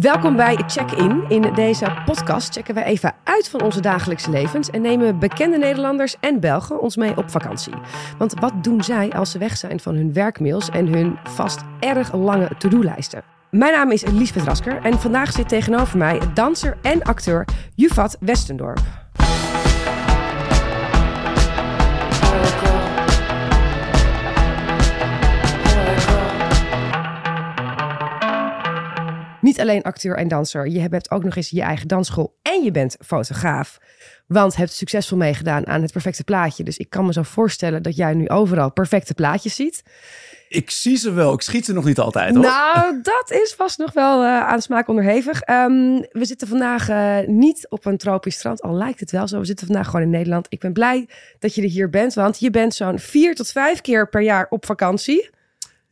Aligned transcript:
Welkom 0.00 0.36
bij 0.36 0.56
Check-in. 0.66 1.24
In 1.28 1.54
deze 1.54 2.02
podcast 2.04 2.52
checken 2.52 2.74
we 2.74 2.84
even 2.84 3.14
uit 3.24 3.48
van 3.48 3.62
onze 3.62 3.80
dagelijkse 3.80 4.30
levens 4.30 4.70
en 4.70 4.82
nemen 4.82 5.18
bekende 5.18 5.58
Nederlanders 5.58 6.16
en 6.20 6.40
Belgen 6.40 6.80
ons 6.80 6.96
mee 6.96 7.16
op 7.16 7.30
vakantie. 7.30 7.72
Want 8.18 8.34
wat 8.40 8.64
doen 8.64 8.82
zij 8.82 9.10
als 9.10 9.30
ze 9.30 9.38
weg 9.38 9.56
zijn 9.56 9.80
van 9.80 9.94
hun 9.94 10.12
werkmails 10.12 10.68
en 10.68 10.86
hun 10.86 11.18
vast 11.24 11.60
erg 11.80 12.14
lange 12.14 12.50
to-do-lijsten? 12.58 13.22
Mijn 13.50 13.72
naam 13.72 13.90
is 13.90 14.04
Liesbeth 14.04 14.44
Rasker 14.44 14.82
en 14.82 14.98
vandaag 14.98 15.32
zit 15.32 15.48
tegenover 15.48 15.98
mij 15.98 16.20
danser 16.34 16.76
en 16.82 17.02
acteur 17.02 17.44
Juvat 17.74 18.16
Westendorp. 18.20 18.80
Niet 29.42 29.60
alleen 29.60 29.82
acteur 29.82 30.16
en 30.16 30.28
danser, 30.28 30.68
je 30.68 30.80
hebt 30.80 31.10
ook 31.10 31.24
nog 31.24 31.36
eens 31.36 31.50
je 31.50 31.62
eigen 31.62 31.88
dansschool 31.88 32.38
en 32.42 32.62
je 32.62 32.70
bent 32.70 32.96
fotograaf. 33.04 33.78
Want 34.26 34.56
hebt 34.56 34.72
succesvol 34.72 35.16
meegedaan 35.16 35.66
aan 35.66 35.82
het 35.82 35.92
perfecte 35.92 36.24
plaatje. 36.24 36.64
Dus 36.64 36.76
ik 36.76 36.90
kan 36.90 37.06
me 37.06 37.12
zo 37.12 37.22
voorstellen 37.22 37.82
dat 37.82 37.96
jij 37.96 38.14
nu 38.14 38.28
overal 38.28 38.72
perfecte 38.72 39.14
plaatjes 39.14 39.54
ziet. 39.54 39.82
Ik 40.48 40.70
zie 40.70 40.96
ze 40.96 41.12
wel, 41.12 41.32
ik 41.32 41.40
schiet 41.40 41.64
ze 41.64 41.72
nog 41.72 41.84
niet 41.84 41.98
altijd 41.98 42.34
hoor. 42.34 42.44
Nou, 42.44 43.00
dat 43.02 43.30
is 43.30 43.54
vast 43.56 43.78
nog 43.78 43.92
wel 43.92 44.22
uh, 44.22 44.40
aan 44.40 44.62
smaak 44.62 44.88
onderhevig. 44.88 45.40
Ehm, 45.40 46.02
we 46.10 46.24
zitten 46.24 46.48
vandaag 46.48 46.88
uh, 46.88 47.18
niet 47.26 47.66
op 47.68 47.84
een 47.84 47.96
tropisch 47.96 48.34
strand, 48.34 48.62
al 48.62 48.74
lijkt 48.74 49.00
het 49.00 49.10
wel 49.10 49.28
zo. 49.28 49.38
We 49.38 49.44
zitten 49.44 49.66
vandaag 49.66 49.86
gewoon 49.86 50.02
in 50.02 50.10
Nederland. 50.10 50.46
Ik 50.48 50.60
ben 50.60 50.72
blij 50.72 51.08
dat 51.38 51.54
je 51.54 51.62
er 51.62 51.68
hier 51.68 51.90
bent, 51.90 52.14
want 52.14 52.40
je 52.40 52.50
bent 52.50 52.74
zo'n 52.74 52.98
vier 52.98 53.34
tot 53.34 53.50
vijf 53.50 53.80
keer 53.80 54.08
per 54.08 54.22
jaar 54.22 54.46
op 54.50 54.66
vakantie. 54.66 55.30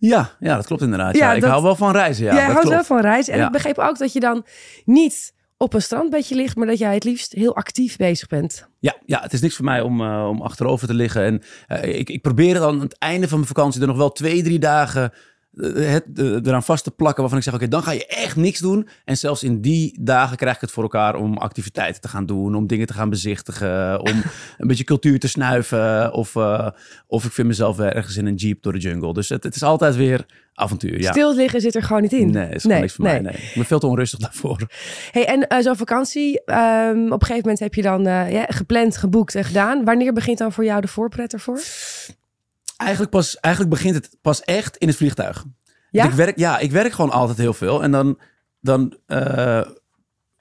Ja, 0.01 0.31
ja, 0.39 0.57
dat 0.57 0.67
klopt 0.67 0.83
inderdaad. 0.83 1.17
Ja, 1.17 1.33
ik 1.33 1.45
hou 1.45 1.63
wel 1.63 1.77
van 1.77 1.93
reizen. 1.93 2.25
Ja, 2.25 2.35
jij 2.35 2.41
dat 2.41 2.53
houdt 2.53 2.69
klopt. 2.69 2.89
wel 2.89 2.99
van 2.99 3.11
reizen. 3.11 3.35
En 3.35 3.45
ik 3.45 3.53
begreep 3.53 3.79
ook 3.79 3.99
dat 3.99 4.13
je 4.13 4.21
dan 4.21 4.45
niet 4.85 5.33
op 5.57 5.75
een 5.75 5.83
strandbedje 5.83 6.35
ligt, 6.35 6.57
maar 6.57 6.67
dat 6.67 6.79
jij 6.79 6.95
het 6.95 7.05
liefst 7.05 7.33
heel 7.33 7.57
actief 7.57 7.97
bezig 7.97 8.29
bent. 8.29 8.69
Ja, 8.79 8.97
ja 9.07 9.21
het 9.21 9.33
is 9.33 9.41
niks 9.41 9.57
voor 9.57 9.65
mij 9.65 9.81
om, 9.81 10.01
uh, 10.01 10.29
om 10.29 10.43
achterover 10.43 10.87
te 10.87 10.95
liggen. 10.95 11.25
En 11.25 11.43
uh, 11.69 11.99
ik, 11.99 12.11
ik 12.11 12.23
probeer 12.23 12.55
dan 12.55 12.75
aan 12.75 12.81
het 12.81 12.99
einde 12.99 13.29
van 13.29 13.37
mijn 13.37 13.49
vakantie 13.49 13.81
er 13.81 13.87
nog 13.87 13.97
wel 13.97 14.13
twee, 14.13 14.43
drie 14.43 14.59
dagen 14.59 15.13
het, 15.57 16.05
eraan 16.47 16.63
vast 16.63 16.85
te 16.85 16.91
plakken 16.91 17.21
waarvan 17.21 17.39
ik 17.39 17.45
zeg, 17.45 17.55
oké, 17.55 17.65
okay, 17.65 17.79
dan 17.79 17.89
ga 17.89 17.93
je 17.93 18.07
echt 18.07 18.37
niks 18.37 18.59
doen. 18.59 18.89
En 19.05 19.17
zelfs 19.17 19.43
in 19.43 19.61
die 19.61 19.99
dagen 20.01 20.37
krijg 20.37 20.55
ik 20.55 20.61
het 20.61 20.71
voor 20.71 20.83
elkaar 20.83 21.15
om 21.15 21.37
activiteiten 21.37 22.01
te 22.01 22.09
gaan 22.09 22.27
doen, 22.27 22.55
om 22.55 22.67
dingen 22.67 22.87
te 22.87 22.93
gaan 22.93 23.11
bezichtigen, 23.11 24.01
om 24.01 24.23
een 24.59 24.67
beetje 24.67 24.85
cultuur 24.85 25.19
te 25.19 25.29
snuiven. 25.29 26.13
Of, 26.13 26.35
uh, 26.35 26.69
of 27.07 27.25
ik 27.25 27.33
vind 27.33 27.49
mezelf 27.49 27.79
ergens 27.79 28.17
in 28.17 28.27
een 28.27 28.35
jeep 28.35 28.63
door 28.63 28.73
de 28.73 28.79
jungle. 28.79 29.13
Dus 29.13 29.29
het, 29.29 29.45
het 29.45 29.55
is 29.55 29.63
altijd 29.63 29.97
weer 29.97 30.27
avontuur, 30.55 31.01
ja. 31.01 31.11
Stil 31.11 31.35
liggen 31.35 31.61
zit 31.61 31.75
er 31.75 31.83
gewoon 31.83 32.03
niet 32.03 32.13
in. 32.13 32.31
Nee, 32.31 32.49
is 32.49 32.65
nee, 32.65 32.81
niks 32.81 32.95
voor 32.95 33.05
nee. 33.05 33.23
mij, 33.23 33.33
nee. 33.33 33.43
Ik 33.43 33.55
ben 33.55 33.65
veel 33.65 33.79
te 33.79 33.87
onrustig 33.87 34.19
daarvoor. 34.19 34.69
Hey, 35.11 35.27
en 35.27 35.47
uh, 35.49 35.59
zo'n 35.59 35.77
vakantie, 35.77 36.43
um, 36.47 37.05
op 37.05 37.21
een 37.21 37.27
gegeven 37.27 37.41
moment 37.41 37.59
heb 37.59 37.75
je 37.75 37.83
dan 37.83 38.07
uh, 38.07 38.33
ja, 38.33 38.45
gepland, 38.49 38.97
geboekt 38.97 39.35
en 39.35 39.45
gedaan. 39.45 39.85
Wanneer 39.85 40.13
begint 40.13 40.39
dan 40.39 40.53
voor 40.53 40.65
jou 40.65 40.81
de 40.81 40.89
voorpret 40.89 41.33
ervoor? 41.33 41.61
Eigenlijk, 42.81 43.11
pas, 43.11 43.37
eigenlijk 43.41 43.75
begint 43.75 43.95
het 43.95 44.17
pas 44.23 44.43
echt 44.43 44.77
in 44.77 44.89
het 44.89 44.97
vliegtuig. 44.97 45.45
Ja? 45.91 46.05
Ik 46.05 46.11
werk, 46.11 46.39
ja, 46.39 46.59
ik 46.59 46.71
werk 46.73 46.93
gewoon 46.93 47.11
altijd 47.11 47.39
heel 47.39 47.53
veel. 47.55 47.83
En 47.83 47.91
dan, 47.91 48.19
dan 48.61 48.97
uh, 49.07 49.61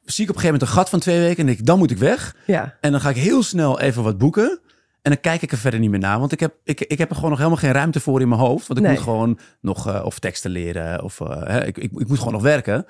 zie 0.02 0.24
ik 0.24 0.30
op 0.30 0.36
een 0.36 0.42
gegeven 0.42 0.44
moment 0.44 0.62
een 0.62 0.68
gat 0.68 0.90
van 0.90 1.00
twee 1.00 1.20
weken. 1.20 1.38
En 1.40 1.46
denk 1.46 1.60
ik, 1.60 1.66
dan 1.66 1.78
moet 1.78 1.92
ik 1.92 1.98
weg. 1.98 2.36
Ja. 2.46 2.78
En 2.82 2.92
dan 2.92 3.02
ga 3.02 3.10
ik 3.10 3.16
heel 3.16 3.44
snel 3.44 3.80
even 3.80 4.04
wat 4.04 4.18
boeken. 4.18 4.60
En 5.02 5.12
dan 5.12 5.20
kijk 5.20 5.42
ik 5.42 5.52
er 5.52 5.58
verder 5.58 5.80
niet 5.80 5.90
meer 5.90 6.00
naar. 6.00 6.20
Want 6.20 6.32
ik 6.32 6.40
heb, 6.40 6.56
ik, 6.64 6.82
ik 6.82 6.98
heb 6.98 7.10
er 7.10 7.16
gewoon 7.16 7.30
nog 7.30 7.40
helemaal 7.40 7.60
geen 7.60 7.72
ruimte 7.72 8.00
voor 8.00 8.22
in 8.22 8.28
mijn 8.30 8.42
hoofd. 8.42 8.68
Want 8.68 8.80
ik 8.80 8.86
Nee. 8.86 8.96
moet 8.96 9.04
gewoon 9.04 9.40
nog 9.62 9.88
uh, 9.88 10.02
of 10.06 10.20
teksten 10.20 10.52
leren. 10.52 11.04
Of 11.04 11.20
uh, 11.20 11.28
hè, 11.30 11.66
ik, 11.66 11.78
ik, 11.78 11.92
ik 11.92 12.08
moet 12.08 12.18
gewoon 12.18 12.34
nog 12.34 12.42
werken. 12.42 12.86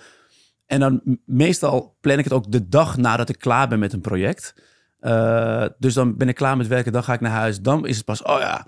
En 0.66 0.80
dan 0.80 1.02
meestal 1.26 1.98
plan 2.02 2.18
ik 2.18 2.24
het 2.24 2.34
ook 2.34 2.52
de 2.52 2.68
dag 2.70 2.98
nadat 2.98 3.30
ik 3.30 3.40
klaar 3.40 3.68
ben 3.68 3.80
met 3.80 3.94
een 3.94 4.02
project. 4.02 4.54
Uh, 5.02 5.66
dus 5.78 5.94
dan 5.94 6.18
ben 6.18 6.28
ik 6.30 6.36
klaar 6.36 6.58
met 6.58 6.68
werken. 6.68 6.92
Dan 6.92 7.04
ga 7.04 7.14
ik 7.14 7.22
naar 7.22 7.32
huis. 7.32 7.62
Dan 7.62 7.88
is 7.88 7.96
het 7.96 8.06
pas, 8.06 8.24
oh 8.24 8.40
ja, 8.40 8.66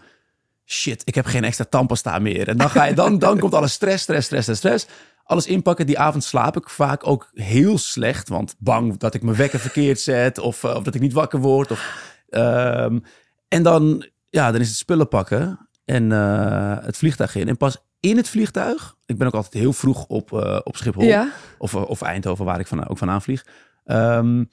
shit, 0.72 1.02
ik 1.06 1.16
heb 1.16 1.26
geen 1.26 1.44
extra 1.44 1.66
tandpasta 1.70 2.20
meer. 2.20 2.48
En 2.48 2.58
dan, 2.58 2.70
ga 2.70 2.84
je, 2.84 2.94
dan, 2.94 3.20
dan 3.20 3.40
komt 3.40 3.54
alles 3.54 3.74
stress, 3.74 4.04
stress, 4.04 4.26
stress, 4.26 4.44
stress, 4.44 4.59
stress. 4.59 4.88
Alles 5.24 5.46
inpakken. 5.46 5.86
Die 5.86 6.00
avond 6.00 6.24
slaap 6.24 6.58
ik 6.58 6.70
vaak 6.70 7.08
ook 7.08 7.30
heel 7.34 7.78
slecht. 7.78 8.30
Want 8.30 8.56
bang 8.58 8.98
dat 8.98 9.14
ik 9.14 9.22
mijn 9.24 9.36
wekker 9.38 9.60
verkeerd 9.60 10.00
zet. 10.00 10.40
Of, 10.40 10.64
uh, 10.64 10.76
of 10.76 10.84
dat 10.84 10.96
ik 10.96 11.02
niet 11.02 11.14
wakker 11.14 11.40
word. 11.40 11.72
Of, 11.72 12.14
um, 12.30 13.04
en 13.48 13.64
dan, 13.64 14.06
ja, 14.30 14.52
dan 14.52 14.62
is 14.62 14.68
het 14.68 14.78
spullen 14.78 15.08
pakken. 15.08 15.70
En 15.86 16.12
uh, 16.12 16.78
het 16.81 16.98
vliegtuig 16.98 17.36
in. 17.36 17.48
En 17.48 17.58
pas 17.58 17.78
in 18.00 18.18
het 18.18 18.30
vliegtuig. 18.30 18.96
Ik 19.06 19.18
ben 19.18 19.28
ook 19.28 19.34
altijd 19.34 19.54
heel 19.54 19.74
vroeg 19.74 20.06
op, 20.06 20.31
uh, 20.31 20.60
op 20.64 20.78
Schiphol. 20.78 21.04
Ja. 21.04 21.31
Of, 21.58 21.76
of 21.76 22.02
Eindhoven, 22.02 22.46
waar 22.46 22.60
ik 22.60 22.68
van, 22.68 22.88
ook 22.88 22.98
vandaan 22.98 23.22
vlieg. 23.22 23.46
Um, 23.86 24.50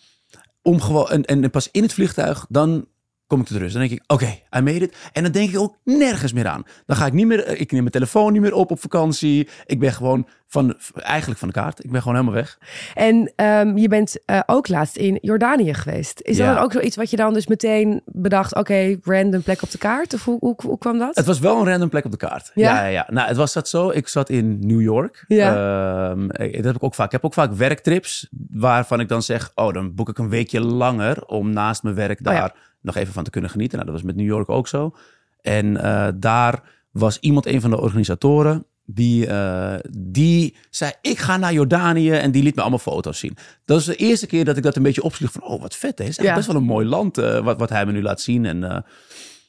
om 0.63 0.81
gewoon, 0.81 1.09
en, 1.09 1.25
en 1.25 1.51
pas 1.51 1.69
in 1.71 1.83
het 1.83 1.93
vliegtuig, 1.93 2.47
dan 2.49 2.87
kom 3.29 3.41
ik 3.41 3.47
tot 3.47 3.57
rust. 3.57 3.73
Dan 3.73 3.81
denk 3.89 3.93
ik, 4.01 4.03
oké, 4.07 4.25
okay, 4.25 4.43
I 4.57 4.61
made 4.63 4.85
it. 4.85 4.97
En 5.13 5.23
dan 5.23 5.33
denk 5.33 5.51
ik 5.51 5.59
ook 5.59 5.77
nergens 5.85 6.33
meer 6.33 6.47
aan. 6.47 6.63
Dan 6.87 6.97
ga 6.97 7.07
ik 7.07 7.13
niet 7.13 7.27
meer, 7.27 7.49
ik 7.49 7.71
neem 7.71 7.81
mijn 7.81 7.93
telefoon 7.93 8.33
niet 8.33 8.43
meer 8.43 8.55
op 8.55 8.71
op 8.71 8.81
vakantie. 8.81 9.49
Ik 9.67 9.79
ben 9.79 9.93
gewoon 9.93 10.29
van, 10.47 10.75
eigenlijk 10.95 11.39
van 11.39 11.49
de 11.49 11.55
kaart. 11.55 11.85
Ik 11.85 11.91
ben 11.91 12.03
gewoon 12.03 12.17
helemaal 12.17 12.37
weg. 12.37 12.59
En 12.95 13.33
um, 13.37 13.77
je 13.77 13.89
bent 13.89 14.17
uh, 14.27 14.41
ook 14.47 14.69
laatst 14.69 14.97
in 14.97 15.19
Jordanië 15.21 15.75
geweest. 15.75 16.21
Is 16.21 16.37
Ja. 16.37 16.55
dat 16.55 16.63
ook 16.63 16.73
zoiets 16.73 16.97
wat 16.97 17.11
je 17.11 17.17
dan 17.17 17.33
dus 17.35 17.47
meteen 17.47 18.03
bedacht, 18.05 18.51
oké, 18.51 18.61
okay, 18.61 18.99
random 19.03 19.43
plek 19.43 19.63
op 19.63 19.71
de 19.71 19.79
kaart? 19.79 20.15
Of 20.15 20.25
hoe, 20.25 20.37
hoe, 20.41 20.55
hoe 20.63 20.79
kwam 20.79 20.99
dat? 20.99 21.17
Het 21.17 21.27
was 21.27 21.39
wel 21.39 21.61
een 21.61 21.67
random 21.67 21.89
plek 21.89 22.05
op 22.05 22.11
de 22.11 22.17
kaart. 22.17 22.51
Ja? 22.55 22.75
Ja, 22.75 22.81
ja, 22.83 22.87
ja. 22.89 23.07
Nou, 23.11 23.29
het 23.29 23.37
was 23.37 23.53
dat 23.53 23.69
zo. 23.69 23.91
Ik 23.91 24.09
zat 24.09 24.31
in 24.31 24.59
New 24.61 24.81
York. 24.81 25.25
Ja. 25.29 26.11
Um, 26.11 26.29
dat 26.29 26.65
heb 26.65 26.75
ik 26.77 26.83
ook 26.83 26.95
vaak. 26.95 27.07
Ik 27.07 27.13
heb 27.13 27.25
ook 27.25 27.35
vaak 27.35 27.53
werktrips 27.53 28.29
waarvan 28.51 29.01
ik 29.01 29.09
dan 29.09 29.23
zeg, 29.23 29.53
oh, 29.55 29.73
dan 29.73 29.95
boek 29.95 30.09
ik 30.09 30.19
een 30.19 30.29
weekje 30.29 30.61
langer 30.61 31.25
om 31.27 31.51
naast 31.51 31.83
mijn 31.83 31.95
werk 31.95 32.25
daar 32.25 32.35
Oh 32.35 32.41
ja. 32.41 32.55
Nog 32.81 32.97
even 32.97 33.13
van 33.13 33.25
te 33.25 33.31
kunnen 33.31 33.51
genieten. 33.51 33.79
Nou, 33.79 33.91
dat 33.91 34.01
was 34.01 34.09
met 34.09 34.17
New 34.17 34.27
York 34.27 34.49
ook 34.49 34.69
zo. 34.69 34.95
En 35.41 35.67
uh, 35.67 36.09
daar 36.15 36.63
was 36.91 37.19
iemand, 37.19 37.47
een 37.47 37.61
van 37.61 37.71
de 37.71 37.81
organisatoren, 37.81 38.67
die, 38.85 39.27
uh, 39.27 39.75
die 39.91 40.57
zei, 40.71 40.93
ik 41.01 41.19
ga 41.19 41.37
naar 41.37 41.53
Jordanië 41.53 42.11
en 42.11 42.31
die 42.31 42.43
liet 42.43 42.55
me 42.55 42.61
allemaal 42.61 42.79
foto's 42.79 43.19
zien. 43.19 43.37
Dat 43.65 43.79
is 43.81 43.85
de 43.85 43.97
eerste 43.97 44.27
keer 44.27 44.45
dat 44.45 44.57
ik 44.57 44.63
dat 44.63 44.77
een 44.77 44.83
beetje 44.83 45.03
opsloeg 45.03 45.33
van, 45.33 45.43
oh, 45.43 45.61
wat 45.61 45.77
vet, 45.77 45.99
hè. 45.99 46.05
is 46.05 46.17
Ja. 46.17 46.35
best 46.35 46.47
wel 46.47 46.57
een 46.57 46.63
mooi 46.63 46.87
land 46.87 47.19
uh, 47.19 47.39
wat, 47.39 47.59
wat 47.59 47.69
hij 47.69 47.87
me 47.87 47.93
nu 47.93 48.03
laat 48.03 48.21
zien. 48.21 48.45
En, 48.45 48.63
uh, 48.63 48.79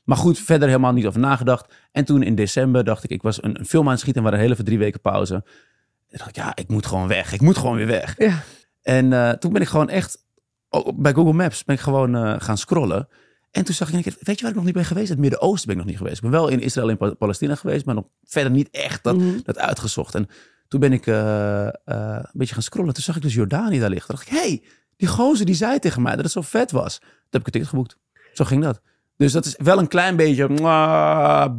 maar 0.04 0.18
goed, 0.18 0.40
verder 0.40 0.68
helemaal 0.68 0.94
niet 0.94 1.06
over 1.06 1.20
nagedacht. 1.20 1.74
En 1.92 2.06
toen 2.06 2.24
in 2.24 2.36
december 2.36 2.84
dacht 2.84 3.04
ik, 3.04 3.10
ik 3.10 3.22
was 3.22 3.44
een, 3.44 3.60
een 3.60 3.66
film 3.66 3.86
aan 3.86 3.92
het 3.92 4.00
schieten, 4.00 4.24
en 4.24 4.30
waren 4.30 4.44
heel 4.46 4.54
even 4.54 4.66
drie 4.66 4.78
weken 4.78 5.02
pauze. 5.02 5.34
En 5.34 6.18
dacht 6.18 6.30
ik, 6.30 6.36
ja, 6.36 6.56
ik 6.56 6.68
moet 6.68 6.86
gewoon 6.86 7.08
weg. 7.08 7.34
Ik 7.34 7.42
moet 7.42 7.58
gewoon 7.58 7.76
weer 7.76 7.88
weg. 7.88 8.16
Ja. 8.18 8.44
En 8.82 9.40
toen 9.40 9.54
ben 9.54 9.62
ik 9.62 9.68
gewoon 9.68 9.90
echt, 9.90 10.26
oh, 10.70 10.88
bij 11.00 11.14
Google 11.14 11.34
Maps 11.34 11.64
ben 11.64 11.76
ik 11.76 11.82
gewoon 11.82 12.16
uh, 12.16 12.36
gaan 12.38 12.58
scrollen. 12.58 13.08
En 13.52 13.64
toen 13.66 13.76
zag 13.76 13.94
ik, 13.94 14.16
weet 14.20 14.36
je 14.36 14.42
waar 14.42 14.50
ik 14.50 14.56
nog 14.56 14.66
niet 14.66 14.74
ben 14.74 14.86
geweest? 14.86 15.10
Het 15.10 15.18
Midden-Oosten 15.20 15.68
ben 15.68 15.76
ik 15.76 15.82
nog 15.82 15.90
niet 15.92 15.98
geweest. 15.98 16.16
Ik 16.16 16.22
ben 16.22 16.32
wel 16.32 16.48
in 16.48 16.60
Israël 16.60 16.90
en 16.90 17.18
Palestina 17.18 17.56
geweest, 17.56 17.86
maar 17.86 17.96
nog 17.96 18.06
verder 18.24 18.52
niet 18.52 18.70
echt 18.72 19.04
dat, 19.04 19.16
Mhm. 19.16 19.26
mm 19.26 19.32
-hmm. 19.32 19.42
dat 19.44 19.58
uitgezocht. 19.58 20.16
En 20.16 20.28
toen 20.68 20.80
ben 20.80 20.94
ik 20.94 21.06
uh, 21.06 21.16
uh, 21.16 21.70
een 21.86 22.30
beetje 22.34 22.54
gaan 22.54 22.64
scrollen. 22.64 22.94
Toen 22.94 23.04
zag 23.04 23.16
ik 23.16 23.22
dus 23.22 23.34
Jordanië 23.34 23.80
daar 23.80 23.90
liggen. 23.90 24.08
Toen 24.08 24.16
dacht 24.26 24.32
ik, 24.32 24.38
hey, 24.38 24.64
die 24.98 25.08
gozer 25.08 25.46
die 25.46 25.56
zei 25.56 25.80
tegen 25.80 26.02
mij 26.02 26.16
dat 26.16 26.24
het 26.24 26.32
zo 26.34 26.42
vet 26.42 26.72
was. 26.72 26.98
Toen 27.00 27.10
heb 27.30 27.40
ik 27.42 27.46
een 27.46 27.52
ticket 27.52 27.70
geboekt. 27.70 27.98
Zo 28.34 28.44
ging 28.46 28.64
dat. 28.64 28.82
Dus 29.18 29.32
dat 29.32 29.46
is 29.46 29.56
wel 29.58 29.80
een 29.80 29.88
klein 29.88 30.16
beetje, 30.16 30.48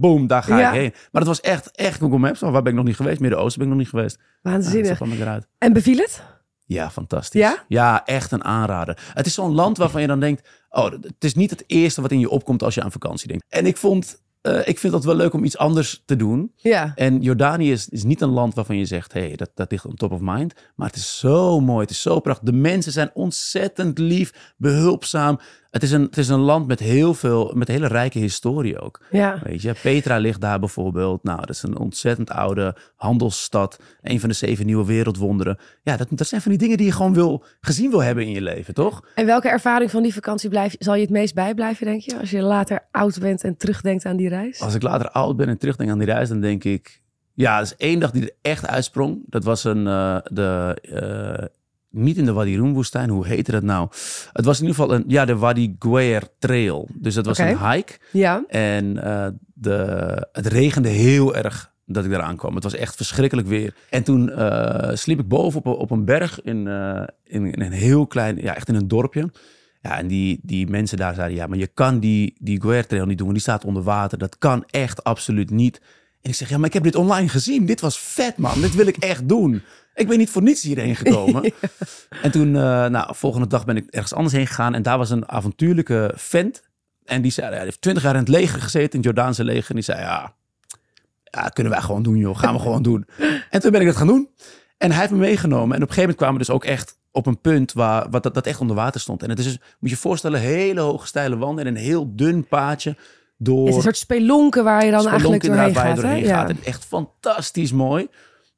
boom, 0.00 0.26
daar 0.26 0.42
ga 0.42 0.58
Ja. 0.58 0.68
ik 0.72 0.78
heen. 0.80 0.90
Maar 1.12 1.24
dat 1.24 1.26
was 1.26 1.40
echt, 1.40 1.70
echt 1.70 1.98
Google 2.00 2.18
Maps. 2.18 2.40
Waar 2.40 2.52
ben 2.62 2.66
ik 2.72 2.74
nog 2.74 2.84
niet 2.84 2.96
geweest? 2.96 3.20
Midden-Oosten 3.20 3.58
ben 3.58 3.68
ik 3.68 3.74
nog 3.74 3.82
niet 3.82 3.92
geweest. 3.92 4.18
Waanzinnig. 4.42 5.00
En 5.58 5.72
beviel 5.72 5.96
het? 5.98 6.22
Ja, 6.72 6.90
fantastisch. 6.90 7.40
Ja? 7.40 7.64
Ja, 7.68 8.04
echt 8.04 8.32
een 8.32 8.44
aanrader. 8.44 9.10
Het 9.14 9.26
is 9.26 9.34
zo'n 9.34 9.54
land 9.54 9.76
waarvan 9.76 10.00
je 10.00 10.06
dan 10.06 10.20
denkt... 10.20 10.48
oh, 10.68 10.84
het 10.90 11.24
is 11.24 11.34
niet 11.34 11.50
het 11.50 11.64
eerste 11.66 12.00
wat 12.00 12.10
in 12.10 12.18
je 12.18 12.28
opkomt 12.28 12.62
als 12.62 12.74
je 12.74 12.82
aan 12.82 12.92
vakantie 12.92 13.28
denkt. 13.28 13.44
En 13.48 13.66
ik 13.66 13.76
vond... 13.76 14.22
Uh, 14.42 14.68
ik 14.68 14.78
vind 14.78 14.92
dat 14.92 15.04
wel 15.04 15.14
leuk 15.14 15.32
om 15.32 15.44
iets 15.44 15.56
anders 15.56 16.02
te 16.04 16.16
doen. 16.16 16.52
Ja. 16.56 16.92
En 16.94 17.22
Jordanië 17.22 17.72
is, 17.72 17.88
is 17.88 18.04
niet 18.04 18.20
een 18.20 18.28
land 18.28 18.54
waarvan 18.54 18.76
je 18.76 18.84
zegt... 18.84 19.12
hé, 19.12 19.20
hey, 19.20 19.36
dat, 19.36 19.50
dat 19.54 19.70
ligt 19.70 19.84
on 19.84 19.94
top 19.94 20.12
of 20.12 20.20
mind. 20.20 20.54
Maar 20.76 20.86
het 20.86 20.96
is 20.96 21.18
zo 21.18 21.60
mooi, 21.60 21.80
het 21.80 21.90
is 21.90 22.02
zo 22.02 22.20
prachtig. 22.20 22.44
De 22.44 22.56
mensen 22.56 22.92
zijn 22.92 23.10
ontzettend 23.14 23.98
lief, 23.98 24.54
behulpzaam. 24.56 25.40
Het 25.70 25.82
is 25.82 25.90
een, 25.90 26.02
het 26.02 26.16
is 26.16 26.28
een 26.28 26.40
land 26.40 26.66
met 26.66 26.80
heel 26.80 27.14
veel... 27.14 27.52
met 27.54 27.68
een 27.68 27.74
hele 27.74 27.86
rijke 27.86 28.18
historie 28.18 28.80
ook. 28.80 29.00
Ja. 29.10 29.40
Weet 29.42 29.62
je, 29.62 29.74
Petra 29.82 30.16
ligt 30.16 30.40
daar 30.40 30.58
bijvoorbeeld. 30.58 31.22
Nou, 31.22 31.40
dat 31.40 31.50
is 31.50 31.62
een 31.62 31.78
ontzettend 31.78 32.30
oude 32.30 32.76
handelsstad. 32.96 33.78
Een 34.02 34.20
van 34.20 34.28
de 34.28 34.34
zeven 34.34 34.66
nieuwe 34.66 34.84
wereldwonderen. 34.84 35.58
Ja, 35.82 35.96
dat, 35.96 36.06
dat 36.10 36.26
zijn 36.26 36.40
van 36.40 36.50
die 36.50 36.60
dingen 36.60 36.76
die 36.76 36.86
je 36.86 36.92
gewoon 36.92 37.14
wil, 37.14 37.44
gezien 37.60 37.90
wil 37.90 38.02
hebben 38.02 38.24
in 38.24 38.32
je 38.32 38.42
leven, 38.42 38.74
toch? 38.74 39.04
En 39.14 39.26
welke 39.26 39.48
ervaring 39.48 39.90
van 39.90 40.02
die 40.02 40.14
vakantie 40.14 40.48
blijf, 40.48 40.76
zal 40.78 40.94
je 40.94 41.00
het 41.00 41.10
meest 41.10 41.34
bijblijven, 41.34 41.86
denk 41.86 42.00
je? 42.00 42.18
Als 42.18 42.30
je 42.30 42.42
later 42.42 42.80
oud 42.90 43.18
bent 43.18 43.44
en 43.44 43.56
terugdenkt 43.56 44.04
aan 44.04 44.16
die 44.16 44.28
reis? 44.28 44.60
Als 44.60 44.74
ik 44.74 44.82
later 44.82 45.10
oud 45.10 45.36
ben 45.36 45.48
en 45.48 45.58
terugdenk 45.58 45.90
aan 45.90 45.98
die 45.98 46.06
reis, 46.06 46.28
dan 46.28 46.40
denk 46.40 46.64
ik... 46.64 47.02
Ja, 47.34 47.56
er 47.56 47.62
is 47.62 47.76
één 47.76 48.00
dag 48.00 48.10
die 48.10 48.22
er 48.22 48.34
echt 48.42 48.66
uitsprong. 48.66 49.22
Dat 49.26 49.44
was 49.44 49.64
een, 49.64 49.86
uh, 49.86 50.18
de... 50.24 50.78
Uh, 50.82 51.46
niet 51.90 52.16
in 52.16 52.24
de 52.24 52.32
Wadi 52.32 52.56
Rum 52.56 52.72
woestijn, 52.72 53.08
hoe 53.10 53.26
heette 53.26 53.50
dat 53.50 53.62
nou? 53.62 53.88
Het 54.32 54.44
was 54.44 54.60
in 54.60 54.66
ieder 54.66 54.80
geval 54.80 54.96
een, 54.96 55.04
ja, 55.06 55.24
de 55.24 55.36
Wadi 55.36 55.76
Guer 55.78 56.22
Trail. 56.38 56.88
Dus 56.94 57.14
dat 57.14 57.26
was 57.26 57.38
een 57.50 57.70
hike. 57.70 57.92
Ja. 58.12 58.44
En 58.48 58.84
uh, 58.96 59.26
de, 59.54 59.76
het 60.32 60.46
regende 60.46 60.88
heel 60.88 61.34
erg 61.36 61.72
dat 61.86 62.04
ik 62.04 62.12
eraan 62.12 62.36
kwam. 62.36 62.54
Het 62.54 62.64
was 62.64 62.74
echt 62.74 62.96
verschrikkelijk 62.96 63.48
weer. 63.48 63.74
En 63.90 64.02
toen 64.02 64.30
eh, 64.30 64.94
sliep 64.96 65.18
ik 65.20 65.28
boven 65.28 65.58
op, 65.58 65.66
een- 65.66 65.72
op 65.72 65.90
een 65.90 66.04
berg 66.04 66.42
in, 66.42 66.66
eh, 66.68 67.02
in, 67.24 67.52
in 67.52 67.60
een 67.62 67.72
heel 67.72 68.06
klein, 68.06 68.36
ja, 68.36 68.54
echt 68.56 68.68
in 68.68 68.74
een 68.74 68.88
dorpje. 68.88 69.30
Ja, 69.82 69.98
en 69.98 70.06
die, 70.06 70.40
die 70.42 70.66
mensen 70.66 70.98
daar 70.98 71.14
zeiden, 71.14 71.36
ja, 71.36 71.46
maar 71.46 71.58
je 71.58 71.66
kan 71.66 71.98
die, 72.00 72.36
die 72.40 72.60
Guer 72.62 72.86
Trail 72.86 73.06
niet 73.06 73.16
doen, 73.18 73.26
want 73.26 73.38
die 73.38 73.48
staat 73.48 73.64
onder 73.64 73.82
water. 73.82 74.18
Dat 74.18 74.38
kan 74.38 74.64
echt 74.66 75.04
absoluut 75.04 75.50
niet. 75.50 75.80
En 76.22 76.30
ik 76.30 76.34
zeg, 76.34 76.48
ja, 76.48 76.56
maar 76.56 76.66
ik 76.66 76.74
heb 76.74 76.82
dit 76.82 76.94
online 76.94 77.28
gezien. 77.28 77.66
Dit 77.66 77.80
was 77.80 77.98
vet, 77.98 78.36
man. 78.36 78.60
Dit 78.60 78.74
wil 78.74 78.86
ik 78.86 78.96
echt 78.96 79.28
doen. 79.28 79.62
Ik 79.94 80.08
ben 80.08 80.18
niet 80.18 80.30
voor 80.30 80.42
niets 80.42 80.62
hierheen 80.62 80.96
gekomen. 80.96 81.52
En 82.22 82.30
toen, 82.30 82.56
eh, 82.56 82.86
nou, 82.86 83.14
volgende 83.14 83.46
dag 83.46 83.64
ben 83.64 83.76
ik 83.76 83.86
ergens 83.90 84.14
anders 84.14 84.34
heen 84.34 84.46
gegaan. 84.46 84.74
En 84.74 84.82
daar 84.82 84.98
was 84.98 85.10
een 85.10 85.28
avontuurlijke 85.28 86.12
vent. 86.14 86.62
En 87.04 87.22
die 87.22 87.30
zei, 87.30 87.54
hij 87.54 87.64
heeft 87.64 87.80
twintig 87.80 88.02
jaar 88.02 88.14
in 88.14 88.20
het 88.20 88.28
leger 88.28 88.60
gezeten, 88.60 88.90
in 88.90 88.96
het 88.96 89.04
Jordaanse 89.04 89.44
leger. 89.44 89.68
En 89.68 89.74
die 89.74 89.84
zei, 89.84 90.00
ja, 90.00 90.34
ja, 91.24 91.48
kunnen 91.48 91.72
wij 91.72 91.82
gewoon 91.82 92.02
doen, 92.02 92.16
joh. 92.16 92.38
Gaan 92.38 92.54
we 92.54 92.60
gewoon 92.60 92.82
doen. 92.82 93.06
En 93.50 93.60
toen 93.60 93.70
ben 93.70 93.80
ik 93.80 93.86
dat 93.86 93.96
gaan 93.96 94.06
doen. 94.06 94.28
En 94.78 94.90
hij 94.90 95.00
heeft 95.00 95.12
me 95.12 95.18
meegenomen. 95.18 95.76
En 95.76 95.82
op 95.82 95.88
een 95.88 95.94
gegeven 95.94 96.00
moment 96.00 96.16
kwamen 96.16 96.34
we 96.34 96.44
dus 96.44 96.54
ook 96.54 96.64
echt 96.64 96.98
op 97.12 97.26
een 97.26 97.40
punt 97.40 97.72
waar 97.72 98.10
wat, 98.10 98.22
dat, 98.22 98.34
dat 98.34 98.46
echt 98.46 98.60
onder 98.60 98.76
water 98.76 99.00
stond. 99.00 99.22
En 99.22 99.30
het 99.30 99.38
is 99.38 99.44
dus, 99.44 99.58
moet 99.58 99.90
je 99.90 99.96
je 99.96 99.96
voorstellen, 99.96 100.40
hele 100.40 100.80
hoge 100.80 101.06
steile 101.06 101.36
wanden 101.36 101.66
en 101.66 101.76
een 101.76 101.82
heel 101.82 102.16
dun 102.16 102.46
paadje 102.46 102.96
door... 103.42 103.58
Het 103.60 103.68
is 103.68 103.74
een 103.76 103.82
soort 103.82 103.96
spelonken 103.96 104.64
waar 104.64 104.84
je 104.84 104.90
dan 104.90 105.06
eigenlijk 105.08 105.42
doorheen 105.42 105.58
inderdaad 105.64 105.74
waar 105.74 105.86
gaat. 105.86 105.96
je 105.96 106.02
doorheen 106.02 106.24
Ja. 106.24 106.40
gaat. 106.40 106.50
En 106.50 106.58
echt 106.64 106.84
fantastisch 106.84 107.72
mooi. 107.72 108.04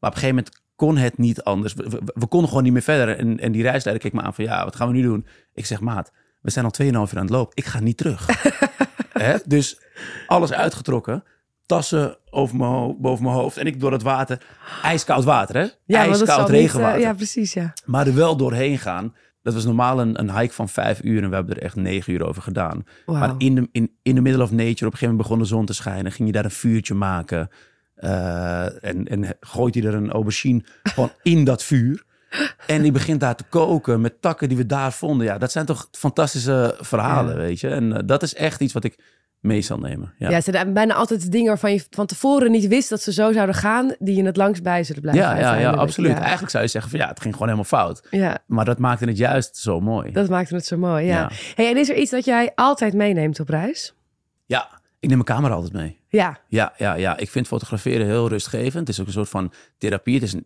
Maar 0.01 0.11
op 0.11 0.17
een 0.17 0.23
gegeven 0.23 0.35
moment 0.35 0.61
kon 0.77 0.97
het 0.97 1.19
niet 1.19 1.43
anders. 1.43 1.75
We, 1.75 1.89
we, 1.89 2.01
we 2.15 2.27
konden 2.27 2.49
gewoon 2.49 2.63
niet 2.65 2.73
meer 2.73 2.83
verder. 2.83 3.19
En, 3.19 3.41
en 3.41 3.53
die 3.53 3.63
reisleider 3.63 4.03
keek 4.03 4.13
me 4.13 4.23
aan 4.27 4.35
van, 4.35 4.45
ja, 4.45 4.65
wat 4.65 4.77
gaan 4.77 4.89
we 4.89 4.95
nu 4.95 5.03
doen? 5.03 5.27
Ik 5.55 5.67
zeg, 5.67 5.81
maat, 5.81 6.11
we 6.41 6.51
zijn 6.51 6.65
al 6.65 6.73
2,5 6.83 6.87
uur 6.89 6.95
aan 6.97 7.07
het 7.17 7.31
lopen. 7.31 7.57
Ik 7.57 7.65
ga 7.65 7.81
niet 7.81 7.97
terug. 7.97 8.27
Hè? 9.13 9.37
Dus 9.45 9.81
alles 10.27 10.53
uitgetrokken. 10.53 11.25
Tassen 11.67 12.17
over 12.31 12.57
mijn 12.57 12.97
boven 13.01 13.25
mijn 13.25 13.37
hoofd. 13.37 13.57
En 13.57 13.67
ik 13.67 13.81
door 13.81 13.93
het 13.93 14.03
water. 14.03 14.47
Ijskoud 14.83 15.25
water, 15.25 15.57
hè? 15.57 15.67
Ja, 15.85 15.99
Ijskoud 16.05 16.39
niet, 16.39 16.49
eh, 16.49 16.61
regenwater. 16.61 17.01
ja, 17.01 17.13
precies, 17.15 17.53
ja. 17.53 17.73
Maar 17.85 18.07
er 18.07 18.15
wel 18.15 18.37
doorheen 18.37 18.79
gaan. 18.79 19.15
Dat 19.43 19.55
was 19.55 19.65
normaal 19.65 20.01
een, 20.01 20.19
een 20.21 20.39
hike 20.39 20.55
van 20.55 20.69
vijf 20.69 21.03
uur. 21.03 21.23
En 21.23 21.29
we 21.29 21.35
hebben 21.35 21.57
er 21.57 21.63
echt 21.63 21.77
negen 21.77 22.13
uur 22.13 22.27
over 22.27 22.43
gedaan. 22.43 22.85
Maar 23.07 23.35
in 23.39 23.55
de, 23.55 23.69
in, 23.73 23.91
in 24.03 24.15
de 24.15 24.21
middle 24.21 24.43
of 24.43 24.51
nature, 24.51 24.67
op 24.71 24.93
een 24.93 24.99
gegeven 24.99 25.09
moment 25.09 25.23
begon 25.29 25.39
de 25.39 25.45
zon 25.45 25.67
te 25.67 25.75
schijnen. 25.75 26.13
Ging 26.13 26.29
je 26.29 26.35
daar 26.35 26.45
een 26.45 26.51
vuurtje 26.51 26.95
maken. 26.95 27.49
Eh, 27.95 28.85
en, 28.85 29.09
en 29.09 29.37
gooit 29.41 29.75
hij 29.75 29.85
er 29.85 29.95
een 29.95 30.11
aubergine 30.11 30.63
gewoon 30.83 31.13
in 31.23 31.45
dat 31.45 31.63
vuur. 31.63 32.05
En 32.67 32.83
die 32.83 32.93
begint 32.93 33.21
daar 33.21 33.37
te 33.37 33.45
koken 33.49 34.01
met 34.01 34.21
takken 34.23 34.49
die 34.49 34.57
we 34.57 34.67
daar 34.67 34.93
vonden. 34.93 35.27
Ja, 35.27 35.39
dat 35.39 35.53
zijn 35.53 35.67
toch 35.67 35.89
fantastische 35.91 36.75
verhalen, 36.81 37.35
Ja. 37.35 37.41
weet 37.41 37.61
je. 37.61 37.69
En 37.69 37.93
eh, 37.93 38.03
dat 38.07 38.23
is 38.23 38.35
echt 38.35 38.61
iets 38.61 38.73
wat 38.73 38.85
ik 38.85 38.99
mee 39.43 39.61
zal 39.63 39.79
nemen. 39.79 40.13
Ja, 40.19 40.29
Ja, 40.29 40.35
het 40.35 40.45
zijn 40.45 40.73
bijna 40.73 40.95
altijd 40.95 41.33
dingen 41.33 41.47
waarvan 41.49 41.73
je 41.73 41.85
van 41.91 42.07
tevoren 42.07 42.51
niet 42.51 42.67
wist 42.69 42.89
dat 42.89 43.03
ze 43.03 43.13
zo 43.13 43.33
zouden 43.33 43.55
gaan, 43.55 43.95
die 43.99 44.17
je 44.17 44.25
het 44.25 44.37
langst 44.37 44.63
bij 44.63 44.85
zullen 44.85 45.03
blijven. 45.03 45.23
ja, 45.25 45.39
ja, 45.39 45.55
ja, 45.55 45.71
absoluut. 45.71 46.11
Ja. 46.11 46.19
Eigenlijk 46.21 46.51
zou 46.51 46.63
je 46.65 46.71
zeggen 46.71 46.91
van 46.91 47.01
ja, 47.01 47.09
het 47.09 47.21
ging 47.21 47.33
gewoon 47.33 47.49
helemaal 47.49 47.69
fout. 47.85 48.07
Ja, 48.11 48.39
Maar 48.47 48.65
dat 48.65 48.79
maakte 48.79 49.05
het 49.05 49.17
juist 49.17 49.57
zo 49.57 49.81
mooi. 49.81 50.13
dat 50.13 50.29
maakte 50.29 50.55
het 50.55 50.67
zo 50.67 50.77
mooi. 50.77 51.07
Ja. 51.07 51.19
Ja. 51.19 51.31
Hey, 51.55 51.71
en 51.71 51.77
is 51.77 51.89
er 51.89 51.97
iets 51.97 52.11
dat 52.11 52.25
jij 52.25 52.53
altijd 52.55 52.95
meeneemt 52.95 53.41
op 53.41 53.49
reis? 53.49 53.95
Ja, 54.47 54.69
ik 55.01 55.09
neem 55.09 55.19
mijn 55.19 55.25
camera 55.25 55.55
altijd 55.55 55.73
mee. 55.73 56.01
Ja, 56.09 56.39
Ja, 56.49 56.73
ja, 56.77 56.95
ja. 56.95 57.17
Ik 57.17 57.31
vind 57.31 57.47
fotograferen 57.47 58.07
heel 58.07 58.29
rustgevend. 58.29 58.75
Het 58.75 58.89
is 58.89 59.01
ook 59.01 59.07
een 59.07 59.13
soort 59.13 59.29
van 59.29 59.53
therapie. 59.79 60.15
Het 60.15 60.23
is 60.23 60.33
een, 60.33 60.45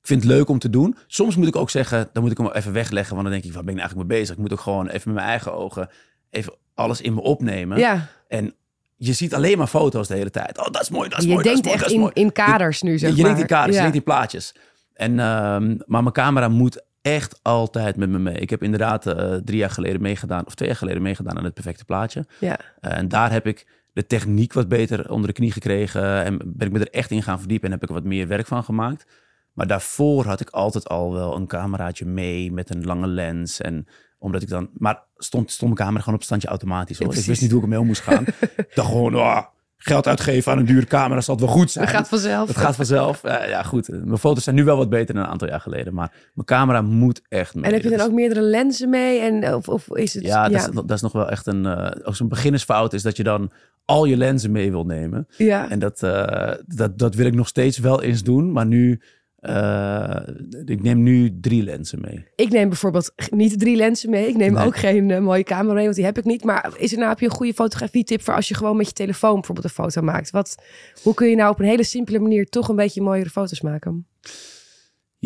ik 0.00 0.12
vind 0.12 0.22
het 0.22 0.30
leuk 0.32 0.48
om 0.48 0.58
te 0.58 0.70
doen. 0.70 0.96
Soms 1.06 1.36
moet 1.36 1.46
ik 1.46 1.56
ook 1.56 1.70
zeggen, 1.70 2.08
dan 2.12 2.22
moet 2.22 2.32
ik 2.32 2.38
hem 2.38 2.50
even 2.50 2.72
wegleggen. 2.72 3.14
Want 3.14 3.22
dan 3.28 3.32
denk 3.32 3.44
ik, 3.44 3.52
waar 3.52 3.64
ben 3.64 3.74
ik 3.74 3.78
nou 3.78 3.88
eigenlijk 3.88 4.08
mee 4.08 4.18
bezig? 4.20 4.34
Ik 4.36 4.40
moet 4.42 4.52
ook 4.52 4.60
gewoon 4.60 4.86
even 4.88 5.02
met 5.04 5.14
mijn 5.14 5.28
eigen 5.28 5.52
ogen 5.54 5.88
even 6.30 6.54
alles 6.74 7.00
in 7.00 7.14
me 7.14 7.20
opnemen. 7.20 7.78
ja. 7.78 8.08
En 8.28 8.54
je 8.96 9.12
ziet 9.12 9.34
alleen 9.34 9.58
maar 9.58 9.66
foto's 9.66 10.08
de 10.08 10.14
hele 10.14 10.30
tijd. 10.30 10.58
Oh, 10.58 10.70
dat 10.70 10.82
is 10.82 10.90
mooi, 10.90 11.08
dat 11.08 11.18
is 11.18 11.24
je 11.24 11.30
mooi, 11.30 11.42
dat 11.42 11.52
is 11.52 11.60
denkt 11.60 11.66
mooi, 11.66 11.74
echt 11.74 11.82
dat 11.82 11.90
is 11.90 11.96
in, 11.96 12.00
mooi. 12.00 12.12
in 12.14 12.32
kaders 12.32 12.82
nu, 12.82 12.98
zeg 12.98 13.10
je, 13.10 13.16
je 13.16 13.22
maar. 13.22 13.34
denkt 13.34 13.48
die 13.48 13.56
kaders, 13.56 13.76
ja. 13.76 13.84
je 13.84 13.90
denkt 13.90 14.06
die 14.06 14.14
plaatjes. 14.14 14.54
En, 14.92 15.20
ehm, 15.20 15.76
maar 15.86 16.02
mijn 16.02 16.12
camera 16.12 16.48
moet 16.48 16.84
echt 17.02 17.38
altijd 17.42 17.96
met 17.96 18.08
me 18.08 18.18
mee. 18.18 18.34
Ik 18.34 18.50
heb 18.50 18.62
inderdaad 18.62 19.06
eh, 19.06 19.34
drie 19.34 19.58
jaar 19.58 19.70
geleden 19.70 20.02
meegedaan, 20.02 20.46
of 20.46 20.54
twee 20.54 20.68
jaar 20.68 20.78
geleden 20.78 21.02
meegedaan 21.02 21.38
aan 21.38 21.44
het 21.44 21.54
perfecte 21.54 21.84
plaatje. 21.84 22.26
Ja. 22.40 22.58
Eh, 22.80 22.98
en 22.98 23.08
daar 23.08 23.32
heb 23.32 23.46
ik 23.46 23.66
de 23.92 24.06
techniek 24.06 24.52
wat 24.52 24.68
beter 24.68 25.10
onder 25.10 25.26
de 25.26 25.32
knie 25.32 25.52
gekregen. 25.52 26.24
En 26.24 26.38
ben 26.44 26.66
ik 26.66 26.72
me 26.72 26.78
er 26.78 26.90
echt 26.90 27.10
in 27.10 27.22
gaan 27.22 27.38
verdiepen 27.38 27.66
en 27.66 27.72
heb 27.72 27.82
ik 27.82 27.88
er 27.88 27.94
wat 27.94 28.04
meer 28.04 28.28
werk 28.28 28.46
van 28.46 28.64
gemaakt. 28.64 29.06
Maar 29.52 29.66
daarvoor 29.66 30.24
had 30.24 30.40
ik 30.40 30.50
altijd 30.50 30.88
al 30.88 31.12
wel 31.12 31.36
een 31.36 31.46
cameraatje 31.46 32.06
mee 32.06 32.52
met 32.52 32.74
een 32.74 32.84
lange 32.84 33.06
lens. 33.06 33.60
En 33.60 33.86
omdat 34.18 34.42
ik 34.42 34.48
dan. 34.48 34.68
Maar 34.72 35.02
stond, 35.16 35.50
stond 35.50 35.72
mijn 35.74 35.84
camera 35.84 36.02
gewoon 36.02 36.18
op 36.18 36.24
standje 36.24 36.48
automatisch. 36.48 36.98
Hoor. 36.98 37.12
Ja, 37.12 37.18
ik 37.20 37.26
wist 37.26 37.40
niet 37.40 37.50
hoe 37.50 37.66
ik 37.66 37.78
om 37.78 37.86
moest 37.86 38.02
gaan. 38.02 38.24
ik 38.56 38.70
dacht 38.74 38.88
gewoon, 38.88 39.16
oh, 39.16 39.42
geld 39.76 40.06
uitgeven 40.06 40.52
aan 40.52 40.58
een 40.58 40.64
dure 40.64 40.86
camera 40.86 41.20
zal 41.20 41.34
het 41.34 41.44
wel 41.44 41.54
goed 41.54 41.70
zijn. 41.70 41.84
Dat 41.84 41.94
gaat 41.94 42.08
vanzelf. 42.08 42.48
Het 42.48 42.56
gaat 42.56 42.76
vanzelf. 42.76 43.24
Eh, 43.24 43.48
ja, 43.48 43.62
goed. 43.62 43.88
Mijn 43.88 44.18
foto's 44.18 44.44
zijn 44.44 44.56
nu 44.56 44.64
wel 44.64 44.76
wat 44.76 44.88
beter 44.88 45.14
dan 45.14 45.24
een 45.24 45.30
aantal 45.30 45.48
jaar 45.48 45.60
geleden. 45.60 45.94
Maar 45.94 46.12
mijn 46.34 46.46
camera 46.46 46.82
moet 46.82 47.22
echt 47.28 47.54
mee. 47.54 47.64
En 47.64 47.72
heb 47.72 47.82
je 47.82 47.90
dan 47.90 48.00
ook 48.00 48.12
meerdere 48.12 48.40
lenzen 48.40 48.90
mee? 48.90 49.20
En, 49.20 49.54
of, 49.54 49.68
of 49.68 49.88
is 49.88 50.14
het... 50.14 50.24
Ja, 50.24 50.48
dat, 50.48 50.60
Is, 50.60 50.74
dat 50.74 50.90
is 50.90 51.00
nog 51.00 51.12
wel 51.12 51.30
echt 51.30 51.46
een... 51.46 51.66
eh 51.66 52.04
als 52.04 52.20
een 52.20 52.28
beginnersfout 52.28 52.92
is 52.92 53.02
dat 53.02 53.16
je 53.16 53.22
dan 53.22 53.50
al 53.84 54.04
je 54.04 54.16
lenzen 54.16 54.52
mee 54.52 54.70
wil 54.70 54.84
nemen. 54.84 55.26
ja. 55.36 55.70
En 55.70 55.78
dat, 55.78 56.02
eh, 56.02 56.52
dat, 56.66 56.98
dat 56.98 57.14
wil 57.14 57.26
ik 57.26 57.34
nog 57.34 57.48
steeds 57.48 57.78
wel 57.78 58.02
eens 58.02 58.22
doen. 58.22 58.52
Maar 58.52 58.66
nu... 58.66 59.00
eh, 59.46 60.34
ik 60.64 60.82
neem 60.82 61.02
nu 61.02 61.38
drie 61.40 61.62
lenzen 61.62 62.00
mee. 62.00 62.24
Ik 62.36 62.50
neem 62.50 62.68
bijvoorbeeld 62.68 63.12
niet 63.30 63.58
drie 63.58 63.76
lenzen 63.76 64.10
mee. 64.10 64.28
Ik 64.28 64.36
neem 64.36 64.52
Nee. 64.52 64.66
ook 64.66 64.76
geen 64.76 65.10
eh, 65.10 65.20
mooie 65.20 65.42
camera 65.42 65.74
mee, 65.74 65.84
want 65.84 65.96
die 65.96 66.04
heb 66.04 66.18
ik 66.18 66.24
niet. 66.24 66.44
Maar 66.44 66.74
is 66.78 66.92
er 66.92 66.98
nou, 66.98 67.08
heb 67.08 67.18
je 67.20 67.24
een 67.26 67.30
goede 67.32 67.54
fotografietip 67.54 68.22
voor 68.22 68.34
als 68.34 68.48
je 68.48 68.54
gewoon 68.54 68.76
met 68.76 68.86
je 68.86 68.92
telefoon 68.92 69.34
bijvoorbeeld 69.34 69.66
een 69.66 69.84
foto 69.84 70.02
maakt? 70.02 70.30
Wat, 70.30 70.54
hoe 71.02 71.14
kun 71.14 71.28
je 71.28 71.36
nou 71.36 71.50
op 71.50 71.58
een 71.58 71.66
hele 71.66 71.84
simpele 71.84 72.18
manier 72.18 72.46
toch 72.48 72.68
een 72.68 72.76
beetje 72.76 73.02
mooiere 73.02 73.30
foto's 73.30 73.60
maken? 73.60 74.06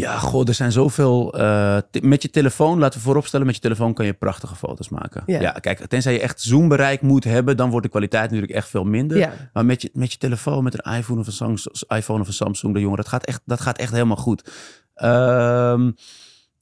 Ja, 0.01 0.19
god, 0.19 0.49
er 0.49 0.55
zijn 0.55 0.73
zoveel... 0.73 1.35
eh, 1.35 1.77
met 2.01 2.23
je 2.23 2.31
telefoon, 2.31 2.79
laten 2.79 2.99
we 2.99 3.05
vooropstellen... 3.05 3.47
met 3.47 3.55
je 3.55 3.61
telefoon 3.61 3.95
kan 3.95 4.07
je 4.07 4.13
prachtige 4.13 4.55
foto's 4.57 4.89
maken. 4.89 5.23
Ja. 5.27 5.41
Ja, 5.41 5.51
kijk, 5.51 5.87
tenzij 5.87 6.13
je 6.13 6.21
echt 6.21 6.41
zoombereik 6.41 7.01
moet 7.01 7.25
hebben... 7.25 7.57
dan 7.57 7.71
wordt 7.71 7.85
de 7.85 7.91
kwaliteit 7.93 8.25
natuurlijk 8.31 8.53
echt 8.53 8.69
veel 8.69 8.85
minder. 8.85 9.19
Ja. 9.19 9.33
Maar 9.53 9.65
met 9.65 9.83
je, 9.83 9.91
met 9.93 10.13
je 10.13 10.19
telefoon, 10.19 10.65
met 10.65 10.75
een 10.87 10.93
iPhone 10.97 11.21
of 11.21 11.27
een, 11.27 11.33
Samsung, 11.33 11.77
iPhone 11.89 12.21
of 12.21 12.27
een 12.27 12.33
Samsung, 12.33 12.75
de 12.75 12.81
jongen, 12.81 12.97
dat 12.97 13.09
gaat 13.09 13.25
echt, 13.25 13.41
dat 13.45 13.61
gaat 13.61 13.79
echt 13.79 13.93
helemaal 13.93 14.17
goed. 14.17 14.51
Ehm, 14.95 15.91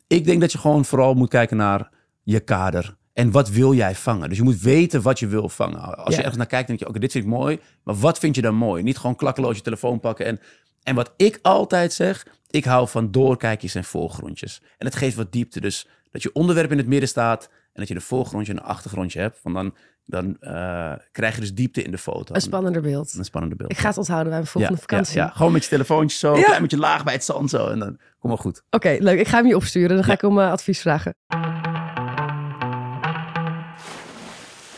ik 0.06 0.24
denk 0.24 0.40
dat 0.40 0.52
je 0.52 0.58
gewoon 0.58 0.84
vooral 0.84 1.14
moet 1.14 1.28
kijken 1.28 1.56
naar 1.56 1.90
je 2.22 2.40
kader. 2.40 2.96
En 3.12 3.30
wat 3.30 3.50
wil 3.50 3.74
jij 3.74 3.94
vangen? 3.94 4.28
Dus 4.28 4.38
je 4.38 4.42
moet 4.44 4.60
weten 4.60 5.02
wat 5.02 5.18
je 5.18 5.26
wil 5.26 5.48
vangen. 5.48 5.80
Als 5.96 6.06
Ja. 6.08 6.10
je 6.10 6.16
ergens 6.16 6.36
naar 6.36 6.46
kijkt, 6.46 6.66
denk 6.66 6.78
je, 6.78 6.88
oké, 6.88 6.98
dit 6.98 7.12
vind 7.12 7.24
ik 7.24 7.30
mooi. 7.30 7.60
Maar 7.84 7.94
wat 7.94 8.18
vind 8.18 8.34
je 8.34 8.42
dan 8.42 8.54
mooi? 8.54 8.82
Niet 8.82 8.98
gewoon 8.98 9.16
klakkeloos 9.16 9.56
je 9.56 9.62
telefoon 9.62 10.00
pakken. 10.00 10.26
En, 10.26 10.40
en 10.88 10.94
wat 10.94 11.12
ik 11.16 11.38
altijd 11.42 11.92
zeg, 11.92 12.26
ik 12.50 12.64
hou 12.64 12.88
van 12.88 13.10
doorkijkjes 13.10 13.74
en 13.74 13.84
voorgrondjes. 13.84 14.62
En 14.78 14.86
het 14.86 14.96
geeft 14.96 15.16
wat 15.16 15.32
diepte. 15.32 15.60
Dus 15.60 15.88
dat 16.10 16.22
je 16.22 16.32
onderwerp 16.32 16.70
in 16.70 16.78
het 16.78 16.86
midden 16.86 17.08
staat... 17.08 17.48
en 17.48 17.80
dat 17.80 17.88
je 17.88 17.94
een 17.94 18.00
voorgrondje 18.00 18.52
en 18.52 18.58
een 18.58 18.64
achtergrondje 18.64 19.20
hebt. 19.20 19.38
Want 19.42 19.56
dan, 19.56 19.74
dan 20.04 20.36
eh, 20.40 20.92
krijg 21.12 21.34
je 21.34 21.40
dus 21.40 21.54
diepte 21.54 21.82
in 21.82 21.90
de 21.90 21.98
foto. 21.98 22.34
Een 22.34 22.40
spannender 22.40 22.82
beeld. 22.82 23.14
Een 23.14 23.24
spannende 23.24 23.56
beeld. 23.56 23.70
Ik 23.70 23.78
ga 23.78 23.88
het 23.88 23.98
onthouden 23.98 24.28
bij 24.28 24.38
mijn 24.38 24.50
volgende 24.50 24.76
ja, 24.76 24.86
vakantie. 24.88 25.16
Ja, 25.16 25.24
ja, 25.24 25.30
gewoon 25.30 25.52
met 25.52 25.62
je 25.62 25.68
telefoontje 25.68 26.18
zo, 26.18 26.36
Ja. 26.36 26.42
klein 26.42 26.62
beetje 26.62 26.78
laag 26.78 27.04
bij 27.04 27.14
het 27.14 27.24
zand 27.24 27.50
zo. 27.50 27.68
En 27.68 27.78
dan 27.78 27.98
kom 28.18 28.30
maar 28.30 28.38
goed. 28.38 28.62
Oké, 28.70 28.96
leuk. 29.00 29.18
Ik 29.18 29.28
ga 29.28 29.36
hem 29.36 29.46
je 29.46 29.56
opsturen. 29.56 29.96
Dan 29.96 30.04
ga 30.04 30.12
ik 30.12 30.22
om 30.22 30.40
eh, 30.40 30.50
advies 30.50 30.80
vragen. 30.80 31.14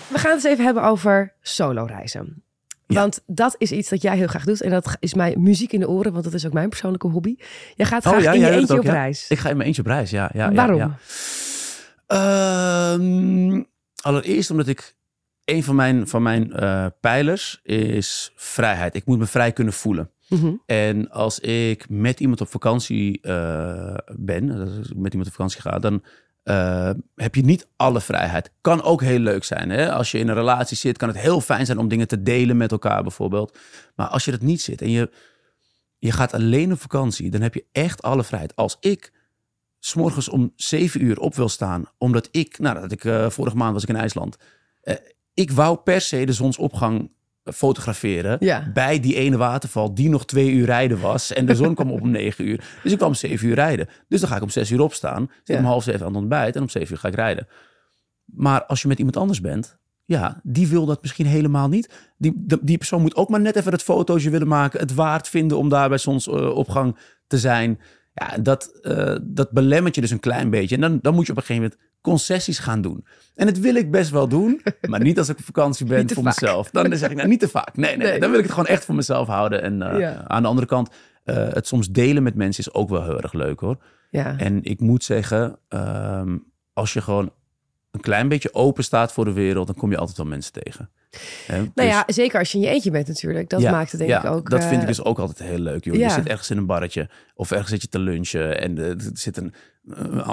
We 0.08 0.18
gaan 0.18 0.34
het 0.34 0.44
eens 0.44 0.52
even 0.52 0.64
hebben 0.64 0.82
over 0.82 1.34
solo 1.40 1.84
reizen. 1.84 2.44
Ja. 2.90 3.00
Want 3.00 3.22
dat 3.26 3.54
is 3.58 3.72
iets 3.72 3.88
dat 3.88 4.02
jij 4.02 4.16
heel 4.16 4.26
graag 4.26 4.44
doet. 4.44 4.62
En 4.62 4.70
dat 4.70 4.96
is 5.00 5.14
mij 5.14 5.36
muziek 5.38 5.72
in 5.72 5.80
de 5.80 5.88
oren, 5.88 6.12
want 6.12 6.24
dat 6.24 6.34
is 6.34 6.46
ook 6.46 6.52
mijn 6.52 6.68
persoonlijke 6.68 7.06
hobby. 7.06 7.36
Jij 7.74 7.86
gaat 7.86 8.06
Oh, 8.06 8.12
graag 8.12 8.22
ja, 8.24 8.32
in 8.32 8.40
je 8.40 8.50
eentje 8.50 8.78
op 8.78 8.84
reis. 8.84 9.28
Ik 9.28 9.38
ga 9.38 9.48
in 9.48 9.56
mijn 9.56 9.66
eentje 9.66 9.82
op 9.82 9.88
reis, 9.88 10.10
ja. 10.10 10.30
ja, 10.32 10.52
Waarom? 10.52 10.94
Ehm, 12.06 13.62
allereerst 14.02 14.50
omdat 14.50 14.68
ik... 14.68 14.98
Een 15.44 15.64
van 15.64 15.74
mijn, 15.74 16.08
van 16.08 16.22
mijn 16.22 16.52
eh, 16.52 16.86
pijlers 17.00 17.60
is 17.62 18.32
vrijheid. 18.34 18.94
Ik 18.94 19.06
moet 19.06 19.18
me 19.18 19.26
vrij 19.26 19.52
kunnen 19.52 19.72
voelen. 19.72 20.10
Mhm. 20.28 20.52
En 20.66 21.10
als 21.10 21.38
ik 21.40 21.88
met 21.88 22.20
iemand 22.20 22.40
op 22.40 22.48
vakantie 22.48 23.20
eh, 23.20 23.94
ben, 24.16 24.50
als 24.50 24.90
ik 24.90 24.96
met 24.96 25.12
iemand 25.12 25.26
op 25.28 25.34
vakantie 25.34 25.60
ga, 25.60 25.78
dan 25.78 26.02
eh, 26.50 26.90
heb 27.14 27.34
je 27.34 27.44
niet 27.44 27.68
alle 27.76 28.00
vrijheid. 28.00 28.50
Kan 28.60 28.82
ook 28.82 29.02
heel 29.02 29.18
leuk 29.18 29.44
zijn. 29.44 29.70
Hè? 29.70 29.92
Als 29.92 30.10
je 30.10 30.18
in 30.18 30.28
een 30.28 30.34
relatie 30.34 30.76
zit, 30.76 30.98
kan 30.98 31.08
het 31.08 31.18
heel 31.18 31.40
fijn 31.40 31.66
zijn 31.66 31.78
om 31.78 31.88
dingen 31.88 32.08
te 32.08 32.22
delen 32.22 32.56
met 32.56 32.72
elkaar 32.72 33.02
bijvoorbeeld. 33.02 33.58
Maar 33.94 34.06
als 34.06 34.24
je 34.24 34.30
dat 34.30 34.40
niet 34.40 34.60
zit 34.60 34.82
en 34.82 34.90
je, 34.90 35.10
je 35.98 36.12
gaat 36.12 36.34
alleen 36.34 36.72
op 36.72 36.80
vakantie, 36.80 37.30
dan 37.30 37.40
heb 37.40 37.54
je 37.54 37.64
echt 37.72 38.02
alle 38.02 38.24
vrijheid. 38.24 38.56
Als 38.56 38.76
ik 38.80 39.12
s'morgens 39.78 40.28
om 40.28 40.52
zeven 40.56 41.04
uur 41.04 41.20
op 41.20 41.34
wil 41.34 41.48
staan, 41.48 41.84
omdat 41.98 42.28
ik, 42.30 42.58
nou, 42.58 42.80
dat 42.80 42.92
ik 42.92 43.04
eh, 43.04 43.30
vorige 43.30 43.56
maand 43.56 43.72
was 43.72 43.82
ik 43.82 43.88
in 43.88 43.96
IJsland. 43.96 44.36
Eh, 44.82 44.94
ik 45.34 45.50
wou 45.50 45.76
per 45.76 46.00
se 46.00 46.26
de 46.26 46.32
zonsopgang 46.32 47.10
fotograferen 47.44 48.36
Ja. 48.40 48.70
bij 48.74 49.00
die 49.00 49.14
ene 49.14 49.36
waterval 49.36 49.94
die 49.94 50.08
nog 50.08 50.26
twee 50.26 50.50
uur 50.50 50.64
rijden 50.66 51.00
was. 51.00 51.32
En 51.32 51.46
de 51.46 51.54
zon 51.54 51.74
kwam 51.74 51.90
op 51.90 52.00
om 52.00 52.10
negen 52.20 52.48
uur. 52.48 52.64
Dus 52.82 52.90
ik 52.92 52.96
kwam 52.98 53.10
om 53.10 53.14
zeven 53.16 53.48
uur 53.48 53.54
rijden. 53.54 53.88
Dus 54.08 54.20
dan 54.20 54.28
ga 54.28 54.36
ik 54.36 54.42
om 54.42 54.48
zes 54.50 54.70
uur 54.70 54.80
opstaan. 54.80 55.30
Zit 55.44 55.56
Ja. 55.56 55.58
om 55.62 55.64
half 55.68 55.82
zeven 55.82 56.00
aan 56.00 56.06
het 56.06 56.16
ontbijt 56.16 56.56
en 56.56 56.62
om 56.62 56.68
zeven 56.68 56.92
uur 56.92 56.98
ga 56.98 57.08
ik 57.08 57.14
rijden. 57.14 57.46
Maar 58.24 58.64
als 58.64 58.82
je 58.82 58.88
met 58.88 58.98
iemand 58.98 59.16
anders 59.16 59.40
bent, 59.40 59.78
ja, 60.04 60.40
die 60.42 60.66
wil 60.68 60.86
dat 60.86 61.02
misschien 61.02 61.26
helemaal 61.26 61.68
niet. 61.68 62.12
Die, 62.18 62.32
die, 62.36 62.58
die 62.62 62.78
persoon 62.78 63.00
moet 63.00 63.16
ook 63.16 63.28
maar 63.28 63.40
net 63.40 63.56
even 63.56 63.72
het 63.72 63.82
fotootje 63.82 64.30
willen 64.30 64.48
maken, 64.48 64.80
het 64.80 64.94
waard 64.94 65.28
vinden 65.28 65.58
om 65.58 65.68
daar 65.68 65.88
bij 65.88 65.98
zonsopgang 65.98 66.96
te 67.26 67.38
zijn. 67.38 67.80
Ja, 68.14 68.38
dat, 68.38 68.78
uh, 68.82 69.16
dat 69.22 69.50
belemmert 69.50 69.94
je 69.94 70.00
dus 70.00 70.10
een 70.10 70.20
klein 70.20 70.50
beetje. 70.50 70.74
En 70.74 70.80
dan, 70.80 70.98
dan 71.02 71.14
moet 71.14 71.26
je 71.26 71.32
op 71.32 71.38
een 71.38 71.44
gegeven 71.44 71.62
moment 71.70 71.89
concessies 72.00 72.58
gaan 72.58 72.80
doen. 72.80 73.06
En 73.34 73.46
dat 73.46 73.58
wil 73.58 73.74
ik 73.74 73.90
best 73.90 74.10
wel 74.10 74.28
doen, 74.28 74.62
maar 74.90 75.00
niet 75.00 75.18
als 75.18 75.28
ik 75.28 75.38
op 75.38 75.44
vakantie 75.44 75.86
ben 75.86 76.10
voor 76.10 76.22
mezelf. 76.22 76.70
Dan 76.70 76.96
zeg 76.96 77.10
ik 77.10 77.16
nou 77.16 77.28
niet 77.28 77.40
te 77.40 77.48
vaak. 77.48 77.76
Nee, 77.76 77.96
nee, 77.96 78.08
nee, 78.08 78.20
dan 78.20 78.30
wil 78.30 78.38
ik 78.38 78.44
het 78.44 78.54
gewoon 78.54 78.68
echt 78.68 78.84
voor 78.84 78.94
mezelf 78.94 79.26
houden. 79.26 79.62
En 79.62 79.74
uh, 79.74 80.18
aan 80.26 80.42
de 80.42 80.48
andere 80.48 80.66
kant, 80.66 80.90
uh, 81.24 81.34
het 81.34 81.66
soms 81.66 81.88
delen 81.88 82.22
met 82.22 82.34
mensen 82.34 82.64
is 82.64 82.74
ook 82.74 82.88
wel 82.88 83.04
heel 83.04 83.20
erg 83.20 83.32
leuk 83.32 83.60
hoor. 83.60 83.76
Ja. 84.10 84.38
En 84.38 84.62
ik 84.62 84.80
moet 84.80 85.04
zeggen, 85.04 85.58
um, 85.68 86.44
als 86.72 86.92
je 86.92 87.00
gewoon 87.00 87.32
een 87.90 88.00
klein 88.00 88.28
beetje 88.28 88.54
open 88.54 88.84
staat 88.84 89.12
voor 89.12 89.24
de 89.24 89.32
wereld, 89.32 89.66
dan 89.66 89.76
kom 89.76 89.90
je 89.90 89.96
altijd 89.96 90.16
wel 90.16 90.26
mensen 90.26 90.52
tegen. 90.52 90.90
He, 91.46 91.56
nou 91.56 91.70
dus, 91.74 91.84
ja, 91.84 92.04
zeker 92.06 92.38
als 92.38 92.52
je 92.52 92.58
in 92.58 92.64
je 92.64 92.70
eentje 92.70 92.90
bent 92.90 93.08
natuurlijk. 93.08 93.48
Dat 93.48 93.60
ja, 93.60 93.70
maakt 93.70 93.90
het 93.90 94.00
denk 94.00 94.12
ja, 94.12 94.24
ik 94.24 94.30
ook... 94.30 94.50
dat 94.50 94.60
vind 94.60 94.74
ik 94.74 94.80
eh, 94.80 94.86
dus 94.86 95.04
ook 95.04 95.18
altijd 95.18 95.48
heel 95.48 95.58
leuk. 95.58 95.84
Joh. 95.84 95.96
Je 95.96 96.10
zit 96.10 96.26
ergens 96.26 96.50
in 96.50 96.56
een 96.56 96.66
barretje 96.66 97.08
of 97.34 97.50
ergens 97.50 97.70
zit 97.70 97.82
je 97.82 97.88
te 97.88 97.98
lunchen 97.98 98.60
en 98.60 98.78
er 98.78 98.96
zitten 99.12 99.44
een 99.44 99.54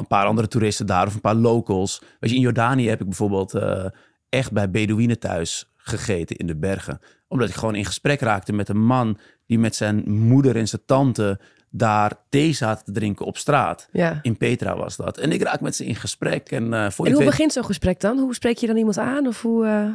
paar 0.08 0.26
andere 0.26 0.48
toeristen 0.48 0.86
daar 0.86 1.08
of 1.08 1.14
een 1.14 1.22
paar 1.22 1.36
locals. 1.36 2.02
Weet 2.20 2.30
je, 2.30 2.36
in 2.36 2.42
Jordanië 2.42 2.90
heb 2.90 3.00
ik 3.00 3.08
bijvoorbeeld 3.08 3.56
uh, 3.56 3.86
echt 4.30 4.52
bij 4.52 4.72
Bedouinen 4.72 5.20
thuis 5.20 5.72
gegeten 5.76 6.36
in 6.36 6.48
de 6.48 6.56
bergen. 6.56 7.00
Omdat 7.28 7.50
ik 7.50 7.56
gewoon 7.56 7.76
in 7.76 7.86
gesprek 7.86 8.20
raakte 8.20 8.54
met 8.54 8.70
een 8.70 8.84
man 8.84 9.18
die 9.46 9.60
met 9.60 9.76
zijn 9.76 10.12
moeder 10.12 10.56
en 10.56 10.68
zijn 10.68 10.82
tante 10.86 11.40
daar 11.70 12.12
thee 12.30 12.54
zaten 12.54 12.86
te 12.86 12.92
drinken 12.92 13.26
op 13.26 13.38
straat. 13.38 13.88
Ja. 13.92 14.20
In 14.22 14.38
Petra 14.38 14.78
was 14.78 14.96
dat. 14.96 15.18
En 15.18 15.32
ik 15.32 15.42
raak 15.42 15.62
met 15.62 15.76
ze 15.76 15.86
in 15.86 15.96
gesprek. 15.96 16.52
En, 16.52 16.74
uh, 16.74 16.90
voor 16.90 17.06
en 17.06 17.14
hoe 17.14 17.24
begint 17.24 17.54
zo'n 17.54 17.66
gesprek 17.66 18.00
dan? 18.00 18.20
Hoe 18.20 18.34
spreek 18.34 18.58
je 18.58 18.68
dan 18.68 18.78
iemand 18.78 18.98
aan? 18.98 19.28
Of 19.28 19.42
hoe... 19.42 19.66
Uh... 19.66 19.90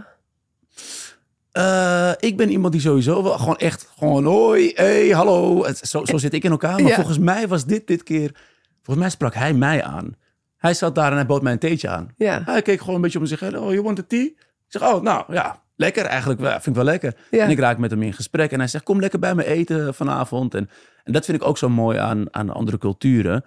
Uh, 1.53 2.13
ik 2.19 2.37
ben 2.37 2.51
iemand 2.51 2.73
die 2.73 2.83
sowieso 2.83 3.23
wel 3.23 3.39
gewoon 3.39 3.57
echt 3.57 3.93
gewoon 3.99 4.25
hoi, 4.25 4.73
hey, 4.75 5.09
hallo. 5.09 5.67
Zo, 5.81 6.05
zo 6.05 6.17
zit 6.17 6.33
ik 6.33 6.45
in 6.45 6.51
elkaar. 6.51 6.81
Maar 6.81 6.91
ja. 6.91 6.95
volgens 6.95 7.19
mij 7.19 7.49
was 7.49 7.65
dit 7.65 7.87
dit 7.87 8.03
keer... 8.03 8.35
Volgens 8.83 9.07
mij 9.07 9.11
sprak 9.11 9.35
hij 9.35 9.55
mij 9.55 9.83
aan. 9.83 10.15
Hij 10.57 10.75
zat 10.75 10.95
daar 10.95 11.11
en 11.11 11.17
hij 11.17 11.27
bood 11.27 11.43
mij 11.43 11.53
een 11.53 11.59
theetje 11.59 11.89
aan. 11.89 12.09
Ja. 12.17 12.43
Hij 12.45 12.63
keek 12.63 12.81
gewoon 12.81 12.95
een 12.95 13.01
beetje 13.01 13.19
om 13.19 13.27
zich 13.27 13.41
heen. 13.41 13.59
Oh, 13.59 13.71
you 13.71 13.83
want 13.83 13.99
a 13.99 14.03
tea? 14.07 14.21
Ik 14.21 14.35
zeg, 14.69 14.83
oh, 14.83 15.03
nou 15.03 15.33
ja, 15.35 15.63
lekker 15.77 16.05
eigenlijk. 16.05 16.41
Vind 16.41 16.67
ik 16.67 16.75
wel 16.75 16.85
lekker. 16.85 17.17
Ja. 17.31 17.45
En 17.45 17.51
ik 17.51 17.59
raak 17.59 17.79
met 17.79 17.91
hem 17.91 18.03
in 18.03 18.13
gesprek. 18.13 18.53
En 18.53 18.59
hij 18.59 18.69
zegt, 18.69 18.85
kom 18.85 19.01
lekker 19.01 19.19
bij 19.19 19.35
me 19.35 19.45
eten 19.45 19.95
vanavond. 19.95 20.55
En, 20.55 20.71
en 21.05 21.13
dat 21.13 21.25
vind 21.25 21.41
ik 21.41 21.49
ook 21.49 21.59
zo 21.59 21.69
mooi 21.69 21.99
aan, 21.99 22.35
aan 22.35 22.51
andere 22.51 22.79
culturen. 22.79 23.45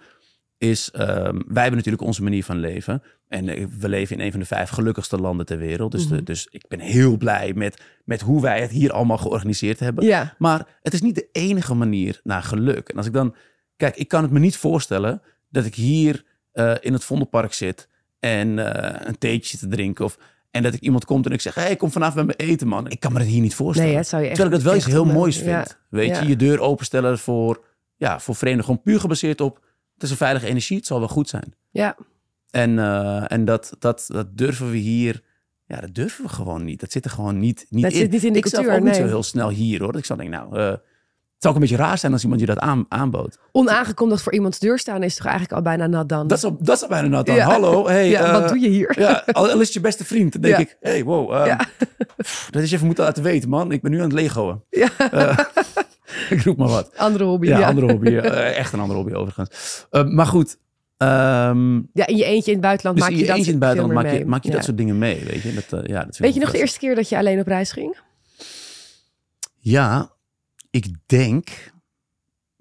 Is, 0.58 0.92
um, 0.94 1.04
wij 1.48 1.62
hebben 1.62 1.76
natuurlijk 1.76 2.04
onze 2.04 2.24
manier 2.24 2.44
van 2.44 2.60
leven. 2.60 3.04
En 3.28 3.50
eh, 3.50 3.66
we 3.80 3.90
leven 3.90 4.18
in 4.18 4.26
een 4.26 4.32
van 4.32 4.40
de 4.40 4.46
vijf 4.46 4.70
gelukkigste 4.70 5.18
landen 5.18 5.46
ter 5.46 5.58
wereld. 5.58 5.92
Dus, 5.92 6.08
de, 6.08 6.24
dus 6.24 6.48
ik 6.50 6.68
ben 6.68 6.80
heel 6.80 7.18
blij 7.18 7.54
met, 7.56 7.82
met 8.06 8.22
hoe 8.22 8.42
wij 8.42 8.62
het 8.62 8.72
hier 8.72 8.92
allemaal 8.92 9.18
georganiseerd 9.18 9.80
hebben. 9.80 10.06
Ja. 10.06 10.36
Maar 10.38 10.68
het 10.82 10.94
is 10.94 11.02
niet 11.02 11.16
de 11.16 11.30
enige 11.32 11.74
manier 11.74 12.20
naar 12.24 12.44
geluk. 12.44 12.90
En 12.90 12.98
als 12.98 13.06
ik 13.06 13.14
dan... 13.14 13.36
Kijk, 13.78 13.96
ik 13.96 14.08
kan 14.08 14.22
het 14.22 14.32
me 14.32 14.40
niet 14.40 14.58
voorstellen 14.58 15.22
dat 15.50 15.66
ik 15.66 15.76
hier 15.76 16.24
uh, 16.54 16.74
in 16.80 16.94
het 16.94 17.04
Vondelpark 17.04 17.54
zit 17.54 17.88
en 18.20 18.48
uh, 18.58 18.66
een 19.00 19.18
theetje 19.18 19.58
te 19.58 19.68
drinken. 19.68 20.06
Of, 20.06 20.18
en 20.52 20.64
dat 20.64 20.74
ik 20.74 20.80
iemand 20.82 21.06
komt 21.06 21.26
en 21.26 21.32
ik 21.32 21.42
zeg, 21.42 21.54
hey, 21.56 21.76
kom 21.76 21.92
vanaf 21.92 22.14
bij 22.14 22.24
me 22.24 22.34
eten, 22.36 22.68
man. 22.68 22.90
Ik 22.90 23.00
kan 23.00 23.14
me 23.14 23.20
dat 23.20 23.28
hier 23.28 23.42
niet 23.42 23.56
voorstellen. 23.56 23.94
Nee, 23.94 24.04
zou 24.04 24.22
je 24.22 24.28
echt, 24.28 24.38
Terwijl 24.38 24.58
ik 24.58 24.64
dat 24.64 24.72
wel 24.74 24.82
iets 24.82 24.92
heel 24.94 25.14
moois 25.14 25.36
vind. 25.36 25.48
Ja. 25.50 25.66
Weet 25.90 26.10
Ja. 26.10 26.22
je, 26.22 26.28
je 26.28 26.36
deur 26.36 26.60
openstellen 26.60 27.20
voor, 27.20 27.64
ja, 27.96 28.20
voor 28.20 28.36
vreemden. 28.36 28.66
Gewoon 28.66 28.82
puur 28.82 29.00
gebaseerd 29.00 29.42
op, 29.42 29.56
het 29.94 30.04
is 30.04 30.10
een 30.10 30.18
veilige 30.18 30.48
energie, 30.48 30.78
het 30.78 30.86
zal 30.86 31.00
wel 31.00 31.08
goed 31.08 31.30
zijn. 31.30 31.54
Ja. 31.72 31.96
En, 32.50 32.70
uh, 32.78 33.32
en 33.32 33.46
dat, 33.46 33.76
dat, 33.80 34.06
dat 34.08 34.38
durven 34.38 34.72
we 34.72 34.78
hier, 34.78 35.22
ja, 35.66 35.80
dat 35.82 35.94
durven 35.96 36.24
we 36.24 36.30
gewoon 36.30 36.64
niet. 36.64 36.80
Dat 36.80 36.92
zit 36.92 37.06
er 37.06 37.12
gewoon 37.12 37.40
niet, 37.40 37.66
niet 37.70 37.84
Dat 37.84 37.92
in. 37.92 37.98
zit 37.98 38.12
niet 38.12 38.24
in 38.24 38.34
de 38.34 38.40
ik 38.40 38.48
zelf 38.48 38.64
cultuur, 38.64 38.82
ook 38.82 38.88
niet 38.88 38.96
zo 38.96 39.06
heel 39.06 39.24
snel 39.24 39.50
hier, 39.50 39.80
hoor. 39.82 39.92
Dat 39.92 40.02
ik 40.02 40.06
zou 40.08 40.20
denken, 40.20 40.40
nou, 40.50 40.78
zou 41.38 41.54
ook 41.56 41.62
een 41.62 41.68
beetje 41.70 41.84
raar 41.84 41.98
zijn 41.98 42.12
als 42.12 42.22
iemand 42.24 42.40
je 42.42 42.46
dat 42.48 42.60
aan, 42.60 42.86
aanbood. 42.90 43.38
Onaangekondigd 43.52 44.22
voor 44.24 44.34
iemands 44.34 44.60
deur 44.60 44.80
staan 44.80 45.04
is 45.04 45.16
toch 45.16 45.26
eigenlijk 45.26 45.56
al 45.56 45.62
bijna 45.62 45.88
nat 45.88 46.10
dan? 46.10 46.28
Dat 46.28 46.38
is, 46.38 46.44
al, 46.44 46.58
dat 46.60 46.76
is 46.76 46.82
al 46.82 46.88
bijna 46.90 47.08
nat 47.08 47.26
dan. 47.26 47.36
Ja. 47.36 47.46
Hallo, 47.46 47.88
hey. 47.88 48.10
ja, 48.10 48.26
uh, 48.26 48.32
wat 48.32 48.48
doe 48.48 48.60
je 48.60 48.70
hier? 48.70 48.96
Ja, 49.00 49.24
al 49.32 49.50
al 49.50 49.62
is 49.62 49.74
je 49.74 49.80
beste 49.80 50.06
vriend, 50.06 50.34
dan 50.34 50.42
denk 50.42 50.56
Ja. 50.56 50.62
ik, 50.62 50.78
hey, 50.82 51.04
wow. 51.04 51.34
um, 51.40 51.46
Ja. 51.46 51.60
pff, 52.18 52.48
dat 52.52 52.62
is 52.62 52.72
even 52.72 52.86
moeten 52.86 53.04
laten 53.04 53.24
weten, 53.24 53.50
man. 53.50 53.72
Ik 53.72 53.82
ben 53.82 53.92
nu 53.92 53.98
aan 53.98 54.04
het 54.04 54.14
legoen. 54.14 54.64
Ja. 54.70 54.90
Uh, 55.14 55.38
ik 56.30 56.42
roep 56.44 56.58
maar 56.58 56.68
wat. 56.68 56.92
Andere 56.98 57.24
hobby. 57.24 57.48
Ja, 57.48 57.68
andere 57.68 57.92
hobby. 57.92 58.08
uh, 58.10 58.58
echt 58.58 58.74
een 58.74 58.80
andere 58.80 59.00
hobby 59.00 59.14
overigens. 59.14 59.86
Maar 60.10 60.26
goed. 60.28 60.58
Um, 60.98 61.90
Ja, 61.94 62.08
in 62.08 62.16
je 62.18 62.24
eentje 62.26 62.52
in 62.52 62.58
het 62.58 62.62
buitenland 62.66 62.98
dus 62.98 63.06
maak 63.06 63.16
je 63.16 63.22
je 63.22 63.26
dat 63.28 63.36
eentje 63.36 63.52
in 63.52 63.58
het 63.58 63.66
buitenland 63.66 63.94
maak 64.04 64.14
je, 64.18 64.26
maak 64.26 64.44
je 64.44 64.50
Ja. 64.50 64.56
dat 64.56 64.64
soort 64.66 64.78
dingen 64.78 64.98
mee, 64.98 65.24
weet 65.26 65.42
je. 65.42 65.54
Dat, 65.54 65.84
uh, 65.84 65.90
ja, 65.90 66.04
dat 66.04 66.18
Weet 66.18 66.34
je 66.34 66.40
nog 66.40 66.52
de 66.52 66.58
eerste 66.58 66.80
keer 66.80 66.96
dat 66.96 67.10
je 67.10 67.18
alleen 67.18 67.40
op 67.40 67.48
reis 67.48 67.72
ging? 67.72 67.98
Ja, 69.60 70.10
ik 70.76 70.88
denk... 71.06 71.74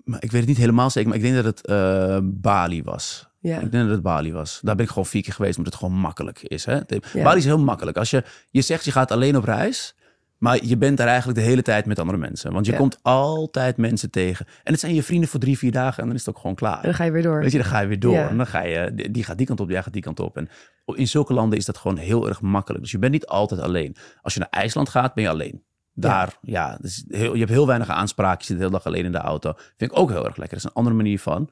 Maar 0.05 0.23
ik 0.23 0.31
weet 0.31 0.41
het 0.41 0.49
niet 0.49 0.59
helemaal 0.59 0.91
zeker, 0.91 1.09
maar 1.09 1.19
ik 1.19 1.25
denk 1.25 1.35
dat 1.35 1.45
het 1.45 1.69
uh, 1.71 2.19
Bali 2.23 2.83
was. 2.83 3.29
Ja. 3.41 3.55
Ik 3.61 3.71
denk 3.71 3.85
dat 3.85 3.93
het 3.93 4.03
Bali 4.03 4.33
was. 4.33 4.61
Daar 4.63 4.75
ben 4.75 4.85
ik 4.85 4.91
gewoon 4.91 5.07
vier 5.07 5.23
keer 5.23 5.33
geweest, 5.33 5.57
omdat 5.59 5.73
het 5.73 5.83
gewoon 5.83 5.99
makkelijk 5.99 6.43
is. 6.43 6.65
Hè? 6.65 6.81
De- 6.87 7.01
Ja. 7.13 7.23
Bali 7.23 7.39
is 7.39 7.45
heel 7.45 7.59
makkelijk. 7.59 7.97
Als 7.97 8.11
je, 8.11 8.25
je 8.51 8.61
zegt 8.63 8.85
je 8.85 8.91
gaat 8.93 9.11
alleen 9.11 9.37
op 9.37 9.45
reis, 9.45 9.95
maar 10.39 10.65
je 10.65 10.77
bent 10.77 10.97
daar 10.97 11.07
eigenlijk 11.07 11.39
de 11.39 11.45
hele 11.45 11.63
tijd 11.63 11.87
met 11.87 11.99
andere 11.99 12.19
mensen. 12.19 12.53
Want 12.53 12.67
je 12.67 12.73
Ja. 12.73 12.79
komt 12.79 12.99
altijd 13.03 13.77
mensen 13.77 14.11
tegen. 14.11 14.47
En 14.63 14.73
het 14.73 14.81
zijn 14.81 14.95
je 14.95 15.03
vrienden 15.03 15.29
voor 15.29 15.41
drie, 15.41 15.59
vier 15.59 15.73
dagen 15.73 16.01
en 16.03 16.07
dan 16.07 16.15
is 16.17 16.25
het 16.27 16.35
ook 16.35 16.41
gewoon 16.41 16.57
klaar. 16.57 16.77
En 16.77 16.83
dan 16.83 16.95
ga 16.95 17.05
je 17.05 17.11
weer 17.11 17.23
door. 17.23 17.41
Weet 17.41 17.53
je, 17.53 17.59
dan 17.59 17.67
ga 17.67 17.81
je 17.81 17.87
weer 17.87 18.01
door. 18.01 18.13
Ja. 18.15 18.29
En 18.29 18.37
dan 18.37 18.47
ga 18.47 18.63
je, 18.63 18.95
die- 18.95 19.11
die 19.11 19.25
gaat 19.25 19.39
die 19.39 19.47
kant 19.47 19.61
op, 19.61 19.71
jij 19.71 19.83
gaat 19.83 19.93
die 19.93 20.03
kant 20.03 20.21
op. 20.21 20.37
En 20.37 20.49
in 20.85 21.09
zulke 21.09 21.33
landen 21.33 21.59
is 21.59 21.65
dat 21.65 21.77
gewoon 21.77 21.97
heel 21.97 22.29
erg 22.29 22.41
makkelijk. 22.41 22.83
Dus 22.83 22.93
je 22.93 22.99
bent 22.99 23.13
niet 23.13 23.27
altijd 23.27 23.61
alleen. 23.61 23.97
Als 24.23 24.35
je 24.35 24.41
naar 24.41 24.49
IJsland 24.51 24.89
gaat, 24.89 25.15
ben 25.15 25.25
je 25.25 25.31
alleen. 25.31 25.65
Daar, 25.95 26.39
ja, 26.43 26.79
dus 26.81 27.05
heel, 27.09 27.33
je 27.33 27.39
hebt 27.39 27.51
heel 27.51 27.67
weinig 27.67 27.89
aanspraak. 27.89 28.41
Je 28.41 28.47
zit 28.47 28.57
de 28.57 28.63
hele 28.63 28.75
dag 28.77 28.87
alleen 28.87 29.05
in 29.05 29.13
de 29.13 29.19
auto. 29.19 29.53
Vind 29.77 29.91
ik 29.91 29.99
ook 29.99 30.11
heel 30.11 30.25
erg 30.25 30.37
lekker. 30.37 30.49
Dat 30.49 30.59
is 30.59 30.65
een 30.65 30.73
andere 30.77 30.97
manier 30.97 31.21
van. 31.21 31.51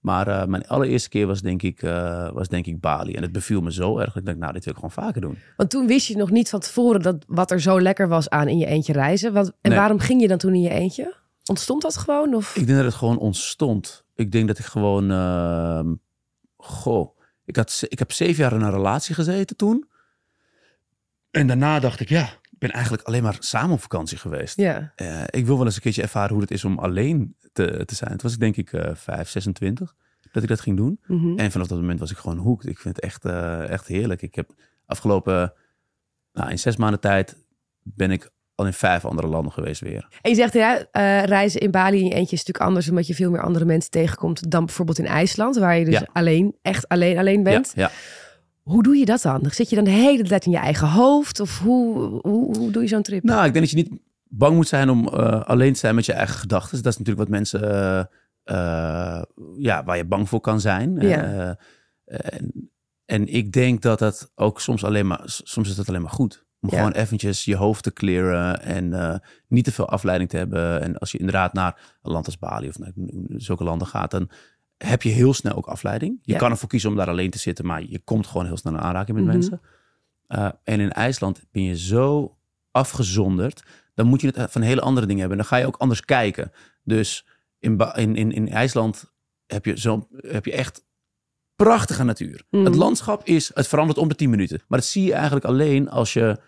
Maar 0.00 0.28
eh, 0.28 0.46
mijn 0.46 0.68
allereerste 0.68 1.08
keer 1.08 1.26
was 1.26 1.40
denk, 1.40 1.62
ik, 1.62 1.82
eh, 1.82 2.30
was 2.32 2.48
denk 2.48 2.66
ik 2.66 2.80
Bali. 2.80 3.14
En 3.14 3.22
het 3.22 3.32
beviel 3.32 3.60
me 3.60 3.72
zo 3.72 3.98
erg 3.98 4.06
dat 4.06 4.16
ik 4.16 4.24
dacht, 4.26 4.38
nou, 4.38 4.52
dit 4.52 4.64
wil 4.64 4.72
ik 4.72 4.78
gewoon 4.78 5.04
vaker 5.04 5.20
doen. 5.20 5.38
Want 5.56 5.70
toen 5.70 5.86
wist 5.86 6.06
je 6.06 6.16
nog 6.16 6.30
niet 6.30 6.48
van 6.48 6.60
tevoren 6.60 7.02
dat 7.02 7.24
wat 7.26 7.50
er 7.50 7.60
zo 7.60 7.80
lekker 7.80 8.08
was 8.08 8.28
aan 8.28 8.48
in 8.48 8.58
je 8.58 8.66
eentje 8.66 8.92
reizen. 8.92 9.32
Wat, 9.32 9.46
en 9.60 9.70
Nee. 9.70 9.78
waarom 9.78 9.98
ging 9.98 10.20
je 10.20 10.28
dan 10.28 10.38
toen 10.38 10.54
in 10.54 10.60
je 10.60 10.70
eentje? 10.70 11.14
Ontstond 11.44 11.82
dat 11.82 11.96
gewoon? 11.96 12.34
Of? 12.34 12.56
Ik 12.56 12.66
denk 12.66 12.78
dat 12.78 12.86
het 12.86 12.94
gewoon 12.96 13.18
ontstond. 13.18 14.04
Ik 14.14 14.32
denk 14.32 14.46
dat 14.46 14.58
ik 14.58 14.64
gewoon... 14.64 15.10
ehm, 15.10 15.94
goh, 16.56 17.18
ik, 17.44 17.56
had, 17.56 17.82
ik 17.88 17.98
heb 17.98 18.12
zeven 18.12 18.42
jaar 18.42 18.52
in 18.52 18.60
een 18.60 18.70
relatie 18.70 19.14
gezeten 19.14 19.56
toen. 19.56 19.88
En 21.30 21.46
daarna 21.46 21.80
dacht 21.80 22.00
ik, 22.00 22.08
ja, 22.08 22.28
ben 22.58 22.70
eigenlijk 22.70 23.02
alleen 23.02 23.22
maar 23.22 23.36
samen 23.38 23.74
op 23.74 23.80
vakantie 23.80 24.18
geweest. 24.18 24.56
Ja. 24.56 24.92
Eh, 24.94 25.22
ik 25.26 25.46
wil 25.46 25.56
wel 25.56 25.64
eens 25.66 25.76
een 25.76 25.82
keertje 25.82 26.02
ervaren 26.02 26.32
hoe 26.32 26.40
het 26.40 26.50
is 26.50 26.64
om 26.64 26.78
alleen 26.78 27.36
te, 27.52 27.82
te 27.84 27.94
zijn. 27.94 28.10
Toen 28.10 28.20
was 28.22 28.32
ik 28.32 28.38
denk 28.40 28.56
ik 28.56 28.72
eh 28.72 28.94
5, 28.94 29.28
26 29.28 29.94
dat 30.32 30.42
ik 30.42 30.48
dat 30.48 30.60
ging 30.60 30.76
doen. 30.76 31.00
Mhm. 31.06 31.38
En 31.38 31.50
vanaf 31.50 31.66
dat 31.66 31.78
moment 31.78 32.00
was 32.00 32.10
ik 32.10 32.16
gewoon 32.16 32.38
hoekt. 32.38 32.66
Ik 32.66 32.78
vind 32.78 32.96
het 32.96 33.04
echt, 33.04 33.24
eh, 33.24 33.68
echt 33.68 33.86
heerlijk. 33.86 34.22
Ik 34.22 34.34
heb 34.34 34.54
afgelopen, 34.86 35.52
nou, 36.32 36.50
in 36.50 36.58
zes 36.58 36.76
maanden 36.76 37.00
tijd 37.00 37.36
ben 37.82 38.10
ik 38.10 38.30
al 38.54 38.66
in 38.66 38.72
vijf 38.72 39.04
andere 39.04 39.26
landen 39.26 39.52
geweest 39.52 39.80
weer. 39.80 40.08
En 40.22 40.30
je 40.30 40.36
zegt, 40.36 40.52
ja, 40.52 40.86
eh, 40.90 41.24
reizen 41.24 41.60
in 41.60 41.70
Bali 41.70 41.98
in 41.98 42.04
je 42.04 42.14
eentje 42.14 42.36
is 42.36 42.44
natuurlijk 42.44 42.64
anders... 42.64 42.88
omdat 42.88 43.06
je 43.06 43.14
veel 43.14 43.30
meer 43.30 43.42
andere 43.42 43.64
mensen 43.64 43.90
tegenkomt 43.90 44.50
dan 44.50 44.64
bijvoorbeeld 44.64 44.98
in 44.98 45.06
IJsland... 45.06 45.56
waar 45.56 45.78
je 45.78 45.84
dus 45.84 45.98
Ja. 45.98 46.06
alleen, 46.12 46.56
echt 46.62 46.88
alleen, 46.88 47.18
alleen 47.18 47.42
bent. 47.42 47.72
Ja, 47.74 47.82
ja. 47.82 47.90
Hoe 48.66 48.82
doe 48.82 48.96
je 48.96 49.04
dat 49.04 49.22
dan? 49.22 49.46
Zit 49.50 49.68
je 49.70 49.76
dan 49.76 49.84
de 49.84 49.90
hele 49.90 50.22
tijd 50.22 50.44
in 50.44 50.50
je 50.50 50.58
eigen 50.58 50.88
hoofd? 50.88 51.40
Of 51.40 51.58
hoe, 51.58 51.98
hoe, 52.22 52.56
hoe 52.56 52.70
doe 52.70 52.82
je 52.82 52.88
zo'n 52.88 53.02
trip? 53.02 53.22
Nou, 53.22 53.46
ik 53.46 53.52
denk 53.52 53.64
dat 53.64 53.70
je 53.70 53.76
niet 53.76 54.00
bang 54.22 54.54
moet 54.54 54.68
zijn 54.68 54.90
om 54.90 55.08
eh, 55.08 55.42
alleen 55.44 55.72
te 55.72 55.78
zijn 55.78 55.94
met 55.94 56.06
je 56.06 56.12
eigen 56.12 56.38
gedachten. 56.38 56.82
Dat 56.82 56.92
is 56.92 56.98
natuurlijk 56.98 57.28
wat 57.28 57.38
mensen, 57.38 57.62
eh, 57.62 57.98
eh, 58.42 59.22
ja, 59.56 59.84
waar 59.84 59.96
je 59.96 60.04
bang 60.04 60.28
voor 60.28 60.40
kan 60.40 60.60
zijn. 60.60 61.00
Ja. 61.00 61.56
En, 62.04 62.70
en 63.04 63.26
ik 63.26 63.52
denk 63.52 63.82
dat 63.82 63.98
dat 63.98 64.32
ook 64.34 64.60
soms 64.60 64.84
alleen 64.84 65.06
maar, 65.06 65.20
soms 65.24 65.68
is 65.68 65.76
dat 65.76 65.88
alleen 65.88 66.02
maar 66.02 66.10
goed. 66.10 66.44
Om 66.60 66.70
Ja. 66.70 66.76
gewoon 66.76 66.92
eventjes 66.92 67.44
je 67.44 67.56
hoofd 67.56 67.82
te 67.82 67.92
clearen 67.92 68.62
en 68.62 69.20
niet 69.48 69.64
te 69.64 69.72
veel 69.72 69.88
afleiding 69.88 70.30
te 70.30 70.36
hebben. 70.36 70.80
En 70.82 70.98
als 70.98 71.12
je 71.12 71.18
inderdaad 71.18 71.52
naar 71.52 71.98
een 72.02 72.12
land 72.12 72.26
als 72.26 72.38
Bali 72.38 72.68
of 72.68 72.78
naar 72.78 72.92
zulke 73.28 73.64
landen 73.64 73.86
gaat, 73.86 74.10
dan 74.10 74.30
heb 74.78 75.02
je 75.02 75.08
heel 75.08 75.34
snel 75.34 75.54
ook 75.56 75.66
afleiding. 75.66 76.18
Je 76.22 76.32
Ja. 76.32 76.38
kan 76.38 76.50
ervoor 76.50 76.68
kiezen 76.68 76.90
om 76.90 76.96
daar 76.96 77.08
alleen 77.08 77.30
te 77.30 77.38
zitten, 77.38 77.66
maar 77.66 77.82
je 77.82 77.98
komt 77.98 78.26
gewoon 78.26 78.46
heel 78.46 78.56
snel 78.56 78.72
in 78.72 78.80
aanraking 78.80 79.16
met 79.16 79.26
Mhm. 79.26 79.34
mensen. 79.34 79.60
Uh, 80.28 80.48
en 80.64 80.80
in 80.80 80.92
IJsland 80.92 81.44
ben 81.50 81.62
je 81.62 81.78
zo 81.78 82.36
afgezonderd. 82.70 83.62
Dan 83.94 84.06
moet 84.06 84.20
je 84.20 84.32
het 84.34 84.52
van 84.52 84.62
hele 84.62 84.80
andere 84.80 85.06
dingen 85.06 85.20
hebben. 85.20 85.38
Dan 85.38 85.46
ga 85.46 85.56
je 85.56 85.66
ook 85.66 85.76
anders 85.76 86.04
kijken. 86.04 86.52
Dus 86.84 87.26
in, 87.58 87.78
in, 87.94 88.16
in, 88.16 88.32
in 88.32 88.48
IJsland 88.48 89.12
heb 89.46 89.64
je, 89.64 89.78
zo, 89.80 90.08
heb 90.16 90.44
je 90.44 90.52
echt 90.52 90.84
prachtige 91.56 92.04
natuur. 92.04 92.42
Mhm. 92.50 92.64
Het 92.64 92.74
landschap 92.74 93.24
is, 93.24 93.50
het 93.54 93.68
verandert 93.68 93.98
om 93.98 94.08
de 94.08 94.14
10 94.14 94.30
minuten. 94.30 94.62
Maar 94.68 94.78
dat 94.78 94.88
zie 94.88 95.04
je 95.04 95.12
eigenlijk 95.14 95.44
alleen 95.44 95.90
als 95.90 96.12
je, 96.12 96.38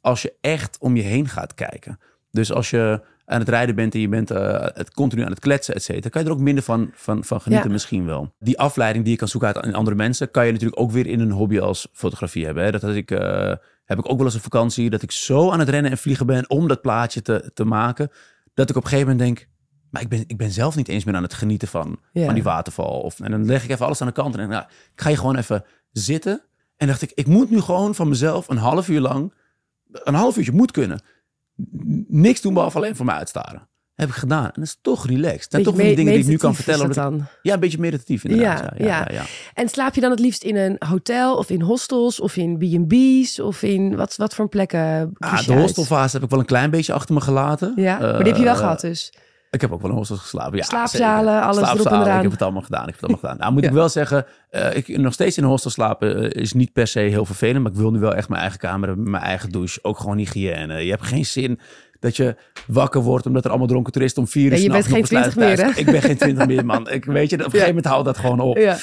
als 0.00 0.22
je 0.22 0.34
echt 0.40 0.78
om 0.78 0.96
je 0.96 1.02
heen 1.02 1.28
gaat 1.28 1.54
kijken. 1.54 1.98
Dus 2.30 2.52
als 2.52 2.70
je 2.70 3.02
aan 3.30 3.38
het 3.40 3.48
rijden 3.48 3.74
bent 3.74 3.94
en 3.94 4.00
je 4.00 4.08
bent 4.08 4.30
eh, 4.30 4.66
het 4.74 4.94
continu 4.94 5.22
aan 5.22 5.30
het 5.30 5.38
kletsen, 5.40 5.74
et 5.74 5.82
cetera, 5.82 6.08
kan 6.08 6.22
je 6.22 6.28
er 6.28 6.34
ook 6.34 6.40
minder 6.40 6.64
van, 6.64 6.90
van, 6.94 7.24
van 7.24 7.40
genieten 7.40 7.66
Ja. 7.66 7.72
misschien 7.72 8.04
wel. 8.06 8.34
Die 8.38 8.58
afleiding 8.58 9.04
die 9.04 9.12
je 9.12 9.18
kan 9.18 9.28
zoeken 9.28 9.54
uit 9.54 9.64
in 9.66 9.74
andere 9.74 9.96
mensen, 9.96 10.30
kan 10.30 10.46
je 10.46 10.52
natuurlijk 10.52 10.80
ook 10.80 10.90
weer 10.90 11.06
in 11.06 11.20
een 11.20 11.30
hobby 11.30 11.58
als 11.58 11.88
fotografie 11.92 12.44
hebben. 12.44 12.64
Hè? 12.64 12.70
Dat 12.70 12.82
had 12.82 12.94
ik, 12.94 13.10
eh, 13.10 13.52
heb 13.84 13.98
ik 13.98 14.08
ook 14.10 14.16
wel 14.16 14.26
eens 14.26 14.34
een 14.34 14.40
vakantie 14.40 14.90
dat 14.90 15.02
ik 15.02 15.10
zo 15.12 15.50
aan 15.50 15.58
het 15.58 15.68
rennen 15.68 15.90
en 15.90 15.98
vliegen 15.98 16.26
ben 16.26 16.50
om 16.50 16.68
dat 16.68 16.80
plaatje 16.80 17.22
te, 17.22 17.50
te 17.54 17.64
maken, 17.64 18.10
dat 18.54 18.70
ik 18.70 18.76
op 18.76 18.82
een 18.82 18.88
gegeven 18.88 19.10
moment 19.12 19.26
denk, 19.36 19.48
maar 19.90 20.02
ik 20.02 20.08
ben, 20.08 20.24
ik 20.26 20.36
ben 20.36 20.50
zelf 20.50 20.76
niet 20.76 20.88
eens 20.88 21.04
meer 21.04 21.14
aan 21.14 21.22
het 21.22 21.34
genieten 21.34 21.68
van, 21.68 21.98
Ja. 22.12 22.24
van 22.24 22.34
die 22.34 22.42
waterval. 22.42 23.00
Of, 23.00 23.20
en 23.20 23.30
dan 23.30 23.44
leg 23.46 23.64
ik 23.64 23.70
even 23.70 23.86
alles 23.86 24.00
aan 24.00 24.06
de 24.06 24.12
kant 24.12 24.32
en 24.34 24.38
denk, 24.38 24.50
nou, 24.52 24.62
ik 24.94 25.00
ga 25.00 25.08
je 25.10 25.16
gewoon 25.16 25.36
even 25.36 25.64
zitten. 25.92 26.42
En 26.76 26.86
dacht 26.86 27.02
ik, 27.02 27.12
ik 27.14 27.26
moet 27.26 27.50
nu 27.50 27.60
gewoon 27.60 27.94
van 27.94 28.08
mezelf 28.08 28.48
een 28.48 28.56
half 28.56 28.88
uur 28.88 29.00
lang, 29.00 29.34
een 29.92 30.14
half 30.14 30.36
uurtje 30.36 30.52
moet 30.52 30.70
kunnen. 30.70 31.02
Niks 32.08 32.40
doen 32.40 32.54
behalve 32.54 32.76
alleen 32.76 32.96
voor 32.96 33.06
mij 33.06 33.14
uitstaren. 33.14 33.68
Heb 33.94 34.08
ik 34.08 34.14
gedaan. 34.14 34.44
En 34.44 34.50
dat 34.54 34.64
is 34.64 34.78
toch 34.82 35.06
relaxed. 35.06 35.54
En 35.54 35.62
toch 35.62 35.74
van 35.74 35.84
die 35.84 35.96
dingen 35.96 36.12
die 36.12 36.22
ik 36.22 36.28
nu 36.28 36.36
kan 36.36 36.50
is 36.50 36.56
vertellen. 36.56 36.86
dat 36.86 36.94
dan. 36.94 37.26
ja, 37.42 37.54
een 37.54 37.60
beetje 37.60 37.78
meditatief 37.78 38.24
inderdaad. 38.24 38.58
Ja, 38.78 38.86
Ja, 38.86 38.86
ja, 38.86 39.08
ja. 39.12 39.22
En 39.54 39.68
slaap 39.68 39.94
je 39.94 40.00
dan 40.00 40.10
het 40.10 40.20
liefst 40.20 40.42
in 40.42 40.56
een 40.56 40.76
hotel 40.78 41.36
of 41.36 41.50
in 41.50 41.60
hostels 41.60 42.20
of 42.20 42.36
in 42.36 42.58
B&B's 42.58 43.38
of 43.38 43.62
in 43.62 43.96
wat, 43.96 44.16
wat 44.16 44.34
voor 44.34 44.48
plekken? 44.48 45.10
Ah, 45.18 45.46
de 45.46 45.52
hostelfase 45.52 46.14
heb 46.14 46.24
ik 46.24 46.30
wel 46.30 46.38
een 46.38 46.44
klein 46.44 46.70
beetje 46.70 46.92
achter 46.92 47.14
me 47.14 47.20
gelaten. 47.20 47.72
Ja, 47.76 47.98
maar 47.98 48.18
die 48.18 48.26
heb 48.26 48.36
je 48.36 48.42
wel 48.42 48.52
Eh, 48.52 48.58
gehad 48.58 48.80
dus. 48.80 49.12
Ik 49.50 49.60
heb 49.60 49.72
ook 49.72 49.80
wel 49.80 49.90
in 49.90 49.96
hostels 49.96 50.20
geslapen. 50.20 50.56
Ja, 50.56 50.62
Slaapzalen, 50.64 51.32
zeker. 51.32 51.46
alles 51.48 51.56
erop 51.56 51.68
en 51.70 51.80
Slaapzalen, 51.80 52.06
eraan. 52.06 52.16
Ik 52.16 52.22
heb 52.22 52.30
het 52.32 52.42
allemaal 52.42 52.62
gedaan. 52.62 52.80
Ik 52.80 52.86
heb 52.86 52.94
het 52.94 53.02
allemaal 53.04 53.20
gedaan. 53.20 53.36
Nou 53.38 53.52
moet 53.52 53.62
Ja. 53.62 53.68
ik 53.68 53.74
wel 53.74 53.88
zeggen, 53.88 54.26
eh, 54.50 54.76
ik, 54.76 54.98
nog 54.98 55.12
steeds 55.12 55.36
in 55.38 55.42
een 55.42 55.48
hostel 55.48 55.70
slapen 55.70 56.32
eh, 56.32 56.42
is 56.42 56.52
niet 56.52 56.72
per 56.72 56.86
se 56.86 56.98
heel 57.00 57.24
vervelend. 57.24 57.62
Maar 57.62 57.72
ik 57.72 57.78
wil 57.78 57.90
nu 57.90 57.98
wel 57.98 58.14
echt 58.14 58.28
mijn 58.28 58.40
eigen 58.40 58.58
kamer 58.58 58.88
hebben, 58.88 59.10
mijn 59.10 59.22
eigen 59.22 59.48
douche. 59.50 59.78
Ook 59.82 59.98
gewoon 59.98 60.16
hygiëne. 60.16 60.84
Je 60.84 60.90
hebt 60.90 61.02
geen 61.02 61.26
zin 61.26 61.60
dat 62.00 62.16
je 62.16 62.36
wakker 62.66 63.00
wordt 63.00 63.26
omdat 63.26 63.44
er 63.44 63.50
allemaal 63.50 63.68
dronken 63.68 63.92
toeristen 63.92 64.22
om 64.22 64.28
vier 64.28 64.44
uur 64.44 64.50
Nee, 64.50 64.62
je 64.62 64.70
bent 64.70 64.84
geen 64.84 64.92
nog 64.92 65.00
besluiten 65.00 65.32
20 65.32 65.56
meer, 65.56 65.64
thuis- 65.66 65.78
Ik 65.86 65.92
ben 65.92 66.02
geen 66.02 66.16
twintig 66.16 66.46
meer, 66.46 66.64
man. 66.66 66.88
Ik 66.98 67.04
weet 67.04 67.30
je, 67.30 67.36
op 67.36 67.44
een 67.44 67.50
gegeven 67.50 67.68
moment 67.68 67.86
houdt 67.86 68.04
dat 68.04 68.18
gewoon 68.18 68.40
op. 68.40 68.56
Ja. 68.56 68.76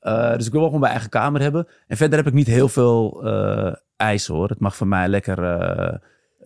Eh, 0.00 0.36
dus 0.36 0.46
ik 0.46 0.52
wil 0.52 0.60
wel 0.60 0.64
gewoon 0.64 0.80
mijn 0.80 0.92
eigen 0.92 1.10
kamer 1.10 1.40
hebben. 1.40 1.66
En 1.86 1.96
verder 1.96 2.18
heb 2.18 2.26
ik 2.26 2.32
niet 2.34 2.46
heel 2.46 2.68
veel 2.68 3.20
eh 3.24 3.72
eisen 3.96 4.34
hoor. 4.34 4.48
Het 4.48 4.60
mag 4.60 4.76
voor 4.76 4.86
mij 4.86 5.08
lekker, 5.08 6.00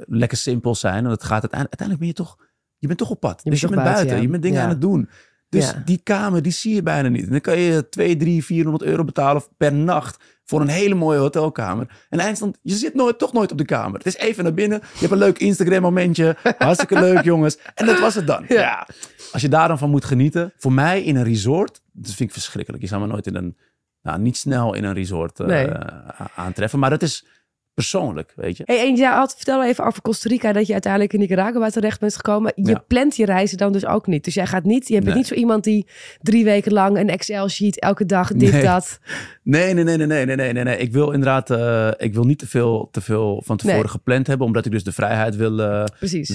lekker 0.07 0.39
simpel 0.39 0.75
zijn. 0.75 1.05
En 1.05 1.11
het 1.11 1.23
gaat 1.25 1.41
uiteindelijk, 1.41 1.81
uiteindelijk 1.81 1.99
ben 1.99 2.09
je 2.09 2.15
toch, 2.15 2.47
je 2.79 2.87
bent 2.87 2.99
toch 2.99 3.11
op 3.11 3.21
pad. 3.21 3.35
bent 3.43 3.51
dus 3.51 3.61
je 3.61 3.67
toch 3.67 3.75
bent 3.77 3.89
buiten, 3.89 4.17
ja. 4.17 4.23
je 4.23 4.29
bent 4.29 4.43
dingen 4.43 4.59
Ja. 4.59 4.65
aan 4.65 4.71
het 4.71 4.81
doen. 4.81 5.09
Dus 5.49 5.71
Ja. 5.71 5.83
die 5.85 6.01
kamer, 6.03 6.43
die 6.43 6.53
zie 6.53 6.75
je 6.75 6.83
bijna 6.83 7.09
niet. 7.09 7.25
En 7.25 7.31
dan 7.31 7.41
kan 7.41 7.59
je 7.59 7.89
2, 7.89 8.17
3, 8.17 8.45
400 8.45 8.85
euro 8.91 9.05
betalen 9.05 9.43
per 9.57 9.73
nacht 9.75 10.25
voor 10.45 10.61
een 10.61 10.69
hele 10.69 10.95
mooie 10.95 11.19
hotelkamer. 11.19 12.05
En 12.09 12.19
eindstand, 12.19 12.59
je 12.63 12.75
zit 12.75 12.95
nooit, 12.95 13.19
toch 13.19 13.33
nooit 13.33 13.53
op 13.53 13.59
de 13.59 13.65
kamer. 13.65 13.99
Het 13.99 14.07
is 14.07 14.17
even 14.17 14.45
naar 14.45 14.55
binnen. 14.55 14.79
Je 14.93 14.99
hebt 14.99 15.13
een 15.13 15.19
leuk 15.19 15.39
Instagram 15.39 15.83
momentje. 15.83 16.37
Hartstikke 16.59 17.01
leuk 17.01 17.25
jongens. 17.25 17.59
En 17.75 17.87
dat 17.87 18.01
was 18.01 18.15
het 18.15 18.27
dan. 18.27 18.45
Ja. 18.49 18.87
Als 19.33 19.43
je 19.43 19.49
daar 19.49 19.69
dan 19.69 19.79
van 19.79 19.91
moet 19.91 20.05
genieten. 20.05 20.53
Voor 20.57 20.73
mij 20.73 21.03
in 21.03 21.17
een 21.17 21.25
resort, 21.25 21.81
dat 21.93 22.07
vind 22.15 22.29
ik 22.29 22.33
verschrikkelijk. 22.33 22.83
Je 22.83 22.89
zou 22.89 23.01
me 23.01 23.07
nooit 23.07 23.27
in 23.27 23.35
een, 23.35 23.57
nou 24.03 24.19
niet 24.21 24.37
snel 24.37 24.75
in 24.75 24.85
een 24.85 24.95
resort 24.95 25.39
Nee. 25.39 25.71
a- 25.71 26.31
aantreffen. 26.35 26.79
Maar 26.79 26.91
dat 26.91 27.03
is 27.03 27.27
persoonlijk, 27.79 28.33
weet 28.37 28.57
je. 28.57 28.63
Hey, 28.67 28.89
en 28.89 29.03
had, 29.05 29.35
vertel 29.35 29.65
even 29.65 29.85
over 29.85 30.03
Costa 30.03 30.29
Rica, 30.29 30.53
dat 30.53 30.67
je 30.67 30.73
uiteindelijk 30.73 31.13
in 31.13 31.19
Nicaragua 31.19 31.71
terecht 31.71 32.01
bent 32.01 32.17
gekomen. 32.17 32.53
Je 32.55 32.83
plant 32.87 33.17
je 33.17 33.25
reizen 33.25 33.59
dan 33.59 33.73
dus 33.73 33.87
ook 33.87 34.07
niet. 34.07 34.25
Dus 34.25 34.35
jij 34.35 34.47
gaat 34.47 34.65
niet, 34.65 34.89
je 34.89 35.01
bent 35.01 35.17
niet 35.17 35.27
zo 35.27 35.35
iemand 35.35 35.65
die 35.65 35.87
drie 36.23 36.45
weken 36.45 36.73
lang 36.73 36.99
een 36.99 37.09
Excel-sheet, 37.09 37.81
elke 37.81 38.07
dag 38.07 38.33
dit, 38.33 38.63
dat. 38.63 38.99
Nee, 39.43 39.75
nee, 39.75 39.85
nee, 39.85 39.97
nee, 39.97 40.07
nee, 40.07 40.37
nee, 40.37 40.53
nee, 40.53 40.65
nee. 40.65 40.77
Ik 40.77 40.93
wil 40.93 41.11
inderdaad, 41.11 41.51
eh, 41.51 41.91
ik 41.97 42.15
wil 42.15 42.25
niet 42.25 42.39
te 42.39 42.47
veel, 42.47 42.89
te 42.91 43.01
veel 43.01 43.43
van 43.45 43.57
tevoren 43.57 43.91
gepland 43.91 44.27
hebben, 44.27 44.47
omdat 44.47 44.65
ik 44.65 44.73
dus 44.73 44.85
de 44.85 44.93
vrijheid 44.93 45.37
wil, 45.37 45.59
uh, 45.59 45.85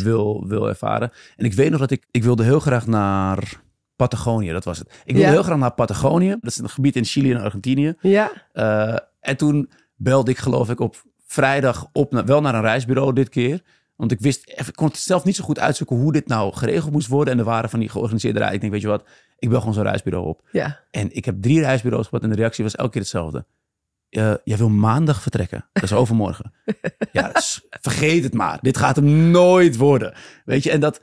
wil, 0.03 0.47
wil 0.47 0.69
ervaren. 0.69 1.11
En 1.35 1.45
ik 1.45 1.53
weet 1.53 1.69
nog 1.69 1.79
dat 1.79 1.91
ik, 1.91 2.05
ik 2.11 2.23
wilde 2.23 2.43
heel 2.43 2.59
graag 2.59 2.87
naar... 2.87 3.61
Patagonië, 3.95 4.51
dat 4.51 4.63
was 4.63 4.77
het. 4.77 5.01
Ik 5.05 5.15
wilde 5.15 5.31
heel 5.31 5.43
graag 5.43 5.57
naar 5.57 5.73
Patagonië. 5.73 6.29
Dat 6.29 6.51
is 6.51 6.57
een 6.57 6.69
gebied 6.69 6.95
in 6.95 7.05
Chili 7.05 7.33
en 7.33 7.41
Argentinië. 7.41 7.93
Ja. 8.01 8.31
Eh, 8.51 8.97
en 9.19 9.37
toen 9.37 9.69
belde 9.95 10.31
ik 10.31 10.37
geloof 10.37 10.69
ik 10.69 10.79
op 10.79 11.03
vrijdag 11.33 11.87
op, 11.91 12.11
naar- 12.11 12.25
wel 12.25 12.41
naar 12.41 12.55
een 12.55 12.61
reisbureau 12.61 13.13
dit 13.13 13.29
keer. 13.29 13.61
Want 13.95 14.11
ik 14.11 14.19
wist, 14.19 14.47
even- 14.47 14.67
ik 14.67 14.75
kon 14.75 14.87
het 14.87 14.97
zelf 14.97 15.23
niet 15.23 15.35
zo 15.35 15.43
goed 15.43 15.59
uitzoeken 15.59 15.95
hoe 15.95 16.11
dit 16.11 16.27
nou 16.27 16.53
geregeld 16.53 16.91
moest 16.91 17.07
worden. 17.07 17.33
En 17.33 17.39
er 17.39 17.45
waren 17.45 17.69
van 17.69 17.79
die 17.79 17.89
georganiseerde 17.89 18.37
reizen. 18.39 18.55
Ik 18.55 18.61
denk, 18.61 18.73
weet 18.73 18.81
je 18.81 18.87
wat, 18.97 19.07
ik 19.39 19.49
bel 19.49 19.59
gewoon 19.59 19.73
zo'n 19.73 19.83
reisbureau 19.83 20.27
op. 20.27 20.41
ja. 20.51 20.79
En 20.91 21.15
ik 21.15 21.25
heb 21.25 21.41
drie 21.41 21.59
reisbureaus 21.59 22.07
gehad 22.07 22.23
en 22.23 22.29
de 22.29 22.35
reactie 22.35 22.63
was 22.63 22.75
elke 22.75 22.91
keer 22.91 23.01
hetzelfde. 23.01 23.45
Eh, 24.09 24.33
jij 24.43 24.57
wil 24.57 24.69
maandag 24.69 25.21
vertrekken. 25.21 25.65
Dat 25.73 25.83
is 25.83 25.93
overmorgen. 25.93 26.53
ja, 27.11 27.31
vergeet 27.81 28.23
het 28.23 28.33
maar. 28.33 28.57
Dit 28.61 28.77
gaat 28.77 28.95
hem 28.95 29.31
nooit 29.31 29.77
worden. 29.77 30.13
Weet 30.45 30.63
je, 30.63 30.71
en 30.71 30.79
dat... 30.79 31.01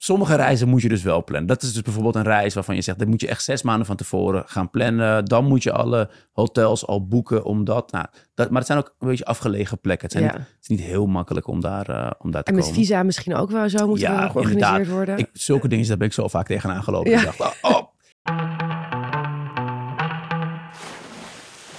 Sommige 0.00 0.34
reizen 0.34 0.68
moet 0.68 0.82
je 0.82 0.88
dus 0.88 1.02
wel 1.02 1.24
plannen. 1.24 1.48
Dat 1.48 1.62
is 1.62 1.72
dus 1.72 1.82
bijvoorbeeld 1.82 2.14
een 2.14 2.22
reis 2.22 2.54
waarvan 2.54 2.74
je 2.74 2.80
zegt... 2.82 2.98
dat 2.98 3.08
moet 3.08 3.20
je 3.20 3.28
echt 3.28 3.42
zes 3.44 3.62
maanden 3.62 3.86
van 3.86 3.96
tevoren 3.96 4.42
gaan 4.46 4.70
plannen. 4.70 5.24
Dan 5.24 5.44
moet 5.44 5.62
je 5.62 5.72
alle 5.72 6.10
hotels 6.32 6.86
al 6.86 7.06
boeken 7.06 7.44
om 7.44 7.64
dat... 7.64 7.92
Nou, 7.92 8.06
dat 8.34 8.48
maar 8.50 8.58
het 8.58 8.66
zijn 8.66 8.78
ook 8.78 8.94
een 8.98 9.08
beetje 9.08 9.24
afgelegen 9.24 9.80
plekken. 9.80 10.08
Het, 10.08 10.12
zijn 10.16 10.24
Ja. 10.24 10.32
niet- 10.38 10.46
het 10.46 10.56
is 10.60 10.68
niet 10.68 10.80
heel 10.80 11.06
makkelijk 11.06 11.46
om 11.46 11.60
daar, 11.60 11.88
eh, 11.88 12.10
om 12.18 12.30
daar 12.30 12.42
te 12.42 12.50
En 12.50 12.56
met 12.56 12.64
komen. 12.66 12.78
visa 12.80 13.02
misschien 13.02 13.34
ook 13.34 13.50
wel 13.50 13.68
zo 13.68 13.86
moeten 13.86 14.10
Ja, 14.10 14.28
georganiseerd 14.28 14.70
inderdaad. 14.70 14.86
worden. 14.94 15.18
Ik, 15.18 15.28
zulke 15.32 15.68
dingen, 15.68 15.88
daar 15.88 15.96
ben 15.96 16.06
ik 16.06 16.12
zo 16.12 16.28
vaak 16.28 16.46
tegenaan 16.46 16.82
gelopen. 16.82 17.10
Ja. 17.10 17.18
Ik 17.18 17.24
dacht, 17.24 17.40
oh, 17.62 17.70
oh, 17.74 17.82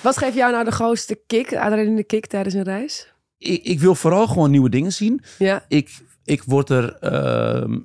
Wat 0.02 0.18
geeft 0.18 0.36
jou 0.36 0.52
nou 0.52 0.64
de 0.66 0.72
grootste 0.72 1.20
kick, 1.28 1.56
adrenaline 1.56 2.04
kick 2.04 2.26
tijdens 2.26 2.56
een 2.56 2.64
reis? 2.64 3.14
ik, 3.38 3.64
ik 3.64 3.80
wil 3.80 3.96
vooral 3.96 4.28
gewoon 4.28 4.52
nieuwe 4.52 4.70
dingen 4.70 4.92
zien. 4.94 5.22
Ja, 5.38 5.64
ik, 5.68 6.00
ik 6.24 6.44
word 6.44 6.70
er. 6.70 6.94
ehm, 7.00 7.78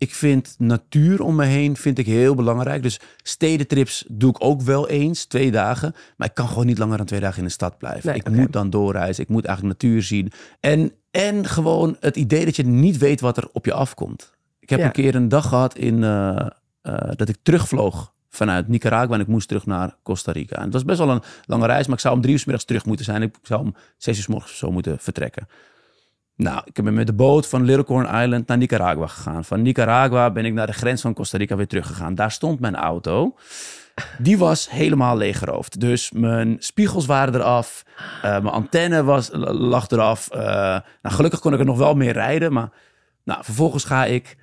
ik 0.00 0.14
vind 0.14 0.54
natuur 0.58 1.22
om 1.22 1.34
me 1.34 1.44
heen 1.44 1.76
vind 1.76 1.98
ik 1.98 2.06
heel 2.06 2.34
belangrijk. 2.34 2.82
Dus 2.82 3.00
stedentrips 3.22 4.04
doe 4.08 4.30
ik 4.30 4.44
ook 4.44 4.60
wel 4.62 4.88
eens, 4.88 5.24
twee 5.24 5.50
dagen. 5.50 5.94
Maar 6.16 6.28
ik 6.28 6.34
kan 6.34 6.48
gewoon 6.48 6.66
niet 6.66 6.78
langer 6.78 6.96
dan 6.96 7.06
twee 7.06 7.20
dagen 7.20 7.38
in 7.38 7.44
de 7.44 7.50
stad 7.50 7.78
blijven. 7.78 8.06
Nee, 8.08 8.16
ik 8.16 8.30
moet 8.30 8.52
dan 8.52 8.70
doorreizen. 8.70 9.22
Ik 9.22 9.28
moet 9.28 9.44
eigenlijk 9.44 9.82
natuur 9.82 10.02
zien. 10.02 10.32
En, 10.60 10.92
en 11.10 11.46
gewoon 11.46 11.96
het 12.00 12.16
idee 12.16 12.44
dat 12.44 12.56
je 12.56 12.64
niet 12.66 12.98
weet 12.98 13.20
wat 13.20 13.36
er 13.36 13.48
op 13.52 13.64
je 13.64 13.72
afkomt. 13.72 14.32
Ik 14.60 14.70
heb 14.70 14.78
Ja. 14.78 14.84
een 14.84 14.92
keer 14.92 15.14
een 15.14 15.28
dag 15.28 15.48
gehad 15.48 15.76
in, 15.76 16.04
eh, 16.04 16.46
eh, 16.82 16.94
dat 17.16 17.28
ik 17.28 17.36
terugvloog 17.42 18.12
vanuit 18.28 18.68
Nicaragua 18.68 19.14
en 19.14 19.20
ik 19.20 19.26
moest 19.26 19.48
terug 19.48 19.66
naar 19.66 19.96
Costa 20.02 20.32
Rica. 20.32 20.56
En 20.56 20.64
het 20.64 20.72
was 20.72 20.84
best 20.84 20.98
wel 20.98 21.10
een 21.10 21.22
lange 21.46 21.66
reis, 21.66 21.86
maar 21.86 21.94
ik 21.96 22.00
zou 22.02 22.14
om 22.14 22.20
drie 22.20 22.32
uur 22.34 22.40
's 22.40 22.44
middags 22.44 22.66
terug 22.66 22.84
moeten 22.84 23.04
zijn. 23.04 23.22
Ik 23.22 23.34
zou 23.42 23.60
om 23.60 23.74
zes 23.96 24.16
uur 24.16 24.22
's 24.22 24.26
morgens 24.26 24.58
zo 24.58 24.70
moeten 24.70 24.98
vertrekken. 24.98 25.48
Nou, 26.42 26.62
ik 26.64 26.84
ben 26.84 26.94
met 26.94 27.06
de 27.06 27.12
boot 27.12 27.46
van 27.46 27.64
Little 27.64 27.84
Corn 27.84 28.22
Island 28.22 28.46
naar 28.46 28.56
Nicaragua 28.56 29.06
gegaan. 29.06 29.44
Van 29.44 29.62
Nicaragua 29.62 30.30
ben 30.30 30.44
ik 30.44 30.52
naar 30.52 30.66
de 30.66 30.72
grens 30.72 31.00
van 31.00 31.14
Costa 31.14 31.38
Rica 31.38 31.56
weer 31.56 31.66
teruggegaan. 31.66 32.14
Daar 32.14 32.30
stond 32.30 32.60
mijn 32.60 32.76
auto. 32.76 33.34
Die 34.18 34.38
was 34.38 34.70
helemaal 34.70 35.16
leeggeroofd. 35.16 35.80
Dus 35.80 36.10
mijn 36.10 36.56
spiegels 36.58 37.06
waren 37.06 37.34
eraf. 37.34 37.82
eh, 38.22 38.30
mijn 38.30 38.46
antenne 38.46 39.02
was, 39.02 39.28
lag 39.32 39.90
eraf. 39.90 40.28
Eh, 40.28 40.40
nou, 41.02 41.14
gelukkig 41.14 41.40
kon 41.40 41.52
ik 41.52 41.58
er 41.58 41.64
nog 41.64 41.78
wel 41.78 41.94
mee 41.94 42.12
rijden. 42.12 42.52
Maar 42.52 42.70
nou, 43.24 43.44
vervolgens 43.44 43.84
ga 43.84 44.04
ik 44.04 44.36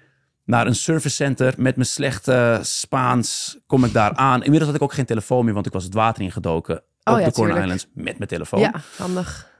naar 0.45 0.67
een 0.67 0.75
service 0.75 1.15
center. 1.15 1.53
Met 1.57 1.75
mijn 1.75 1.87
slechte 1.87 2.59
Spaans 2.61 3.57
kom 3.67 3.83
ik 3.83 3.93
daar 3.93 4.15
aan. 4.15 4.43
Inmiddels 4.43 4.65
had 4.65 4.75
ik 4.75 4.81
ook 4.81 4.93
geen 4.93 5.05
telefoon 5.05 5.45
meer, 5.45 5.53
want 5.53 5.65
ik 5.65 5.73
was 5.73 5.83
het 5.83 5.93
water 5.93 6.23
ingedoken. 6.23 6.81
Oh 7.03 7.13
op 7.13 7.19
ja, 7.19 7.25
de 7.25 7.31
Corn. 7.31 7.57
Islands 7.57 7.87
met 7.93 8.17
mijn 8.17 8.29
telefoon 8.29 8.59
ja 8.59 8.73
handig. 8.97 9.55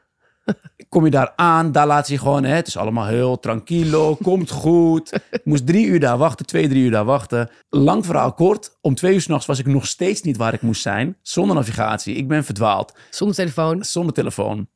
kom 0.89 1.05
je 1.05 1.11
daar 1.11 1.33
aan, 1.35 1.71
daar 1.71 1.87
laat 1.87 2.07
ze 2.07 2.13
je 2.13 2.19
gewoon, 2.19 2.43
hè, 2.43 2.55
het 2.55 2.67
is 2.67 2.77
allemaal 2.77 3.05
heel 3.05 3.39
tranquilo, 3.39 4.15
komt 4.15 4.51
goed. 4.51 5.13
Ik 5.31 5.41
moest 5.51 5.67
drie 5.67 5.85
uur 5.85 5.99
daar 5.99 6.17
wachten, 6.17 6.45
twee, 6.45 6.67
drie 6.67 6.83
uur 6.83 6.91
daar 6.91 7.05
wachten. 7.05 7.49
Lang 7.69 8.05
verhaal 8.05 8.33
kort, 8.33 8.77
om 8.81 8.95
twee 8.95 9.13
uur 9.13 9.21
s'nachts 9.21 9.45
was 9.45 9.59
ik 9.59 9.65
nog 9.65 9.87
steeds 9.87 10.21
niet 10.21 10.37
waar 10.37 10.53
ik 10.53 10.61
moest 10.61 10.81
zijn, 10.81 11.17
zonder 11.21 11.55
navigatie. 11.55 12.15
Ik 12.15 12.27
ben 12.27 12.43
verdwaald, 12.43 12.97
Zonder 13.09 13.35
telefoon. 13.35 13.83
zonder 13.83 14.13
telefoon. 14.13 14.67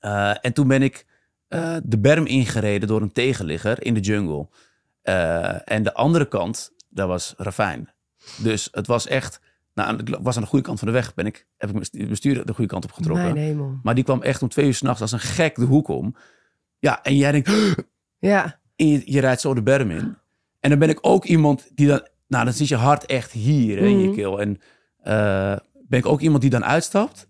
Eh, 0.00 0.30
en 0.40 0.52
toen 0.52 0.68
ben 0.68 0.82
ik 0.82 1.06
eh, 1.48 1.76
de 1.84 1.98
berm 1.98 2.26
ingereden 2.26 2.88
door 2.88 3.02
een 3.02 3.12
tegenligger 3.12 3.82
in 3.84 3.94
de 3.94 4.00
jungle. 4.00 4.48
Eh, 5.02 5.70
en 5.70 5.82
de 5.82 5.94
andere 5.94 6.28
kant, 6.28 6.70
daar 6.88 7.06
was 7.06 7.34
ravijn. 7.36 7.92
Dus 8.36 8.68
het 8.70 8.86
was 8.86 9.06
echt, 9.06 9.40
nou, 9.74 9.96
ik 9.98 10.18
was 10.22 10.36
aan 10.36 10.42
de 10.42 10.48
goede 10.48 10.64
kant 10.64 10.78
van 10.78 10.88
de 10.88 10.94
weg, 10.94 11.14
ben 11.14 11.26
ik, 11.26 11.46
heb 11.56 11.70
ik 11.70 11.74
mijn 11.92 12.08
bestuur 12.08 12.46
de 12.46 12.52
goede 12.54 12.70
kant 12.70 12.84
op 12.84 12.92
getrokken. 12.92 13.80
Maar 13.82 13.94
die 13.94 14.04
kwam 14.04 14.22
echt 14.22 14.42
om 14.42 14.48
twee 14.48 14.66
uur 14.66 14.74
s'nachts 14.74 15.00
als 15.00 15.12
een 15.12 15.20
gek 15.20 15.54
de 15.54 15.64
hoek 15.64 15.88
om. 15.88 16.16
Ja, 16.78 17.02
en 17.02 17.16
jij 17.16 17.32
denkt, 17.32 17.50
Ja, 18.18 18.58
je, 18.76 19.02
je 19.12 19.20
rijdt 19.20 19.40
zo 19.40 19.54
de 19.54 19.62
berm 19.62 19.90
in. 19.90 20.16
En 20.60 20.70
dan 20.70 20.78
ben 20.78 20.88
ik 20.88 20.98
ook 21.00 21.24
iemand 21.24 21.68
die 21.74 21.86
dan, 21.86 22.08
nou, 22.28 22.44
dan 22.44 22.54
zit 22.54 22.68
je 22.68 22.76
hart 22.76 23.06
echt 23.06 23.32
hier 23.32 23.78
in 23.78 23.98
je 24.00 24.06
Mhm. 24.06 24.14
keel. 24.14 24.40
En 24.40 24.60
eh, 25.02 25.56
ben 25.88 25.98
ik 25.98 26.06
ook 26.06 26.20
iemand 26.20 26.40
die 26.42 26.50
dan 26.50 26.64
uitstapt 26.64 27.28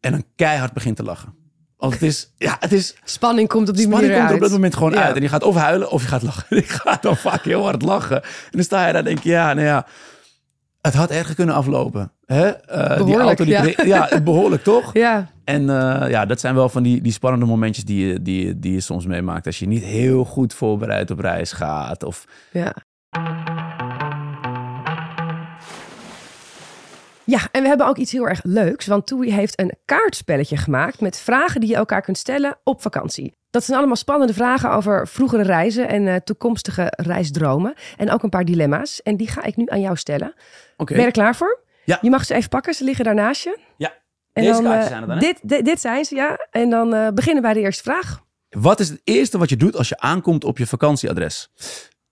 en 0.00 0.10
dan 0.12 0.24
keihard 0.36 0.72
begint 0.72 0.96
te 0.96 1.02
lachen. 1.02 1.34
Want 1.76 1.92
het 1.92 2.02
is, 2.02 2.32
ja, 2.36 2.56
het 2.60 2.72
is, 2.72 2.96
spanning 3.04 3.48
komt 3.48 3.68
op 3.68 3.74
die 3.76 3.84
spanning 3.86 4.12
manier 4.12 4.18
komt 4.26 4.30
er 4.30 4.36
op 4.36 4.42
uit. 4.42 4.50
dat 4.50 4.60
moment 4.60 4.74
gewoon 4.76 4.92
Ja. 4.92 5.02
uit. 5.02 5.16
En 5.16 5.22
je 5.22 5.28
gaat 5.28 5.42
of 5.42 5.54
huilen 5.56 5.90
of 5.90 6.02
je 6.02 6.08
gaat 6.08 6.22
lachen. 6.22 6.56
Ik 6.62 6.68
ga 6.68 6.98
dan 7.00 7.16
vaak 7.16 7.44
heel 7.44 7.62
hard 7.64 7.82
lachen. 7.82 8.22
En 8.22 8.28
dan 8.50 8.62
sta 8.64 8.86
je 8.86 8.92
daar 8.92 9.00
en 9.00 9.04
denk 9.04 9.18
je, 9.22 9.28
ja, 9.30 9.52
nou 9.54 9.66
ja, 9.66 9.86
het 10.82 10.94
had 10.94 11.10
erger 11.10 11.34
kunnen 11.34 11.54
aflopen. 11.54 12.12
Hè? 12.26 12.48
Eh, 12.48 13.04
die 13.04 13.16
auto 13.18 13.44
die 13.44 13.52
ja. 13.52 13.60
kreeg- 13.60 13.84
ja, 13.86 14.20
behoorlijk 14.22 14.62
toch? 14.72 14.92
Ja, 14.92 15.30
En 15.44 15.70
eh, 15.70 16.10
ja, 16.10 16.26
dat 16.26 16.40
zijn 16.40 16.54
wel 16.54 16.68
van 16.68 16.82
die, 16.82 17.00
die 17.00 17.12
spannende 17.12 17.46
momentjes 17.46 17.84
die 17.84 18.06
je, 18.06 18.22
die, 18.22 18.58
die 18.58 18.72
je 18.72 18.80
soms 18.80 19.06
meemaakt. 19.06 19.46
Als 19.46 19.58
je 19.58 19.66
niet 19.66 19.82
heel 19.84 20.24
goed 20.24 20.54
voorbereid 20.54 21.10
op 21.10 21.18
reis 21.18 21.52
gaat. 21.52 22.02
Of 22.02 22.24
ja. 22.52 22.74
Ja, 27.24 27.38
en 27.52 27.62
we 27.62 27.68
hebben 27.68 27.86
ook 27.86 27.96
iets 27.96 28.12
heel 28.12 28.28
erg 28.28 28.40
leuks. 28.42 28.86
Want 28.86 29.06
Toei 29.06 29.32
heeft 29.32 29.60
een 29.60 29.72
kaartspelletje 29.84 30.56
gemaakt 30.56 31.00
met 31.00 31.18
vragen 31.18 31.60
die 31.60 31.68
je 31.70 31.76
elkaar 31.76 32.02
kunt 32.02 32.18
stellen 32.18 32.56
op 32.64 32.82
vakantie. 32.82 33.34
Dat 33.50 33.64
zijn 33.64 33.78
allemaal 33.78 33.96
spannende 33.96 34.34
vragen 34.34 34.70
over 34.72 35.08
vroegere 35.08 35.42
reizen 35.42 35.88
en 35.88 36.08
eh, 36.08 36.16
toekomstige 36.16 36.92
reisdromen. 36.96 37.74
En 37.96 38.10
ook 38.10 38.22
een 38.22 38.28
paar 38.30 38.44
dilemma's. 38.44 39.02
En 39.02 39.16
die 39.16 39.28
ga 39.28 39.42
ik 39.42 39.56
nu 39.56 39.64
aan 39.68 39.80
jou 39.80 39.96
stellen. 39.96 40.34
Ben 40.76 40.96
je 40.96 41.02
er 41.04 41.10
klaar 41.10 41.36
voor? 41.36 41.60
Ja. 41.84 41.98
Je 42.00 42.10
mag 42.10 42.24
ze 42.24 42.34
even 42.34 42.48
pakken, 42.48 42.74
ze 42.74 42.84
liggen 42.84 43.04
daar 43.04 43.14
naast 43.14 43.42
je. 43.42 43.58
Ja. 43.76 43.92
En 44.32 44.42
Deze 44.42 44.62
dan, 44.62 44.62
kaartjes 44.62 44.84
eh, 44.84 44.90
zijn 44.90 45.00
het 45.00 45.08
dan, 45.10 45.18
hè? 45.18 45.32
dit, 45.32 45.48
dit, 45.48 45.64
dit 45.64 45.80
zijn 45.80 46.04
ze, 46.04 46.14
ja. 46.14 46.46
En 46.50 46.70
dan 46.70 46.94
eh, 46.94 47.08
beginnen 47.14 47.42
bij 47.42 47.52
de 47.52 47.60
eerste 47.60 47.82
vraag. 47.82 48.20
Wat 48.48 48.80
is 48.80 48.88
het 48.88 49.00
eerste 49.04 49.38
wat 49.38 49.48
je 49.48 49.56
doet 49.56 49.76
als 49.76 49.88
je 49.88 49.98
aankomt 49.98 50.44
op 50.44 50.58
je 50.58 50.66
vakantieadres? 50.66 51.50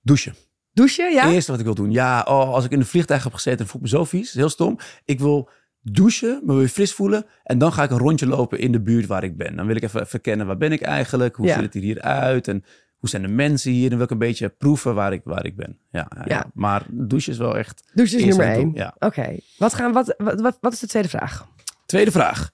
Douchen. 0.03 0.35
Douchen, 0.73 1.13
ja? 1.13 1.31
Eerste 1.31 1.51
wat 1.51 1.61
ik 1.61 1.67
wil 1.67 1.75
doen. 1.75 1.91
Ja, 1.93 2.21
oh, 2.29 2.53
als 2.55 2.65
ik 2.65 2.71
in 2.71 2.79
een 2.79 2.87
vliegtuig 2.87 3.25
heb 3.25 3.33
gezeten 3.35 3.61
en 3.61 3.67
voel 3.67 3.81
ik 3.81 3.91
me 3.91 3.97
zo 3.97 4.05
vies. 4.05 4.33
Heel 4.33 4.49
stom. 4.49 4.79
Ik 5.05 5.19
wil 5.21 5.49
douchen, 5.83 6.41
me 6.45 6.55
weer 6.55 6.69
fris 6.69 6.95
voelen. 6.95 7.27
En 7.43 7.59
dan 7.59 7.73
ga 7.73 7.83
ik 7.83 7.91
een 7.91 7.99
rondje 7.99 8.27
lopen 8.27 8.59
in 8.59 8.73
de 8.73 8.81
buurt 8.81 9.07
waar 9.07 9.25
ik 9.25 9.37
ben. 9.37 9.57
Dan 9.57 9.67
wil 9.67 9.77
ik 9.77 9.83
even 9.83 10.07
verkennen, 10.07 10.47
waar 10.47 10.57
ben 10.57 10.73
ik 10.73 10.81
eigenlijk? 10.81 11.37
Hoe 11.37 11.47
Ja. 11.47 11.55
ziet 11.55 11.75
het 11.75 11.83
hier 11.83 12.01
uit? 12.01 12.49
En 12.49 12.65
hoe 13.01 13.09
zijn 13.09 13.23
de 13.23 13.29
mensen 13.29 13.73
hier? 13.73 13.89
Dan 13.89 13.97
wil 13.99 14.07
ik 14.07 14.13
een 14.13 14.19
beetje 14.19 14.49
proeven 14.49 14.95
waar 14.95 15.13
ik, 15.13 15.21
waar 15.25 15.47
ik 15.47 15.57
ben. 15.57 15.79
Ja, 15.91 16.09
ja, 16.25 16.51
maar 16.55 16.87
douchen 16.91 17.33
is 17.33 17.39
wel 17.39 17.59
echt... 17.59 17.83
Douchen 17.95 18.19
is 18.19 18.25
nummer 18.25 18.47
één. 18.47 18.71
ja. 18.75 18.95
Oké. 18.99 19.37
Wat, 19.59 19.75
gaan, 19.75 19.93
wat, 19.93 20.15
wat, 20.19 20.41
wat, 20.41 20.59
wat 20.61 20.73
is 20.73 20.79
de 20.79 20.87
tweede 20.87 21.09
vraag? 21.09 21.47
Tweede 21.87 22.11
vraag. 22.11 22.51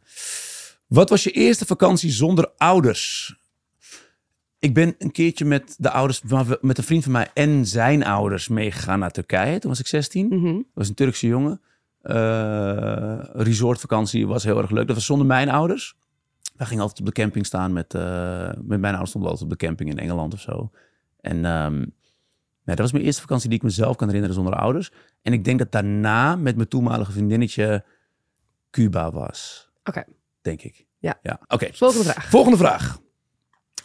Wat 0.86 1.10
was 1.10 1.24
je 1.24 1.30
eerste 1.30 1.66
vakantie 1.66 2.10
zonder 2.10 2.50
ouders? 2.56 3.36
Ik 4.58 4.74
ben 4.74 4.94
een 4.98 5.12
keertje 5.12 5.44
met 5.44 5.74
de 5.78 5.90
ouders, 5.90 6.22
met 6.60 6.78
een 6.78 6.84
vriend 6.84 7.02
van 7.02 7.12
mij 7.12 7.30
en 7.34 7.66
zijn 7.66 8.04
ouders 8.04 8.48
meegegaan 8.48 8.98
naar 8.98 9.10
Turkije. 9.10 9.58
Toen 9.58 9.70
was 9.70 9.80
ik 9.80 9.86
16. 9.86 10.26
Mhm. 10.28 10.54
Dat 10.54 10.64
was 10.74 10.88
een 10.88 10.94
Turkse 10.94 11.26
jongen. 11.26 11.60
Eh, 12.02 13.18
resortvakantie 13.32 14.26
was 14.26 14.44
heel 14.44 14.58
erg 14.58 14.70
leuk. 14.70 14.86
Dat 14.86 14.96
was 14.96 15.06
zonder 15.06 15.26
mijn 15.26 15.48
ouders. 15.48 15.96
Wij 16.56 16.66
gingen 16.66 16.82
altijd 16.82 17.00
op 17.00 17.06
de 17.06 17.12
camping 17.12 17.46
staan 17.46 17.72
met, 17.72 17.94
eh, 17.94 18.50
met 18.62 18.80
mijn 18.80 18.84
ouders 18.84 19.08
stonden 19.08 19.30
altijd 19.30 19.50
op 19.52 19.58
de 19.58 19.66
camping 19.66 19.90
in 19.90 19.98
Engeland 19.98 20.34
of 20.34 20.40
zo. 20.40 20.70
En 21.20 21.40
ja, 21.42 22.72
dat 22.72 22.78
was 22.78 22.92
mijn 22.92 23.04
eerste 23.04 23.20
vakantie 23.20 23.48
die 23.48 23.58
ik 23.58 23.64
mezelf 23.64 23.96
kan 23.96 24.06
herinneren 24.06 24.36
zonder 24.36 24.54
ouders. 24.54 24.90
En 25.22 25.32
ik 25.32 25.44
denk 25.44 25.58
dat 25.58 25.72
daarna 25.72 26.36
met 26.36 26.56
mijn 26.56 26.68
toenmalige 26.68 27.12
vriendinnetje 27.12 27.84
Cuba 28.70 29.10
was. 29.10 29.68
Oké. 29.84 30.04
Denk 30.42 30.62
ik. 30.62 30.86
Ja. 30.98 31.18
ja. 31.22 31.40
Oké. 31.48 31.68
Volgende 31.72 32.04
vraag. 32.04 32.28
Volgende 32.28 32.56
vraag. 32.58 32.98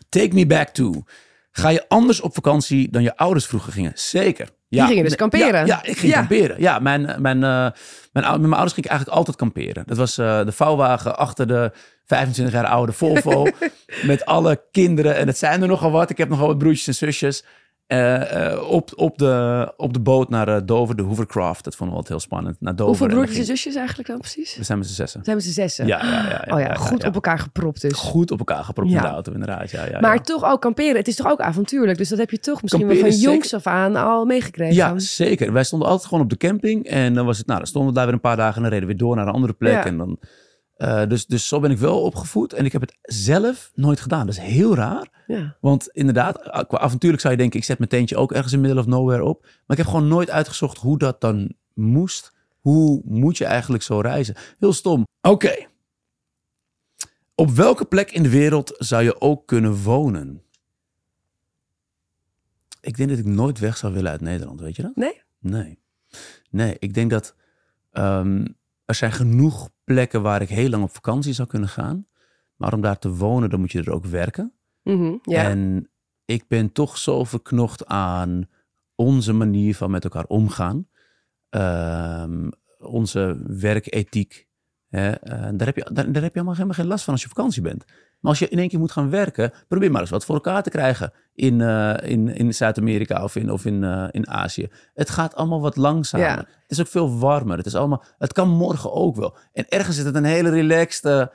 Take 0.09 0.33
me 0.33 0.45
back 0.45 0.67
to. 0.69 1.03
Ga 1.51 1.69
je 1.69 1.87
anders 1.89 2.21
op 2.21 2.33
vakantie 2.33 2.89
dan 2.89 3.03
je 3.03 3.17
ouders 3.17 3.45
vroeger 3.45 3.73
gingen? 3.73 3.91
Zeker. 3.95 4.49
Ja. 4.67 4.85
gingen 4.87 5.03
dus 5.03 5.15
kamperen. 5.15 5.65
Ja, 5.65 5.65
ja, 5.65 5.83
ik 5.83 5.97
ging 5.97 6.11
Ja. 6.11 6.17
kamperen. 6.17 6.61
Ja, 6.61 6.79
mijn, 6.79 7.01
mijn, 7.01 7.21
mijn, 7.21 7.43
eh, 7.43 7.79
mijn, 8.13 8.25
ou- 8.25 8.31
met 8.31 8.41
mijn 8.41 8.53
ouders 8.53 8.73
ging 8.73 8.85
ik 8.85 8.91
eigenlijk 8.91 9.17
altijd 9.17 9.37
kamperen. 9.37 9.83
Dat 9.85 9.97
was 9.97 10.17
eh, 10.17 10.45
de 10.45 10.51
vouwwagen 10.51 11.17
achter 11.17 11.47
de 11.47 11.71
25 12.15 12.53
jaar 12.53 12.65
oude 12.65 12.91
Volvo. 12.91 13.45
met 14.03 14.25
alle 14.25 14.63
kinderen. 14.71 15.15
En 15.15 15.27
het 15.27 15.37
zijn 15.37 15.61
er 15.61 15.67
nogal 15.67 15.91
wat. 15.91 16.09
Ik 16.09 16.17
heb 16.17 16.29
nogal 16.29 16.47
wat 16.47 16.57
broertjes 16.57 16.87
en 16.87 16.93
zusjes. 16.93 17.43
Eh, 17.87 18.51
eh, 18.51 18.69
op, 18.69 18.91
op, 18.95 19.17
de, 19.17 19.73
op 19.77 19.93
de 19.93 19.99
boot 19.99 20.29
naar 20.29 20.47
eh, 20.47 20.61
Dover, 20.65 20.95
de 20.95 21.01
Hoovercraft. 21.01 21.63
Dat 21.63 21.75
vonden 21.75 21.95
we 21.95 22.01
altijd 22.01 22.19
heel 22.19 22.29
spannend. 22.29 22.55
Naar 22.59 22.75
Dover. 22.75 22.97
Hoeveel 22.97 23.07
broertjes 23.07 23.37
en 23.37 23.45
zusjes 23.45 23.75
eigenlijk 23.75 24.07
dan 24.07 24.19
precies? 24.19 24.55
We 24.57 24.63
zijn 24.63 24.77
met 24.77 24.87
z'n 24.87 24.93
zessen. 24.93 25.23
Zijn 25.23 25.37
we 25.37 25.43
z'n 25.43 25.51
zessen? 25.51 25.87
Ja, 25.87 26.05
ja, 26.05 26.11
ja, 26.11 26.43
ja, 26.45 26.55
oh 26.55 26.59
ja, 26.59 26.73
goed 26.73 27.05
op 27.05 27.13
elkaar 27.13 27.39
gepropt 27.39 27.81
dus. 27.81 27.93
Goed 27.93 28.31
op 28.31 28.39
elkaar 28.39 28.63
gepropt 28.63 28.91
in 28.91 28.97
de 28.97 29.07
auto, 29.07 29.31
inderdaad. 29.31 29.71
Ja, 29.71 29.85
ja, 29.85 29.99
maar 29.99 30.23
toch 30.23 30.43
ook 30.45 30.61
kamperen. 30.61 30.95
Het 30.95 31.07
is 31.07 31.15
toch 31.15 31.27
ook 31.27 31.39
avontuurlijk. 31.39 31.97
Dus 31.97 32.09
dat 32.09 32.19
heb 32.19 32.29
je 32.29 32.39
toch 32.39 32.61
misschien 32.61 32.87
wel 32.87 32.97
van 32.97 33.09
jongs 33.09 33.53
af 33.53 33.67
aan 33.67 33.95
al 33.95 34.25
meegekregen. 34.25 34.75
Ja, 34.75 34.99
zeker. 34.99 35.53
Wij 35.53 35.63
stonden 35.63 35.87
altijd 35.87 36.07
gewoon 36.07 36.23
op 36.23 36.29
de 36.29 36.37
camping. 36.37 36.85
En 36.85 37.13
dan 37.13 37.25
was 37.25 37.37
het, 37.37 37.47
nou, 37.47 37.59
dan 37.59 37.67
stonden 37.67 37.89
we 37.91 37.95
daar 37.95 38.05
weer 38.05 38.15
een 38.15 38.21
paar 38.21 38.37
dagen 38.37 38.55
en 38.55 38.61
dan 38.61 38.71
reden 38.71 38.87
we 38.87 38.93
weer 38.93 39.03
door 39.03 39.15
naar 39.15 39.27
een 39.27 39.33
andere 39.33 39.53
plek. 39.53 39.85
En 39.85 39.97
dan, 39.97 40.19
eh, 40.81 41.07
dus, 41.07 41.25
dus 41.25 41.47
zo 41.47 41.59
ben 41.59 41.71
ik 41.71 41.77
wel 41.77 42.01
opgevoed. 42.01 42.53
En 42.53 42.65
ik 42.65 42.71
heb 42.71 42.81
het 42.81 42.97
zelf 43.01 43.71
nooit 43.75 43.99
gedaan. 43.99 44.25
Dat 44.25 44.35
is 44.35 44.41
heel 44.41 44.75
raar. 44.75 45.23
ja. 45.27 45.57
Want 45.59 45.87
inderdaad, 45.87 46.41
qua 46.67 46.77
avontuurlijk 46.77 47.21
zou 47.21 47.33
je 47.33 47.39
denken, 47.39 47.59
ik 47.59 47.65
zet 47.65 47.77
mijn 47.77 47.89
tentje 47.89 48.17
ook 48.17 48.31
ergens 48.31 48.53
in 48.53 48.61
middle 48.61 48.79
of 48.79 48.85
nowhere 48.85 49.23
op. 49.23 49.41
Maar 49.41 49.77
ik 49.77 49.77
heb 49.77 49.85
gewoon 49.85 50.07
nooit 50.07 50.29
uitgezocht 50.29 50.77
hoe 50.77 50.97
dat 50.97 51.21
dan 51.21 51.53
moest. 51.73 52.33
Hoe 52.59 53.01
moet 53.05 53.37
je 53.37 53.45
eigenlijk 53.45 53.83
zo 53.83 53.99
reizen? 53.99 54.35
Heel 54.59 54.73
stom. 54.73 55.07
Oké. 55.21 55.67
Op 57.35 57.49
welke 57.49 57.85
plek 57.85 58.11
in 58.11 58.23
de 58.23 58.29
wereld 58.29 58.75
zou 58.77 59.03
je 59.03 59.21
ook 59.21 59.47
kunnen 59.47 59.83
wonen? 59.83 60.43
Ik 62.81 62.97
denk 62.97 63.09
dat 63.09 63.17
ik 63.17 63.25
nooit 63.25 63.59
weg 63.59 63.77
zou 63.77 63.93
willen 63.93 64.11
uit 64.11 64.21
Nederland, 64.21 64.59
weet 64.59 64.75
je 64.75 64.81
dat? 64.81 64.95
Nee? 64.95 65.21
Nee. 65.39 65.79
Nee, 66.49 66.75
ik 66.79 66.93
denk 66.93 67.09
dat 67.09 67.35
ehm, 67.91 68.45
er 68.91 68.97
zijn 68.97 69.11
genoeg 69.11 69.69
plekken 69.83 70.21
waar 70.21 70.41
ik 70.41 70.49
heel 70.49 70.69
lang 70.69 70.83
op 70.83 70.93
vakantie 70.93 71.33
zou 71.33 71.47
kunnen 71.47 71.69
gaan. 71.69 72.07
Maar 72.55 72.73
om 72.73 72.81
daar 72.81 72.99
te 72.99 73.15
wonen, 73.15 73.49
dan 73.49 73.59
moet 73.59 73.71
je 73.71 73.83
er 73.83 73.91
ook 73.91 74.05
werken. 74.05 74.53
Mhm, 74.83 75.17
ja. 75.23 75.49
En 75.49 75.89
ik 76.25 76.47
ben 76.47 76.71
toch 76.71 76.97
zo 76.97 77.23
verknocht 77.23 77.85
aan 77.85 78.49
onze 78.95 79.33
manier 79.33 79.75
van 79.75 79.91
met 79.91 80.03
elkaar 80.03 80.25
omgaan. 80.25 80.87
Ehm, 81.49 82.49
onze 82.79 83.43
werkethiek. 83.47 84.47
Hè? 84.89 85.09
eh, 85.11 85.49
daar, 85.53 85.67
heb 85.67 85.75
je, 85.75 85.89
daar, 85.93 86.11
daar 86.11 86.23
heb 86.23 86.33
je 86.33 86.39
allemaal 86.39 86.53
helemaal 86.53 86.77
geen 86.77 86.87
last 86.87 87.03
van 87.03 87.13
als 87.13 87.21
je 87.21 87.29
op 87.29 87.35
vakantie 87.35 87.61
bent. 87.61 87.85
Maar 88.21 88.31
als 88.31 88.39
je 88.39 88.47
in 88.47 88.57
één 88.59 88.67
keer 88.67 88.79
moet 88.79 88.91
gaan 88.91 89.09
werken, 89.09 89.51
probeer 89.67 89.91
maar 89.91 90.01
eens 90.01 90.09
wat 90.09 90.25
voor 90.25 90.35
elkaar 90.35 90.63
te 90.63 90.69
krijgen 90.69 91.11
in, 91.35 91.61
eh, 91.61 91.93
in, 92.11 92.27
in 92.35 92.53
Zuid-Amerika 92.53 93.23
of, 93.23 93.35
in, 93.35 93.51
of 93.51 93.65
in, 93.65 93.83
eh, 93.83 94.07
in 94.11 94.29
Azië. 94.29 94.67
Het 94.93 95.09
gaat 95.09 95.35
allemaal 95.35 95.61
wat 95.61 95.75
langzamer. 95.75 96.27
Ja. 96.27 96.35
Het 96.37 96.47
is 96.67 96.79
ook 96.79 96.87
veel 96.87 97.17
warmer. 97.19 97.57
Het, 97.57 97.65
is 97.65 97.75
allemaal, 97.75 98.03
het 98.17 98.33
kan 98.33 98.49
morgen 98.49 98.93
ook 98.93 99.15
wel. 99.15 99.37
En 99.53 99.65
ergens 99.69 99.97
is 99.97 100.03
het 100.03 100.15
een 100.15 100.23
hele 100.23 100.49
relaxed 100.49 101.05
eh, 101.05 101.25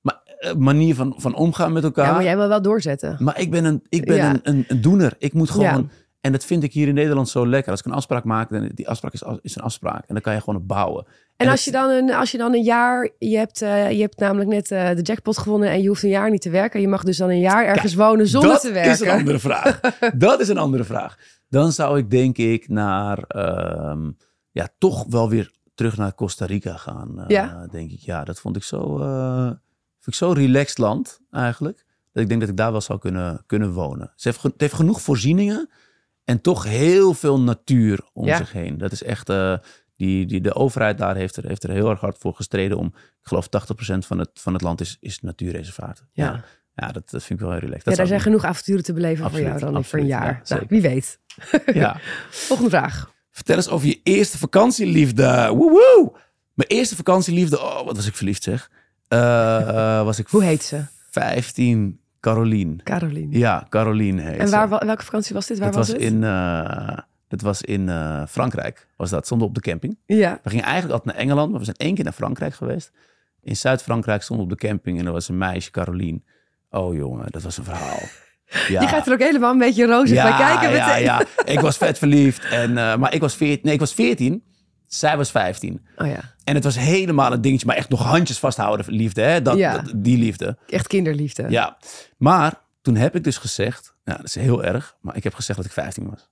ma- 0.00 0.22
manier 0.58 0.94
van, 0.94 1.14
van 1.16 1.34
omgaan 1.34 1.72
met 1.72 1.84
elkaar. 1.84 2.06
ja, 2.06 2.12
maar 2.12 2.22
jij 2.24 2.36
wil 2.36 2.48
wel 2.48 2.62
doorzetten. 2.62 3.16
Maar 3.18 3.40
ik 3.40 3.50
ben 3.50 3.64
een, 3.64 3.82
ik 3.88 4.04
ben 4.04 4.16
Ja. 4.16 4.30
een, 4.30 4.40
een, 4.42 4.64
een 4.68 4.80
doener. 4.80 5.14
Ik 5.18 5.32
moet 5.32 5.50
gewoon. 5.50 5.66
Ja. 5.90 6.00
En 6.22 6.32
dat 6.32 6.44
vind 6.44 6.62
ik 6.62 6.72
hier 6.72 6.88
in 6.88 6.94
Nederland 6.94 7.28
zo 7.28 7.46
lekker. 7.46 7.70
Als 7.70 7.80
ik 7.80 7.86
een 7.86 7.92
afspraak 7.92 8.24
maak, 8.24 8.50
dan 8.50 8.70
die 8.74 8.88
afspraak 8.88 9.12
is, 9.12 9.22
is 9.42 9.56
een 9.56 9.62
afspraak. 9.62 10.00
En 10.06 10.14
dan 10.14 10.20
kan 10.20 10.34
je 10.34 10.40
gewoon 10.40 10.60
op 10.60 10.68
bouwen. 10.68 11.06
En 11.36 11.48
als 11.48 11.54
dat- 11.54 11.64
je, 11.64 11.70
dan 11.80 11.90
een, 11.90 12.12
als 12.14 12.30
je 12.30 12.38
dan 12.38 12.54
een 12.54 12.62
jaar, 12.62 13.10
je 13.18 13.36
hebt, 13.36 13.62
eh, 13.62 13.90
je 13.90 14.00
hebt 14.00 14.18
namelijk 14.18 14.50
net 14.50 14.70
eh, 14.70 14.90
de 14.96 15.02
jackpot 15.02 15.38
gewonnen 15.38 15.68
en 15.70 15.82
je 15.82 15.88
hoeft 15.88 16.02
een 16.02 16.08
jaar 16.08 16.30
niet 16.30 16.40
te 16.42 16.50
werken. 16.50 16.80
Je 16.80 16.88
mag 16.88 17.02
dus 17.04 17.16
dan 17.16 17.28
een 17.30 17.40
jaar 17.40 17.64
ergens 17.64 17.94
wonen 17.94 18.28
zonder 18.28 18.50
dat 18.50 18.60
te 18.60 18.72
werken. 18.72 18.92
is 18.92 19.00
een 19.00 19.10
andere 19.10 19.38
vraag. 19.38 19.80
dat 20.14 20.40
is 20.40 20.48
een 20.48 20.58
andere 20.58 20.84
vraag. 20.84 21.18
Dan 21.48 21.72
zou 21.72 21.98
ik 21.98 22.10
denk 22.10 22.38
ik 22.38 22.68
naar, 22.68 23.18
ehm, 23.18 24.10
ja, 24.50 24.68
toch 24.78 25.04
wel 25.08 25.28
weer 25.28 25.50
terug 25.74 25.96
naar 25.96 26.14
Costa 26.14 26.46
Rica 26.46 26.76
gaan. 26.76 27.18
eh, 27.20 27.24
Ja. 27.28 27.66
Denk 27.70 27.90
ik. 27.90 27.98
Ja, 28.00 28.24
dat 28.24 28.40
vond 28.40 28.56
ik 28.56 28.62
zo, 28.62 28.96
vind 30.00 30.06
ik 30.06 30.14
zo 30.14 30.32
relaxed 30.32 30.78
land 30.78 31.20
eigenlijk. 31.30 31.84
Dat 32.12 32.22
ik 32.22 32.28
denk 32.28 32.40
dat 32.40 32.50
ik 32.50 32.56
daar 32.56 32.70
wel 32.72 32.80
zou 32.80 32.98
kunnen, 32.98 33.42
kunnen 33.46 33.72
wonen. 33.72 34.12
Ze 34.16 34.28
heeft, 34.28 34.42
het 34.42 34.52
heeft 34.56 34.74
genoeg 34.74 35.00
voorzieningen 35.00 35.70
en 36.24 36.40
toch 36.40 36.64
heel 36.64 37.14
veel 37.14 37.40
natuur 37.40 38.00
om 38.12 38.26
Ja. 38.26 38.36
zich 38.36 38.52
heen. 38.52 38.78
Dat 38.78 38.92
is 38.92 39.02
echt, 39.02 39.28
eh, 39.28 39.56
die, 39.96 40.26
die, 40.26 40.40
de 40.40 40.54
overheid 40.54 40.98
daar 40.98 41.16
heeft 41.16 41.36
er, 41.36 41.46
heeft 41.46 41.62
er 41.62 41.70
heel 41.70 41.90
erg 41.90 42.00
hard 42.00 42.18
voor 42.18 42.34
gestreden 42.34 42.78
om, 42.78 42.86
ik 42.96 43.28
geloof 43.28 43.48
80% 43.48 44.06
van 44.06 44.18
het, 44.18 44.30
van 44.34 44.52
het 44.52 44.62
land 44.62 44.80
is, 44.80 44.96
is 45.00 45.20
natuurreservaat. 45.20 46.04
Ja. 46.12 46.24
ja. 46.24 46.44
Ja, 46.74 46.86
dat, 46.92 47.10
dat 47.10 47.22
vind 47.24 47.38
ik 47.38 47.44
wel 47.44 47.50
heel 47.54 47.60
relaxed. 47.64 47.90
Ja, 47.90 47.94
daar 47.96 48.06
zijn 48.06 48.20
genoeg 48.20 48.44
avonturen 48.44 48.82
te 48.82 48.92
beleven 48.92 49.24
Absoluut, 49.24 49.48
voor 49.48 49.58
jou 49.58 49.72
dan 49.72 49.84
voor 49.84 49.98
een 49.98 50.06
jaar. 50.06 50.40
Ja, 50.44 50.54
nou, 50.54 50.66
wie 50.68 50.80
weet. 50.80 51.18
Ja. 51.74 51.96
Volgende 52.30 52.70
vraag. 52.70 53.12
Vertel 53.30 53.56
eens 53.56 53.68
over 53.68 53.86
je 53.86 54.00
eerste 54.02 54.38
vakantieliefde. 54.38 55.48
Woehoe! 55.48 56.12
Mijn 56.54 56.68
eerste 56.68 56.96
vakantieliefde. 56.96 57.60
Oh, 57.60 57.84
wat 57.84 57.96
was 57.96 58.06
ik 58.06 58.14
verliefd 58.16 58.42
zeg. 58.42 58.70
Eh, 59.08 59.68
eh, 59.98 60.04
was 60.04 60.18
ik 60.18 60.26
Hoe 60.26 60.44
heet 60.44 60.62
ze? 60.62 60.84
15. 61.10 62.00
Caroline. 62.22 62.76
Caroline. 62.82 63.38
Ja, 63.38 63.66
Caroline 63.68 64.20
heet 64.22 64.38
en 64.38 64.50
waar, 64.50 64.68
wa- 64.68 64.82
welke 64.86 65.04
vakantie 65.04 65.34
was 65.34 65.46
dit? 65.46 65.58
Waar 65.58 65.66
dat 65.66 65.76
was, 65.76 65.86
was, 65.86 65.96
het? 65.96 66.12
in, 66.12 66.24
eh, 66.24 66.98
dat 67.28 67.40
was 67.40 67.62
in 67.62 67.88
eh, 67.88 68.22
Frankrijk. 68.28 68.86
Was 68.96 69.10
dat? 69.10 69.24
Stonden 69.26 69.48
op 69.48 69.54
de 69.54 69.60
camping. 69.60 69.98
Ja. 70.06 70.40
We 70.42 70.50
gingen 70.50 70.64
eigenlijk 70.64 70.94
altijd 70.94 71.14
naar 71.14 71.24
Engeland, 71.24 71.50
maar 71.50 71.58
we 71.58 71.64
zijn 71.64 71.76
één 71.76 71.94
keer 71.94 72.04
naar 72.04 72.12
Frankrijk 72.12 72.54
geweest. 72.54 72.90
In 73.42 73.56
Zuid-Frankrijk 73.56 74.22
stonden 74.22 74.46
we 74.46 74.52
op 74.52 74.58
de 74.60 74.66
camping 74.66 74.98
en 74.98 75.06
er 75.06 75.12
was 75.12 75.28
een 75.28 75.38
meisje, 75.38 75.70
Caroline. 75.70 76.20
Oh 76.70 76.94
jongen, 76.94 77.26
dat 77.30 77.42
was 77.42 77.56
een 77.58 77.64
verhaal. 77.64 78.00
Ja. 78.68 78.78
Die 78.80 78.88
gaat 78.88 79.06
er 79.06 79.12
ook 79.12 79.18
helemaal 79.18 79.52
een 79.52 79.58
beetje 79.58 79.86
rozig 79.86 80.22
bij 80.22 80.36
kijken 80.36 80.70
ja, 80.70 80.86
meteen. 80.86 81.02
ja. 81.02 81.22
Ik 81.44 81.60
was 81.60 81.76
vet 81.76 81.98
verliefd. 81.98 82.44
En, 82.44 82.78
eh, 82.78 82.96
maar 82.96 83.14
ik 83.14 83.20
was, 83.20 83.36
14, 83.36 83.60
nee, 83.62 83.74
ik 83.74 83.80
was 83.80 83.94
14. 83.94 84.42
Zij 84.94 85.16
was 85.16 85.30
15. 85.30 85.86
Oh 85.96 86.06
ja, 86.06 86.20
En 86.44 86.54
het 86.54 86.64
was 86.64 86.78
helemaal 86.78 87.32
een 87.32 87.40
dingetje. 87.40 87.66
Maar 87.66 87.76
echt 87.76 87.88
nog 87.88 88.02
handjes 88.02 88.38
vasthouden 88.38 88.86
liefde. 88.94 89.20
Hè? 89.22 89.42
Dat, 89.42 89.56
Ja. 89.56 89.72
dat- 89.78 89.92
die 89.96 90.18
liefde. 90.18 90.56
echt 90.68 90.86
kinderliefde. 90.86 91.46
Ja. 91.48 91.76
Maar 92.16 92.54
toen 92.82 92.96
heb 92.96 93.14
ik 93.16 93.24
dus 93.24 93.36
gezegd. 93.38 93.94
Ja, 94.04 94.14
dat 94.16 94.24
is 94.26 94.34
heel 94.34 94.64
erg. 94.64 94.96
Maar 95.00 95.16
ik 95.16 95.24
heb 95.24 95.34
gezegd 95.34 95.56
dat 95.58 95.66
ik 95.66 95.72
15 95.72 96.10
was. 96.10 96.28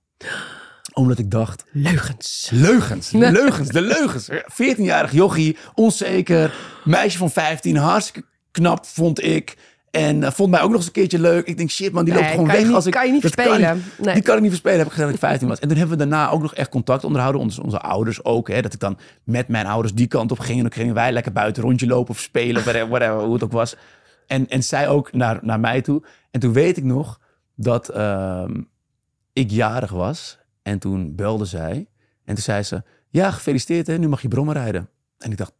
Omdat 0.93 1.17
ik 1.19 1.31
dacht. 1.31 1.63
Leugens. 1.71 2.49
Leugens. 2.53 3.11
Leugens. 3.39 3.69
De 3.69 3.81
leugens. 3.81 4.29
14-jarig 4.31 5.11
jochie. 5.11 5.57
Onzeker. 5.73 6.53
Meisje 6.83 7.17
van 7.17 7.31
15. 7.31 7.75
Hartstikke 7.77 8.27
knap 8.51 8.85
vond 8.85 9.23
ik. 9.23 9.57
En 9.91 10.23
eh, 10.23 10.31
vond 10.31 10.49
mij 10.51 10.61
ook 10.61 10.69
nog 10.69 10.77
eens 10.77 10.85
een 10.85 10.91
keertje 10.91 11.19
leuk. 11.19 11.47
Ik 11.47 11.57
denk, 11.57 11.69
shit 11.69 11.91
man, 11.91 12.05
die 12.05 12.13
loopt 12.13 12.25
gewoon 12.25 12.47
weg 12.47 12.63
niet- 12.63 12.73
als 12.73 12.85
ik... 12.85 12.91
kan 12.91 13.05
je 13.05 13.11
niet 13.11 13.21
verspelen. 13.21 13.83
Nee. 13.97 14.13
Die 14.13 14.23
kan 14.23 14.35
ik 14.35 14.41
niet 14.41 14.49
verspelen, 14.49 14.77
heb 14.77 14.87
ik 14.87 14.91
gezegd 14.93 15.09
dat 15.11 15.19
ik 15.19 15.25
15 15.27 15.47
was. 15.47 15.59
En 15.59 15.67
toen 15.67 15.77
hebben 15.77 15.97
we 15.97 16.07
daarna 16.07 16.29
ook 16.29 16.41
nog 16.41 16.53
echt 16.55 16.69
contact 16.69 17.03
onderhouden. 17.03 17.41
Onze, 17.41 17.63
onze 17.63 17.79
ouders 17.79 18.23
ook. 18.23 18.47
Hè, 18.47 18.61
dat 18.61 18.73
ik 18.73 18.79
dan 18.79 18.97
met 19.23 19.47
mijn 19.47 19.65
ouders 19.65 19.93
die 19.93 20.07
kant 20.07 20.31
op 20.31 20.39
ging. 20.39 20.57
En 20.57 20.63
dan 20.63 20.73
gingen 20.73 20.93
wij 20.93 21.11
lekker 21.11 21.31
buiten 21.31 21.63
rondje 21.63 21.87
lopen 21.87 22.13
of 22.13 22.19
spelen. 22.19 22.63
Whatever, 22.63 22.87
whatever, 22.87 23.19
hoe 23.19 23.33
het 23.33 23.43
ook 23.43 23.51
was. 23.51 23.75
En, 24.27 24.47
en 24.47 24.63
zij 24.63 24.87
ook 24.87 25.13
naar, 25.13 25.39
naar 25.41 25.59
mij 25.59 25.81
toe. 25.81 26.03
En 26.31 26.39
toen 26.39 26.53
weet 26.53 26.77
ik 26.77 26.83
nog 26.83 27.19
dat 27.55 27.89
ehm, 27.89 28.61
ik 29.33 29.51
jarig 29.51 29.91
was. 29.91 30.37
En 30.61 30.79
toen 30.79 31.15
belde 31.15 31.45
zij. 31.45 31.87
En 32.25 32.33
toen 32.35 32.43
zei 32.43 32.63
ze, 32.63 32.83
ja, 33.09 33.31
gefeliciteerd 33.31 33.87
hè, 33.87 33.97
nu 33.97 34.07
mag 34.07 34.21
je 34.21 34.27
brommen 34.27 34.53
rijden. 34.55 34.89
En 35.17 35.31
ik 35.31 35.37
dacht, 35.37 35.53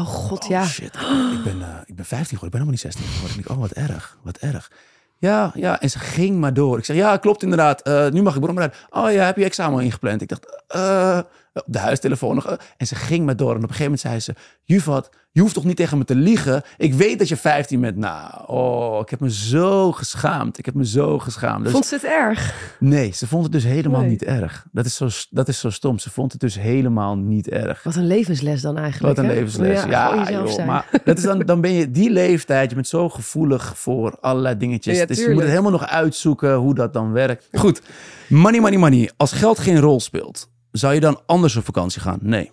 Oh 0.00 0.06
god, 0.06 0.42
Oh, 0.42 0.48
ja. 0.48 0.64
shit. 0.64 0.94
Ik 1.32 1.42
ben, 1.44 1.62
eh, 1.62 1.80
ik 1.86 1.96
ben 1.96 2.04
15 2.04 2.38
geworden. 2.38 2.46
Ik 2.46 2.50
ben 2.50 2.50
helemaal 2.50 2.70
niet 2.70 2.80
16 2.80 3.04
geworden. 3.04 3.38
Ik 3.38 3.46
denk, 3.46 3.58
oh, 3.58 3.62
wat 3.62 3.70
erg. 3.90 4.18
Wat 4.22 4.36
erg. 4.36 4.70
Ja, 5.18 5.50
ja. 5.54 5.80
En 5.80 5.90
ze 5.90 5.98
ging 5.98 6.36
maar 6.38 6.54
door. 6.54 6.78
Ik 6.78 6.84
zeg, 6.84 6.96
ja, 6.96 7.16
klopt 7.16 7.42
inderdaad. 7.42 7.80
Eh, 7.82 8.08
nu 8.08 8.22
mag 8.22 8.34
ik 8.34 8.40
brom 8.40 8.58
rijden. 8.58 8.76
Oh 8.90 9.12
ja, 9.12 9.24
heb 9.24 9.36
je 9.36 9.44
examen 9.44 9.84
ingepland? 9.84 10.22
Ik 10.22 10.28
dacht, 10.28 10.62
eh, 10.66 11.18
op 11.64 11.72
de 11.72 11.78
huistelefoon 11.78 12.34
nog. 12.34 12.46
eh. 12.46 12.56
En 12.76 12.86
ze 12.86 12.94
ging 12.94 13.24
maar 13.24 13.36
door. 13.36 13.50
En 13.50 13.56
op 13.56 13.62
een 13.62 13.74
gegeven 13.74 13.84
moment 13.84 14.00
zei 14.00 14.20
ze, 14.20 14.34
Juvat, 14.62 15.10
je 15.32 15.40
hoeft 15.40 15.54
toch 15.54 15.64
niet 15.64 15.76
tegen 15.76 15.98
me 15.98 16.04
te 16.04 16.14
liegen? 16.14 16.62
Ik 16.76 16.94
weet 16.94 17.18
dat 17.18 17.28
je 17.28 17.36
15 17.36 17.80
bent. 17.80 17.96
Nou, 17.96 18.30
oh, 18.46 19.00
ik 19.00 19.10
heb 19.10 19.20
me 19.20 19.30
zo 19.32 19.92
geschaamd. 19.92 20.58
Ik 20.58 20.64
heb 20.64 20.74
me 20.74 20.86
zo 20.86 21.18
geschaamd. 21.18 21.62
Dus, 21.64 21.72
Vond 21.72 21.86
ze 21.86 21.94
het 21.94 22.04
erg? 22.04 22.54
nee, 22.80 23.10
ze 23.12 23.26
vond 23.26 23.42
het 23.42 23.52
dus 23.52 23.64
helemaal 23.64 24.00
Nee. 24.00 24.10
niet 24.10 24.22
erg. 24.24 24.66
Dat 24.72 24.84
is, 24.86 24.96
zo, 24.96 25.08
dat 25.30 25.48
is 25.48 25.58
zo 25.60 25.70
stom. 25.70 25.98
Ze 25.98 26.10
vond 26.10 26.32
het 26.32 26.40
dus 26.40 26.58
helemaal 26.58 27.16
niet 27.16 27.48
erg. 27.48 27.82
Wat 27.82 27.94
een 27.94 28.06
levensles 28.06 28.60
dan 28.60 28.76
eigenlijk. 28.78 29.16
Wat 29.16 29.24
een 29.24 29.30
hè? 29.30 29.36
levensles. 29.36 29.84
Ja, 29.84 30.30
joh, 30.30 30.46
zijn. 30.46 30.66
maar 30.66 30.88
dat 31.04 31.18
is 31.18 31.24
dan, 31.24 31.38
dan 31.38 31.60
ben 31.60 31.72
je 31.72 31.90
die 31.90 32.10
leeftijd, 32.10 32.68
je 32.68 32.74
bent 32.74 32.88
zo 32.88 33.08
gevoelig 33.08 33.78
voor 33.78 34.16
allerlei 34.20 34.56
dingetjes. 34.56 34.98
Ja, 34.98 35.06
dus 35.06 35.18
je 35.18 35.28
moet 35.30 35.40
het 35.40 35.50
helemaal 35.50 35.70
nog 35.70 35.86
uitzoeken 35.86 36.54
hoe 36.54 36.74
dat 36.74 36.92
dan 36.92 37.12
werkt. 37.12 37.48
Goed, 37.52 37.82
money, 38.28 38.60
money, 38.60 38.78
money. 38.78 39.10
Als 39.16 39.32
geld 39.32 39.58
geen 39.58 39.80
rol 39.80 40.00
speelt, 40.00 40.48
zou 40.78 40.94
je 40.94 41.00
dan 41.00 41.20
anders 41.26 41.56
op 41.56 41.64
vakantie 41.64 42.00
gaan? 42.00 42.18
Nee. 42.22 42.50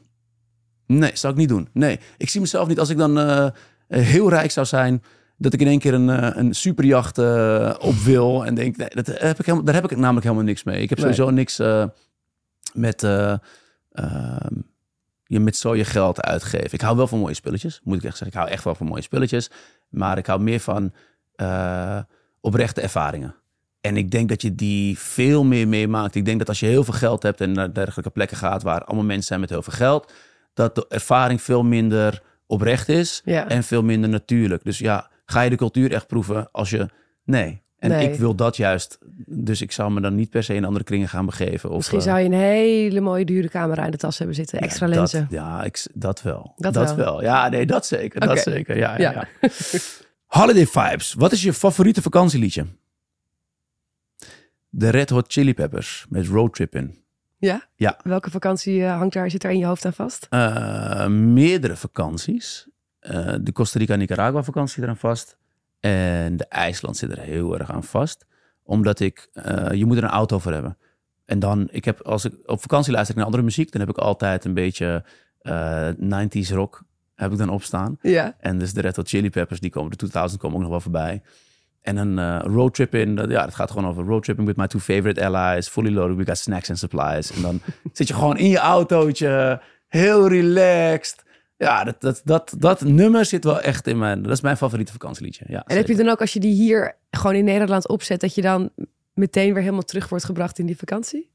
Nee, 0.88 1.12
zou 1.14 1.34
ik 1.34 1.40
niet 1.40 1.50
doen. 1.50 1.70
Nee, 1.74 2.00
ik 2.18 2.30
zie 2.30 2.42
mezelf 2.42 2.68
niet 2.68 2.80
als 2.80 2.90
ik 2.90 2.98
dan 2.98 3.20
eh, 3.20 3.48
heel 3.88 4.30
rijk 4.30 4.52
zou 4.52 4.66
zijn, 4.66 5.04
dat 5.38 5.54
ik 5.54 5.60
in 5.62 5.68
één 5.68 5.80
keer 5.80 5.94
een, 5.94 6.10
eh, 6.10 6.30
een 6.38 6.54
superjacht 6.54 7.18
eh, 7.18 7.74
op 7.80 7.96
wil 7.96 8.46
en 8.46 8.56
denk, 8.56 8.78
nee, 8.78 8.90
dat 8.90 9.06
heb 9.08 9.40
ik 9.40 9.46
helemaal, 9.46 9.64
daar 9.66 9.76
heb 9.76 9.92
ik 9.92 9.98
namelijk 9.98 10.24
helemaal 10.26 10.46
niks 10.46 10.64
mee. 10.64 10.82
Ik 10.82 10.90
heb 10.90 10.98
Nee. 10.98 11.14
sowieso 11.14 11.34
niks 11.36 11.60
eh, 11.60 11.86
met, 12.74 13.04
eh, 13.04 13.34
ehm, 13.92 14.54
je 15.24 15.40
met 15.40 15.56
zo 15.58 15.76
je 15.76 15.86
geld 15.86 16.22
uitgeven. 16.22 16.72
Ik 16.74 16.82
hou 16.82 16.98
wel 16.98 17.08
van 17.08 17.20
mooie 17.20 17.34
spulletjes, 17.34 17.82
moet 17.84 17.98
ik 17.98 18.04
echt 18.04 18.18
zeggen. 18.18 18.28
Ik 18.28 18.34
hou 18.34 18.50
echt 18.50 18.64
wel 18.64 18.76
van 18.76 18.88
mooie 18.88 19.02
spulletjes, 19.02 19.50
maar 19.90 20.18
ik 20.18 20.26
hou 20.26 20.42
meer 20.42 20.60
van 20.60 20.94
eh, 21.36 22.00
oprechte 22.42 22.82
ervaringen. 22.82 23.36
En 23.84 23.98
ik 23.98 24.12
denk 24.12 24.30
dat 24.30 24.42
je 24.42 24.56
die 24.56 25.00
veel 25.00 25.44
meer 25.44 25.68
meemaakt. 25.68 26.16
Ik 26.16 26.26
denk 26.26 26.40
dat 26.40 26.48
als 26.48 26.60
je 26.60 26.66
heel 26.66 26.84
veel 26.84 26.94
geld 26.94 27.24
hebt 27.24 27.42
en 27.42 27.52
naar 27.52 27.74
dergelijke 27.74 28.10
plekken 28.12 28.38
gaat 28.38 28.64
waar 28.64 28.84
allemaal 28.84 29.06
mensen 29.06 29.26
zijn 29.28 29.40
met 29.40 29.50
heel 29.50 29.62
veel 29.62 29.74
geld, 29.74 30.12
dat 30.54 30.76
de 30.76 30.86
ervaring 30.90 31.42
veel 31.42 31.64
minder 31.64 32.22
oprecht 32.48 32.90
is 32.90 33.22
Ja. 33.26 33.48
en 33.50 33.64
veel 33.64 33.84
minder 33.84 34.10
natuurlijk. 34.10 34.64
Dus 34.64 34.78
ja, 34.78 35.10
ga 35.26 35.42
je 35.42 35.50
de 35.50 35.56
cultuur 35.56 35.92
echt 35.92 36.08
proeven 36.08 36.50
als 36.52 36.70
je. 36.70 36.90
Nee. 37.26 37.62
En 37.78 37.90
Nee. 37.90 38.10
ik 38.12 38.20
wil 38.20 38.36
dat 38.36 38.58
juist. 38.58 38.98
Dus 39.26 39.62
ik 39.62 39.72
zou 39.72 39.92
me 39.92 40.02
dan 40.02 40.16
niet 40.16 40.30
per 40.30 40.44
se 40.44 40.54
in 40.56 40.66
andere 40.66 40.84
kringen 40.86 41.10
gaan 41.10 41.26
begeven. 41.26 41.70
Of, 41.70 41.76
Misschien 41.76 41.98
eh, 42.00 42.04
zou 42.06 42.20
je 42.20 42.26
een 42.26 42.34
hele 42.34 43.02
mooie 43.02 43.26
dure 43.26 43.48
camera 43.50 43.86
in 43.86 43.92
de 43.92 43.98
tas 43.98 44.18
hebben 44.18 44.36
zitten. 44.36 44.60
Extra 44.62 44.88
ja, 44.88 44.94
lenzen. 44.96 45.22
Dat, 45.22 45.32
ja, 45.32 45.64
ik, 45.64 45.86
dat 45.94 46.22
wel. 46.22 46.54
Dat 46.56 46.74
Dat, 46.74 46.96
wel. 46.96 47.06
wel. 47.06 47.22
Ja, 47.22 47.50
nee, 47.50 47.66
dat 47.66 47.86
zeker. 47.86 48.20
Dat 48.20 48.40
zeker. 48.40 48.78
Ja, 48.78 48.98
ja. 48.98 49.12
Ja. 49.12 49.28
ja. 49.42 49.50
Holiday 50.26 50.66
vibes. 50.66 51.14
Wat 51.14 51.32
is 51.32 51.44
je 51.44 51.54
favoriete 51.54 52.02
vakantieliedje? 52.02 52.66
De 54.76 54.90
Red 54.90 55.10
Hot 55.10 55.32
Chili 55.32 55.54
Peppers 55.54 56.06
met 56.10 56.28
Road 56.28 56.54
Trippin'. 56.54 57.04
Ja? 57.38 57.68
Ja. 57.76 58.00
Welke 58.04 58.32
vakantie 58.32 58.84
eh, 58.84 58.98
hangt 58.98 59.14
daar, 59.14 59.30
zit 59.30 59.42
daar 59.42 59.52
in 59.52 59.58
je 59.58 59.66
hoofd 59.66 59.86
aan 59.86 59.94
vast? 59.94 60.28
Eh, 60.30 61.08
meerdere 61.08 61.76
vakanties. 61.76 62.68
Eh, 63.00 63.34
de 63.42 63.52
Costa 63.52 63.80
Rica-Nicaragua 63.80 64.44
vakantie 64.44 64.84
eraan 64.84 64.98
vast. 64.98 65.38
En 65.80 66.38
de 66.38 66.46
IJsland 66.48 66.98
zit 66.98 67.12
er 67.12 67.20
heel 67.20 67.60
erg 67.60 67.72
aan 67.72 67.84
vast. 67.84 68.26
Omdat 68.64 69.00
ik, 69.00 69.30
je 69.72 69.86
moet 69.86 69.98
er 69.98 70.04
een 70.04 70.10
auto 70.10 70.40
voor 70.40 70.52
hebben. 70.52 70.78
En 71.26 71.40
dan, 71.40 71.68
ik 71.72 71.86
heb, 71.86 72.02
als 72.02 72.26
ik 72.26 72.34
op 72.46 72.62
vakantie 72.62 72.92
luister 72.92 73.12
ik 73.12 73.18
naar 73.18 73.30
andere 73.30 73.48
muziek, 73.48 73.72
dan 73.72 73.82
heb 73.82 73.90
ik 73.90 73.98
altijd 73.98 74.46
een 74.46 74.54
beetje 74.54 75.04
eh 75.42 75.90
90s 75.90 76.50
rock 76.50 76.84
heb 77.16 77.32
ik 77.32 77.38
dan 77.38 77.50
opstaan. 77.50 77.98
Ja. 78.02 78.36
En 78.40 78.60
dus 78.60 78.74
de 78.74 78.82
Red 78.82 78.96
Hot 78.96 79.10
Chili 79.10 79.30
Peppers, 79.30 79.60
die 79.60 79.70
komen, 79.70 79.92
de 79.92 79.98
2000 79.98 80.42
komen 80.42 80.56
ook 80.56 80.62
nog 80.62 80.72
wel 80.72 80.82
voorbij. 80.82 81.22
En 81.84 81.98
een 81.98 82.20
eh 82.20 82.40
roadtripping, 82.54 83.18
dat, 83.18 83.30
ja, 83.30 83.46
het 83.46 83.56
gaat 83.56 83.72
gewoon 83.72 83.88
over 83.90 84.04
roadtripping 84.04 84.48
with 84.48 84.58
my 84.58 84.68
two 84.68 84.80
favorite 84.80 85.26
allies, 85.26 85.68
fully 85.68 85.92
loaded, 85.92 86.18
we 86.18 86.26
got 86.26 86.38
snacks 86.38 86.70
and 86.70 86.80
supplies. 86.80 87.32
En 87.32 87.42
dan 87.42 87.62
zit 87.94 88.08
je 88.08 88.14
gewoon 88.14 88.38
in 88.38 88.50
je 88.50 88.58
autootje, 88.58 89.62
heel 89.88 90.28
relaxed. 90.28 91.24
Ja, 91.58 91.84
dat, 91.84 92.02
dat, 92.02 92.22
dat, 92.24 92.56
dat 92.58 92.82
nummer 92.82 93.26
zit 93.26 93.44
wel 93.44 93.62
echt 93.62 93.88
in 93.88 93.98
mijn, 93.98 94.22
dat 94.22 94.32
is 94.32 94.42
mijn 94.42 94.58
favoriete 94.58 94.92
vakantieliedje. 94.92 95.46
Ja, 95.48 95.64
En 95.66 95.78
heb 95.78 95.88
je 95.88 95.96
dan 95.96 96.10
ook 96.10 96.22
als 96.22 96.34
je 96.34 96.40
die 96.40 96.54
hier 96.54 96.96
gewoon 97.12 97.36
in 97.36 97.46
Nederland 97.46 97.88
opzet, 97.88 98.22
dat 98.22 98.36
je 98.36 98.42
dan 98.42 98.70
meteen 99.14 99.54
weer 99.54 99.62
helemaal 99.62 99.84
terug 99.84 100.10
wordt 100.10 100.26
gebracht 100.26 100.60
in 100.60 100.66
die 100.66 100.78
vakantie? 100.78 101.32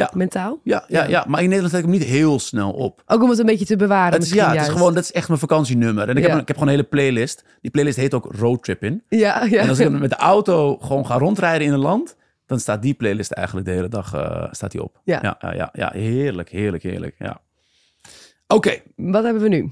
Ja. 0.00 0.10
Mentaal? 0.14 0.60
ja, 0.64 0.84
ja, 0.88 1.04
ja, 1.04 1.24
maar 1.28 1.38
in 1.40 1.44
Nederland 1.46 1.70
zet 1.74 1.84
ik 1.84 1.88
hem 1.90 1.98
niet 1.98 2.08
heel 2.08 2.38
snel 2.38 2.72
op. 2.72 3.02
Ook 3.06 3.22
om 3.22 3.30
het 3.30 3.38
een 3.38 3.46
beetje 3.46 3.64
te 3.64 3.76
bewaren 3.76 4.12
Het 4.12 4.22
is, 4.22 4.32
ja, 4.32 4.52
het 4.52 4.60
is 4.60 4.68
gewoon, 4.68 4.94
dat 4.94 5.02
is 5.02 5.12
echt 5.12 5.28
mijn 5.28 5.40
vakantienummer. 5.40 6.08
En 6.08 6.16
ik, 6.16 6.22
heb, 6.22 6.32
een- 6.32 6.38
ik 6.40 6.48
heb 6.48 6.56
gewoon 6.56 6.72
een 6.72 6.78
hele 6.78 6.88
playlist. 6.88 7.44
Die 7.60 7.70
playlist 7.70 7.96
heet 7.96 8.14
ook 8.14 8.34
Roadtripping. 8.34 9.02
Ja, 9.08 9.44
ja. 9.44 9.60
En 9.60 9.68
als 9.68 9.78
ik 9.78 9.90
met 9.90 10.10
de 10.10 10.16
auto 10.16 10.76
gewoon 10.78 11.06
ga 11.06 11.18
rondrijden 11.18 11.66
in 11.66 11.72
een 11.72 11.78
land, 11.78 12.16
dan 12.46 12.60
staat 12.60 12.82
die 12.82 12.94
playlist 12.94 13.30
eigenlijk 13.30 13.66
de 13.66 13.72
hele 13.72 13.88
dag 13.88 14.14
eh, 14.14 14.46
staat 14.50 14.70
die 14.70 14.82
op. 14.82 15.00
Ja. 15.04 15.18
Ja, 15.22 15.36
ja, 15.40 15.54
ja, 15.54 15.68
ja, 15.72 15.90
heerlijk, 15.92 16.48
heerlijk, 16.48 16.82
heerlijk. 16.82 17.14
Ja. 17.18 17.40
Oké, 18.46 18.78
Wat 18.96 19.24
hebben 19.24 19.42
we 19.42 19.48
nu? 19.48 19.70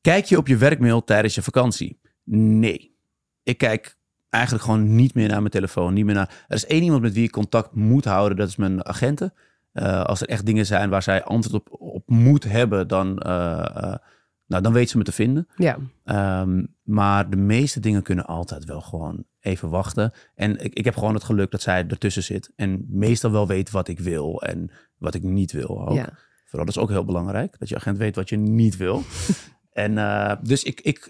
kijk 0.00 0.24
je 0.24 0.36
op 0.36 0.46
je 0.46 0.56
werkmail 0.56 1.04
tijdens 1.04 1.34
je 1.34 1.42
vakantie? 1.42 2.00
Nee. 2.24 2.96
Ik 3.42 3.58
kijk 3.58 3.96
eigenlijk 4.30 4.64
gewoon 4.64 4.94
niet 4.94 5.14
meer 5.14 5.28
naar 5.28 5.38
mijn 5.38 5.50
telefoon. 5.50 5.94
Niet 5.94 6.04
meer 6.04 6.14
naar... 6.14 6.44
Er 6.48 6.56
is 6.56 6.66
één 6.66 6.82
iemand 6.82 7.02
met 7.02 7.12
wie 7.12 7.24
ik 7.24 7.30
contact 7.30 7.74
moet 7.74 8.04
houden, 8.04 8.38
dat 8.38 8.48
is 8.48 8.56
mijn 8.56 8.84
agenten. 8.84 9.32
Eh, 9.72 10.02
als 10.02 10.20
er 10.20 10.28
echt 10.28 10.46
dingen 10.46 10.66
zijn 10.66 10.90
waar 10.90 11.02
zij 11.02 11.24
antwoord 11.24 11.62
op, 11.62 11.80
op 11.80 12.02
moet 12.06 12.44
hebben, 12.44 12.88
dan, 12.88 13.18
eh, 13.18 13.66
eh, 13.76 13.94
nou, 14.46 14.62
dan 14.62 14.72
weet 14.72 14.90
ze 14.90 14.98
me 14.98 15.04
te 15.04 15.12
vinden. 15.12 15.48
Ja. 15.56 15.78
Ehm, 16.04 16.64
maar 16.82 17.30
de 17.30 17.36
meeste 17.36 17.80
dingen 17.80 18.02
kunnen 18.02 18.26
altijd 18.26 18.64
wel 18.64 18.80
gewoon 18.80 19.24
even 19.40 19.68
wachten. 19.68 20.12
En 20.34 20.64
ik, 20.64 20.74
ik 20.74 20.84
heb 20.84 20.96
gewoon 20.96 21.14
het 21.14 21.24
geluk 21.24 21.50
dat 21.50 21.62
zij 21.62 21.86
ertussen 21.88 22.22
zit. 22.22 22.52
En 22.56 22.86
meestal 22.88 23.30
wel 23.30 23.46
weet 23.46 23.70
wat 23.70 23.88
ik 23.88 24.00
wil 24.00 24.42
en 24.42 24.70
wat 24.96 25.14
ik 25.14 25.22
niet 25.22 25.52
wil. 25.52 25.88
Ook. 25.88 25.96
ja. 25.96 26.08
Vooral 26.44 26.66
dat 26.66 26.76
is 26.76 26.82
ook 26.82 26.90
heel 26.90 27.04
belangrijk. 27.04 27.58
Dat 27.58 27.68
je 27.68 27.76
agent 27.76 27.98
weet 27.98 28.16
wat 28.16 28.28
je 28.28 28.36
niet 28.36 28.76
wil. 28.76 29.02
en 29.72 29.94
dus 30.42 30.62
ik, 30.62 30.80
ik, 30.80 31.08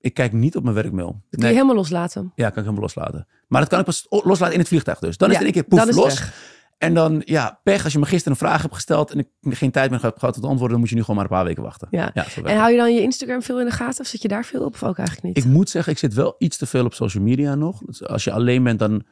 ik 0.00 0.14
kijk 0.14 0.32
niet 0.32 0.56
op 0.56 0.62
mijn 0.62 0.74
werkmail. 0.74 1.06
Dat 1.06 1.16
kun 1.30 1.38
Nee, 1.38 1.48
je 1.48 1.54
helemaal 1.54 1.76
loslaten. 1.76 2.22
Ja, 2.34 2.42
kan 2.48 2.48
ik 2.48 2.54
helemaal 2.54 2.80
loslaten. 2.80 3.26
Maar 3.48 3.60
dat 3.60 3.70
kan 3.70 3.78
ik 3.78 3.84
pas 3.84 4.06
loslaten 4.08 4.52
in 4.54 4.58
het 4.60 4.68
vliegtuig 4.68 4.98
dus. 4.98 5.16
Dan 5.16 5.30
is 5.30 5.34
Ja, 5.38 5.40
het 5.44 5.48
in 5.48 5.54
één 5.54 5.68
keer 5.68 5.78
poef 5.86 5.94
los. 5.96 6.04
weg. 6.18 6.56
En 6.78 6.94
dan, 6.94 7.22
ja, 7.24 7.60
pech. 7.62 7.84
Als 7.84 7.92
je 7.92 7.98
me 7.98 8.06
gisteren 8.06 8.32
een 8.32 8.46
vraag 8.46 8.62
hebt 8.62 8.74
gesteld 8.74 9.10
en 9.10 9.18
ik 9.18 9.28
geen 9.40 9.70
tijd 9.70 9.90
meer 9.90 10.02
heb 10.02 10.18
gehad 10.18 10.34
tot 10.34 10.42
antwoorden, 10.44 10.70
dan 10.70 10.78
moet 10.80 10.88
je 10.88 10.94
nu 10.94 11.00
gewoon 11.00 11.16
maar 11.16 11.24
een 11.24 11.30
paar 11.36 11.44
weken 11.44 11.62
wachten. 11.62 11.88
Ja. 11.90 12.12
En 12.44 12.56
hou 12.56 12.70
je 12.70 12.76
dan 12.76 12.94
je 12.94 13.00
Instagram 13.02 13.42
veel 13.42 13.60
in 13.60 13.66
de 13.66 13.72
gaten? 13.72 14.00
Of 14.00 14.06
zit 14.06 14.22
je 14.22 14.28
daar 14.28 14.44
veel 14.44 14.64
op? 14.64 14.72
Of 14.74 14.82
ook 14.82 14.98
eigenlijk 14.98 15.26
niet? 15.26 15.44
Ik 15.44 15.50
moet 15.52 15.70
zeggen, 15.70 15.92
ik 15.92 15.98
zit 15.98 16.14
wel 16.14 16.34
iets 16.38 16.56
te 16.56 16.66
veel 16.66 16.84
op 16.84 16.94
social 16.94 17.22
media 17.22 17.54
nog. 17.54 17.78
Dus 17.78 18.04
als 18.06 18.24
je 18.24 18.32
alleen 18.32 18.62
bent, 18.62 18.78
dan 18.78 19.04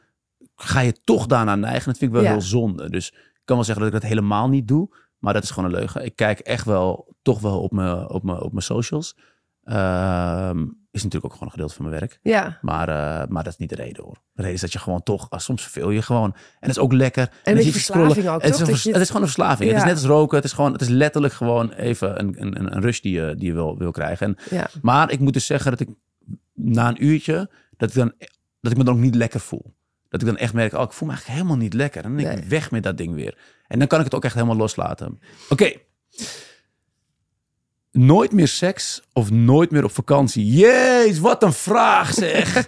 ga 0.55 0.79
je 0.79 0.93
toch 1.03 1.25
daarna 1.25 1.55
neigen. 1.55 1.85
Dat 1.85 1.97
vind 1.97 2.11
ik 2.11 2.17
wel 2.17 2.25
Ja. 2.25 2.31
heel 2.31 2.41
zonde. 2.41 2.89
Dus 2.89 3.09
ik 3.11 3.41
kan 3.45 3.55
wel 3.55 3.65
zeggen 3.65 3.83
dat 3.85 3.93
ik 3.93 4.01
dat 4.01 4.09
helemaal 4.09 4.49
niet 4.49 4.67
doe. 4.67 4.95
Maar 5.17 5.33
dat 5.33 5.43
is 5.43 5.49
gewoon 5.51 5.69
een 5.71 5.75
leugen. 5.79 6.05
Ik 6.05 6.15
kijk 6.15 6.39
echt 6.39 6.65
wel, 6.65 7.15
toch 7.21 7.39
wel 7.39 7.61
op 7.61 7.71
mijn, 7.71 8.09
op 8.09 8.23
mijn, 8.23 8.41
op 8.41 8.51
mijn 8.51 8.63
socials. 8.63 9.17
Ehm, 9.67 10.59
is 10.91 11.03
natuurlijk 11.03 11.25
ook 11.25 11.31
gewoon 11.39 11.47
een 11.47 11.51
gedeelte 11.53 11.73
van 11.73 11.85
mijn 11.89 11.99
werk. 11.99 12.19
Ja. 12.21 12.57
Maar, 12.61 12.89
eh, 12.89 13.27
maar 13.27 13.43
dat 13.43 13.53
is 13.53 13.59
niet 13.59 13.69
de 13.69 13.75
reden 13.75 14.03
hoor. 14.03 14.13
De 14.33 14.41
reden 14.41 14.53
is 14.53 14.61
dat 14.61 14.71
je 14.73 14.79
gewoon 14.79 15.03
toch, 15.03 15.29
ah, 15.29 15.39
soms 15.39 15.61
verveel 15.61 15.89
je 15.89 16.01
gewoon. 16.01 16.33
En 16.33 16.39
dat 16.59 16.69
is 16.69 16.79
ook 16.79 16.93
lekker. 16.93 17.29
En, 17.43 17.55
dan 17.55 17.65
je 17.65 17.71
scrollen. 17.71 18.11
verslaving 18.11 18.35
ook, 18.35 18.41
het, 18.41 18.59
is 18.59 18.67
vers- 18.67 18.83
je- 18.83 18.91
het 18.91 19.01
is 19.01 19.07
gewoon 19.07 19.21
een 19.21 19.27
verslaving. 19.27 19.69
Het 19.69 19.77
is 19.79 19.85
net 19.85 19.93
als 19.95 20.03
roken. 20.05 20.35
Het 20.35 20.45
is, 20.45 20.53
gewoon, 20.53 20.71
het 20.71 20.81
is 20.81 20.87
letterlijk 20.87 21.33
gewoon 21.33 21.71
even 21.71 22.19
een, 22.19 22.35
een, 22.41 22.75
een 22.75 22.81
rush 22.81 22.99
die 22.99 23.13
je, 23.13 23.35
die 23.37 23.47
je 23.47 23.53
wil, 23.53 23.77
wil 23.77 23.91
krijgen. 23.91 24.27
En 24.27 24.37
Ja. 24.49 24.69
maar 24.81 25.11
ik 25.11 25.19
moet 25.19 25.33
dus 25.33 25.45
zeggen 25.45 25.71
dat 25.71 25.79
ik 25.79 25.89
na 26.53 26.87
een 26.87 27.03
uurtje, 27.05 27.49
dat 27.77 27.89
ik, 27.89 27.95
dan, 27.95 28.13
dat 28.61 28.71
ik 28.71 28.77
me 28.77 28.83
dan 28.83 28.93
ook 28.93 28.99
niet 28.99 29.15
lekker 29.15 29.39
voel. 29.39 29.75
Dat 30.09 30.21
ik 30.21 30.27
dan 30.27 30.37
echt 30.37 30.53
merk, 30.53 30.73
oh, 30.73 30.81
ik 30.81 30.91
voel 30.91 31.07
me 31.07 31.13
eigenlijk 31.13 31.39
helemaal 31.41 31.63
niet 31.63 31.73
lekker. 31.73 32.03
En 32.03 32.09
dan 32.09 32.17
denk 32.21 32.33
ik, 32.33 32.39
Nee. 32.39 32.49
weg 32.49 32.71
met 32.71 32.83
dat 32.83 32.97
ding 32.97 33.13
weer. 33.15 33.37
En 33.67 33.79
dan 33.79 33.87
kan 33.87 33.99
ik 33.99 34.05
het 34.05 34.15
ook 34.15 34.23
echt 34.25 34.33
helemaal 34.33 34.55
loslaten. 34.55 35.19
Oké. 35.49 35.73
Nooit 37.91 38.31
meer 38.31 38.47
seks 38.47 39.01
of 39.13 39.31
nooit 39.31 39.71
meer 39.71 39.83
op 39.83 39.91
vakantie? 39.91 40.45
Jeez, 40.45 41.19
wat 41.19 41.43
een 41.43 41.53
vraag 41.53 42.13
zeg. 42.13 42.67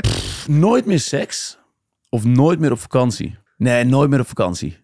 Pff, 0.00 0.48
nooit 0.48 0.86
meer 0.86 1.00
seks 1.00 1.58
of 2.08 2.24
nooit 2.24 2.58
meer 2.58 2.72
op 2.72 2.78
vakantie? 2.80 3.38
Nee, 3.56 3.84
nooit 3.84 4.10
meer 4.10 4.20
op 4.20 4.26
vakantie. 4.28 4.82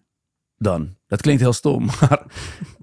Dan. 0.57 0.95
Dat 1.07 1.21
klinkt 1.21 1.41
heel 1.41 1.53
stom, 1.53 1.85
maar 1.99 2.23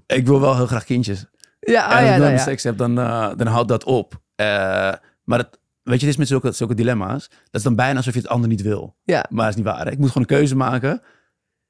ik 0.05 0.25
wil 0.27 0.39
wel 0.39 0.55
heel 0.55 0.67
graag 0.67 0.83
kindjes. 0.83 1.25
Ja, 1.59 1.83
En 1.85 1.89
oh 1.91 1.95
als 1.97 2.05
ja, 2.05 2.13
ik 2.13 2.19
nou 2.19 2.21
dan 2.21 2.31
ja. 2.31 2.37
seks 2.37 2.63
heb, 2.63 2.77
dan, 2.77 2.99
eh, 2.99 3.29
dan 3.35 3.47
houdt 3.47 3.67
dat 3.69 3.83
op. 3.83 4.21
Eh, 4.35 4.45
Maar 5.23 5.39
het, 5.39 5.59
weet 5.83 5.99
je, 5.99 6.05
het 6.05 6.13
is 6.13 6.17
met 6.17 6.27
zulke, 6.27 6.51
zulke 6.51 6.73
dilemma's. 6.73 7.27
Dat 7.29 7.37
is 7.51 7.63
dan 7.63 7.75
bijna 7.75 7.97
alsof 7.97 8.13
je 8.13 8.19
het 8.19 8.29
ander 8.29 8.49
niet 8.49 8.61
wil. 8.61 8.95
Ja. 9.03 9.25
Maar 9.29 9.39
dat 9.45 9.49
is 9.49 9.55
niet 9.55 9.65
waar. 9.73 9.85
hè. 9.85 9.91
Ik 9.91 9.97
moet 9.97 10.07
gewoon 10.11 10.27
een 10.29 10.35
keuze 10.37 10.55
maken. 10.55 11.01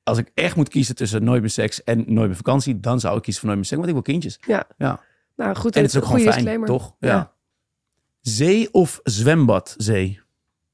Als 0.09 0.17
ik 0.17 0.31
echt 0.33 0.55
moet 0.55 0.69
kiezen 0.69 0.95
tussen 0.95 1.23
nooit 1.23 1.41
meer 1.41 1.49
seks 1.49 1.83
en 1.83 1.97
nooit 2.07 2.27
meer 2.27 2.35
vakantie, 2.35 2.79
dan 2.79 2.99
zou 2.99 3.15
ik 3.17 3.21
kiezen 3.21 3.41
voor 3.41 3.49
nooit 3.49 3.61
meer 3.61 3.69
seks, 3.69 3.85
want 3.85 3.97
ik 3.97 4.03
wil 4.05 4.13
kindjes. 4.13 4.39
Ja. 4.47 4.63
Ja. 4.77 4.99
Nou 5.35 5.55
goed, 5.55 5.75
En 5.75 5.81
het 5.81 5.91
is 5.91 5.97
ook 5.97 6.05
gewoon 6.05 6.19
fijn, 6.21 6.33
disclaimer. 6.33 6.67
toch? 6.67 6.93
Ja. 6.99 7.31
Zee 8.21 8.73
of 8.73 8.99
zwembad? 9.03 9.73
Zee. 9.77 10.19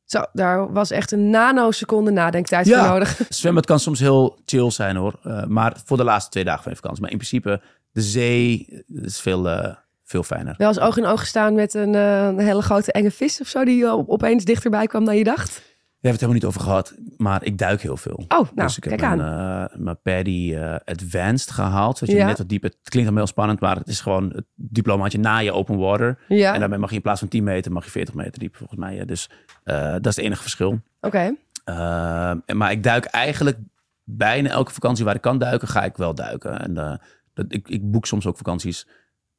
Zo, 0.05 0.21
daar 0.33 0.71
was 0.73 0.91
echt 0.91 1.11
een 1.11 1.29
nanoseconde 1.29 2.11
nadenktijd 2.11 2.65
Ja. 2.65 2.79
voor 2.83 2.89
nodig. 2.93 3.19
Zwembad 3.29 3.65
kan 3.65 3.79
soms 3.79 3.99
heel 3.99 4.39
chill 4.45 4.69
zijn 4.71 4.95
hoor. 4.95 5.19
Eh, 5.23 5.43
maar 5.45 5.77
voor 5.85 5.97
de 5.97 6.03
laatste 6.03 6.31
twee 6.31 6.43
dagen 6.43 6.61
van 6.63 6.71
je 6.71 6.77
vakantie. 6.77 7.01
Maar 7.01 7.11
in 7.11 7.17
principe, 7.17 7.61
de 7.91 8.01
zee 8.01 8.67
is 8.87 9.19
veel, 9.19 9.49
eh, 9.49 9.75
veel 10.03 10.23
fijner. 10.23 10.55
Wel 10.57 10.67
eens 10.67 10.79
oog 10.79 10.97
in 10.97 11.05
oog 11.05 11.19
gestaan 11.19 11.53
met 11.53 11.73
een, 11.73 11.95
eh, 11.95 12.25
een 12.25 12.39
hele 12.39 12.61
grote 12.61 12.91
enge 12.91 13.11
vis 13.11 13.41
of 13.41 13.47
zo, 13.47 13.65
die 13.65 13.91
op- 13.93 14.09
opeens 14.09 14.43
dichterbij 14.45 14.87
kwam 14.87 15.05
dan 15.05 15.17
je 15.17 15.23
dacht. 15.23 15.61
Daar 16.05 16.13
hebben 16.13 16.29
we 16.29 16.35
het 16.35 16.43
helemaal 16.49 16.63
niet 16.77 16.79
over 16.79 16.91
gehad. 17.01 17.17
Maar 17.17 17.43
ik 17.43 17.57
duik 17.57 17.81
heel 17.81 17.97
veel. 17.97 18.15
Oh, 18.27 18.27
nou, 18.29 18.49
dus 18.55 18.77
ik 18.77 18.83
heb 18.83 18.97
kijk 18.97 19.15
mijn, 19.15 19.29
aan. 19.29 19.69
eh, 19.69 19.77
mijn 19.77 20.01
Paddy 20.01 20.53
eh, 20.55 20.75
Advanced 20.85 21.51
gehaald. 21.51 21.97
Zodat 21.97 22.15
je 22.15 22.21
Ja. 22.21 22.27
net 22.27 22.37
wat 22.37 22.49
dieper... 22.49 22.69
Het 22.69 22.89
klinkt 22.89 23.09
dan 23.09 23.17
heel 23.17 23.27
spannend, 23.27 23.59
maar 23.59 23.75
het 23.75 23.87
is 23.87 23.99
gewoon 24.01 24.29
het 24.35 24.45
diplomaatje 24.55 25.17
na 25.19 25.37
je 25.37 25.51
open 25.51 25.77
water. 25.77 26.17
Ja, 26.27 26.53
En 26.53 26.59
daarmee 26.59 26.79
mag 26.79 26.89
je 26.89 26.95
in 26.95 27.01
plaats 27.01 27.19
van 27.19 27.27
10 27.29 27.43
meter, 27.43 27.71
mag 27.71 27.83
je 27.85 27.91
40 27.91 28.13
meter 28.13 28.39
diep 28.39 28.55
volgens 28.55 28.79
mij. 28.79 28.95
hè. 28.95 29.05
Dus 29.05 29.29
eh, 29.63 29.91
dat 29.91 30.05
is 30.05 30.15
het 30.15 30.25
enige 30.25 30.41
verschil. 30.41 30.81
oké. 31.01 31.35
Eh, 31.65 32.31
maar 32.53 32.71
ik 32.71 32.83
duik 32.83 33.05
eigenlijk 33.05 33.57
bijna 34.03 34.49
elke 34.49 34.71
vakantie 34.73 35.05
waar 35.05 35.15
ik 35.15 35.21
kan 35.21 35.37
duiken, 35.37 35.67
ga 35.67 35.83
ik 35.83 35.97
wel 35.97 36.15
duiken. 36.15 36.59
En 36.59 36.77
eh, 36.77 36.93
dat, 37.33 37.45
ik, 37.49 37.67
ik 37.67 37.91
boek 37.91 38.05
soms 38.05 38.25
ook 38.25 38.37
vakanties 38.37 38.87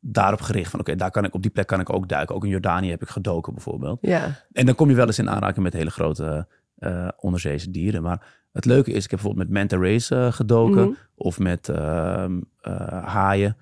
daarop 0.00 0.40
gericht. 0.40 0.70
Van 0.70 0.80
oké, 0.80 0.96
daar 0.96 1.10
kan 1.10 1.24
ik 1.24 1.34
op 1.34 1.42
die 1.42 1.50
plek 1.50 1.66
kan 1.66 1.80
ik 1.80 1.92
ook 1.92 2.08
duiken. 2.08 2.34
Ook 2.34 2.44
in 2.44 2.50
Jordanië 2.50 2.90
heb 2.90 3.02
ik 3.02 3.08
gedoken 3.08 3.52
bijvoorbeeld. 3.54 3.98
Ja, 4.00 4.44
En 4.52 4.66
dan 4.66 4.74
kom 4.74 4.88
je 4.88 4.94
wel 4.94 5.06
eens 5.06 5.18
in 5.18 5.30
aanraking 5.30 5.64
met 5.64 5.72
hele 5.72 5.90
grote 5.90 6.46
eh, 6.76 7.08
onderzeese 7.16 7.70
dieren. 7.70 8.02
Maar 8.02 8.26
het 8.52 8.64
leuke 8.64 8.90
is, 8.90 9.04
ik 9.04 9.10
heb 9.10 9.20
bijvoorbeeld 9.20 9.48
met 9.48 9.58
manta 9.58 9.76
rays 9.76 10.10
eh, 10.10 10.32
gedoken. 10.32 10.82
Mhm. 10.82 10.94
Of 11.14 11.38
met 11.38 11.68
ehm, 11.68 12.40
eh, 12.60 13.04
haaien 13.04 13.56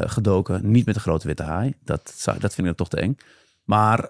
gedoken. 0.00 0.70
Niet 0.70 0.86
met 0.86 0.94
de 0.94 1.00
grote 1.00 1.26
witte 1.26 1.42
haai. 1.42 1.74
Dat, 1.84 2.12
zou, 2.16 2.38
dat 2.38 2.54
vind 2.54 2.68
ik 2.68 2.76
toch 2.76 2.88
te 2.88 3.00
eng. 3.00 3.16
Maar 3.64 4.08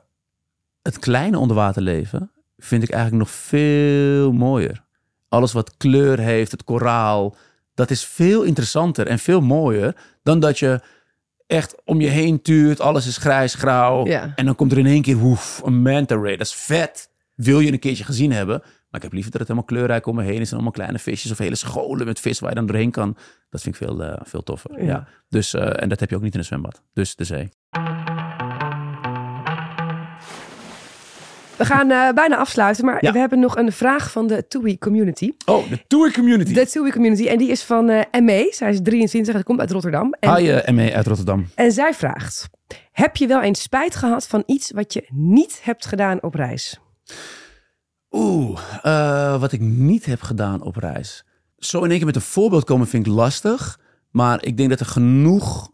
het 0.82 0.98
kleine 0.98 1.38
onderwaterleven 1.38 2.30
vind 2.58 2.82
ik 2.82 2.90
eigenlijk 2.90 3.22
nog 3.22 3.34
veel 3.34 4.32
mooier. 4.32 4.84
Alles 5.28 5.52
wat 5.52 5.76
kleur 5.76 6.18
heeft, 6.18 6.50
het 6.50 6.64
koraal. 6.64 7.36
Dat 7.74 7.90
is 7.90 8.04
veel 8.04 8.42
interessanter 8.42 9.06
en 9.06 9.18
veel 9.18 9.40
mooier 9.40 9.96
dan 10.22 10.40
dat 10.40 10.58
je 10.58 10.80
echt 11.46 11.74
om 11.84 12.00
je 12.00 12.08
heen 12.08 12.42
tuurt. 12.42 12.80
Alles 12.80 13.06
is 13.06 13.16
grijs, 13.16 13.54
grauw. 13.54 14.06
Ja. 14.06 14.32
En 14.34 14.44
dan 14.44 14.54
komt 14.54 14.72
er 14.72 14.78
in 14.78 14.86
één 14.86 15.02
keer 15.02 15.16
woef, 15.16 15.62
een 15.64 15.82
manta 15.82 16.14
ray. 16.14 16.36
Dat 16.36 16.46
is 16.46 16.54
vet. 16.54 17.10
Wil 17.34 17.60
je 17.60 17.72
een 17.72 17.78
keertje 17.78 18.04
gezien 18.04 18.32
hebben. 18.32 18.58
Maar 18.60 19.00
ik 19.00 19.02
heb 19.02 19.12
liever 19.12 19.30
dat 19.30 19.40
het 19.40 19.48
helemaal 19.48 19.68
kleurrijk 19.70 20.06
om 20.06 20.14
me 20.14 20.22
heen 20.22 20.40
is. 20.40 20.48
En 20.48 20.54
allemaal 20.54 20.72
kleine 20.72 20.98
visjes 20.98 21.30
of 21.30 21.38
hele 21.38 21.54
scholen 21.54 22.06
met 22.06 22.20
vis 22.20 22.38
waar 22.38 22.50
je 22.50 22.56
dan 22.56 22.66
doorheen 22.66 22.90
kan. 22.90 23.16
Dat 23.50 23.62
vind 23.62 23.80
ik 23.80 23.86
veel, 23.86 24.02
eh, 24.04 24.20
veel 24.22 24.42
toffer. 24.42 24.82
Ja. 24.82 24.86
Ja. 24.86 25.08
Dus, 25.28 25.54
eh, 25.54 25.82
en 25.82 25.88
dat 25.88 26.00
heb 26.00 26.10
je 26.10 26.16
ook 26.16 26.22
niet 26.22 26.32
in 26.32 26.38
een 26.38 26.44
zwembad. 26.44 26.82
Dus 26.92 27.16
de 27.16 27.24
zee. 27.24 27.48
We 31.56 31.64
gaan 31.64 31.90
eh, 31.90 32.12
bijna 32.12 32.36
afsluiten, 32.36 32.84
maar 32.84 33.04
Ja. 33.04 33.12
we 33.12 33.18
hebben 33.18 33.38
nog 33.38 33.56
een 33.56 33.72
vraag 33.72 34.10
van 34.10 34.26
de 34.26 34.46
TUI 34.48 34.78
community. 34.78 35.32
Oh, 35.46 35.68
de 35.70 35.84
tour 35.86 36.12
community. 36.12 36.52
De 36.52 36.66
TUI 36.66 36.90
community, 36.92 37.26
en 37.26 37.38
die 37.38 37.50
is 37.50 37.62
van 37.62 37.88
eh 37.88 38.20
ME. 38.22 38.48
Zij 38.50 38.70
is 38.70 38.80
23, 38.82 39.34
en 39.34 39.42
komt 39.42 39.60
uit 39.60 39.70
Rotterdam. 39.70 40.14
En, 40.20 40.36
Hi, 40.36 40.48
eh, 40.50 40.74
ME 40.74 40.94
uit 40.94 41.06
Rotterdam. 41.06 41.46
en 41.54 41.72
zij 41.72 41.94
vraagt, 41.94 42.48
heb 42.92 43.16
je 43.16 43.26
wel 43.26 43.42
eens 43.42 43.62
spijt 43.62 43.96
gehad 43.96 44.26
van 44.26 44.42
iets 44.46 44.70
wat 44.70 44.92
je 44.92 45.06
niet 45.12 45.60
hebt 45.62 45.86
gedaan 45.86 46.22
op 46.22 46.34
reis? 46.34 46.80
Oeh, 48.10 48.60
eh, 48.82 49.40
wat 49.40 49.52
ik 49.52 49.60
niet 49.60 50.04
heb 50.06 50.22
gedaan 50.22 50.62
op 50.62 50.76
reis. 50.76 51.24
Zo 51.56 51.82
in 51.82 51.88
één 51.88 51.96
keer 51.96 52.06
met 52.06 52.16
een 52.16 52.22
voorbeeld 52.22 52.64
komen 52.64 52.86
vind 52.86 53.06
ik 53.06 53.12
lastig. 53.12 53.78
Maar 54.10 54.44
ik 54.44 54.56
denk 54.56 54.70
dat 54.70 54.80
er 54.80 54.86
genoeg 54.86 55.70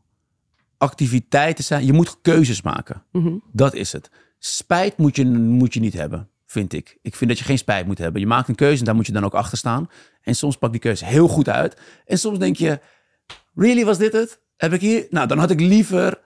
activiteiten 0.78 1.64
zijn. 1.64 1.86
Je 1.86 1.92
moet 1.92 2.20
keuzes 2.22 2.62
maken. 2.62 3.02
Mhm. 3.12 3.32
Dat 3.52 3.74
is 3.74 3.92
het. 3.92 4.10
Spijt 4.44 4.96
moet 4.96 5.16
je, 5.16 5.24
moet 5.26 5.74
je 5.74 5.80
niet 5.80 5.92
hebben, 5.92 6.28
vind 6.46 6.72
ik. 6.72 6.98
Ik 7.02 7.16
vind 7.16 7.30
dat 7.30 7.38
je 7.38 7.44
geen 7.44 7.58
spijt 7.58 7.86
moet 7.86 7.98
hebben. 7.98 8.20
Je 8.20 8.26
maakt 8.26 8.48
een 8.48 8.54
keuze 8.54 8.78
en 8.78 8.84
daar 8.84 8.94
moet 8.94 9.06
je 9.06 9.12
dan 9.12 9.24
ook 9.24 9.34
achter 9.34 9.58
staan. 9.58 9.88
En 10.22 10.34
soms 10.34 10.56
pakt 10.56 10.72
die 10.72 10.80
keuze 10.80 11.04
heel 11.04 11.28
goed 11.28 11.48
uit. 11.48 11.80
En 12.04 12.18
soms 12.18 12.38
denk 12.38 12.56
je, 12.56 12.80
really 13.54 13.84
was 13.84 13.98
dit 13.98 14.12
het? 14.12 14.40
Heb 14.56 14.72
ik 14.72 14.80
hier? 14.80 15.06
Nou, 15.10 15.26
dan 15.26 15.38
had 15.38 15.50
ik 15.50 15.60
liever 15.60 16.20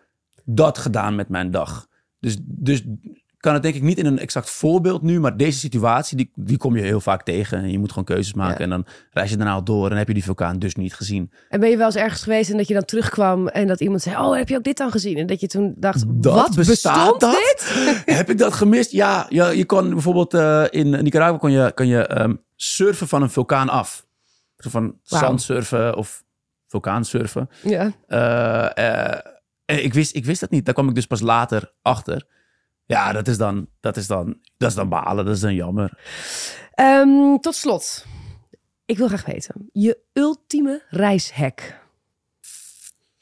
dat 0.45 0.79
gedaan 0.79 1.15
met 1.15 1.29
mijn 1.29 1.51
dag. 1.51 1.89
Dus, 2.21 2.37
dus 2.41 2.83
kan 3.47 3.55
het 3.55 3.63
denk 3.65 3.75
ik 3.75 3.83
niet 3.83 3.99
in 3.99 4.07
een 4.07 4.19
exact 4.19 4.51
voorbeeld 4.51 5.03
nu, 5.03 5.21
maar 5.21 5.37
deze 5.37 5.59
situatie, 5.59 6.17
die, 6.17 6.31
die 6.35 6.57
kom 6.57 6.77
je 6.77 6.83
heel 6.83 7.01
vaak 7.01 7.23
tegen. 7.23 7.59
En 7.59 7.71
je 7.71 7.79
moet 7.79 7.89
gewoon 7.89 8.05
keuzes 8.05 8.35
maken 8.35 8.55
Ja. 8.57 8.61
en 8.65 8.71
dan 8.71 8.87
reis 9.11 9.31
je 9.31 9.37
daarna 9.37 9.53
al 9.53 9.65
door 9.65 9.91
en 9.91 9.97
heb 9.97 10.09
je 10.09 10.15
die 10.15 10.25
vulkaan 10.25 10.59
dus 10.59 10.75
niet 10.75 10.95
gezien. 10.95 11.31
En 11.49 11.61
ben 11.61 11.71
je 11.71 11.77
wel 11.77 11.87
eens 11.87 11.95
ergens 11.97 12.23
geweest 12.23 12.51
en 12.51 12.57
dat 12.57 12.69
je 12.69 12.75
dan 12.75 12.85
terugkwam 12.85 13.49
en 13.49 13.67
dat 13.67 13.81
iemand 13.81 14.03
zei, 14.03 14.17
oh, 14.17 14.37
heb 14.37 14.49
je 14.49 14.57
ook 14.57 14.65
dit 14.65 14.77
dan 14.77 14.91
gezien? 14.91 15.17
En 15.17 15.27
dat 15.27 15.41
je 15.41 15.47
toen 15.47 15.75
dacht, 15.77 16.05
Dat 16.09 16.35
wat 16.35 16.67
bestaat 16.67 17.21
dat? 17.21 17.33
dit? 17.33 17.75
Heb 18.17 18.31
ik 18.31 18.39
dat 18.39 18.53
gemist? 18.53 18.91
Ja, 18.91 19.27
ja 19.29 19.49
je 19.49 19.65
kon 19.67 19.91
bijvoorbeeld 19.91 20.35
eh, 20.35 20.65
in 20.71 20.91
Nicaragua 20.91 21.39
kon 21.39 21.51
je, 21.51 21.73
kon 21.75 21.87
je 21.87 22.07
ehm, 22.07 22.35
surfen 22.57 23.09
van 23.09 23.23
een 23.23 23.31
vulkaan 23.31 23.69
af. 23.69 24.07
Zo 24.57 24.71
van 24.71 24.99
Wauw. 25.05 25.23
zandsurfen 25.23 25.97
of 25.97 26.25
vulkaansurfen. 26.67 27.49
Ja. 27.63 27.93
En 29.65 29.85
ik, 29.85 29.95
wist, 29.95 30.15
ik 30.15 30.25
wist 30.25 30.41
dat 30.41 30.51
niet. 30.51 30.65
Daar 30.65 30.75
kwam 30.75 30.89
ik 30.89 30.95
dus 30.95 31.07
pas 31.07 31.21
later 31.21 31.73
achter. 31.83 32.27
Ja, 32.87 33.13
dat 33.13 33.29
is 33.29 33.39
dan, 33.39 33.69
dat 33.81 33.97
is 33.97 34.07
dan, 34.07 34.39
dat 34.57 34.69
is 34.71 34.75
dan 34.77 34.89
balen. 34.89 35.25
Dat 35.25 35.35
is 35.35 35.41
dan 35.41 35.55
jammer. 35.55 35.99
Ehm, 36.75 37.37
tot 37.41 37.55
slot, 37.55 38.07
ik 38.85 38.99
wil 38.99 39.09
graag 39.09 39.25
weten, 39.25 39.69
je 39.73 39.99
ultieme 40.13 40.83
reishack. 40.89 41.85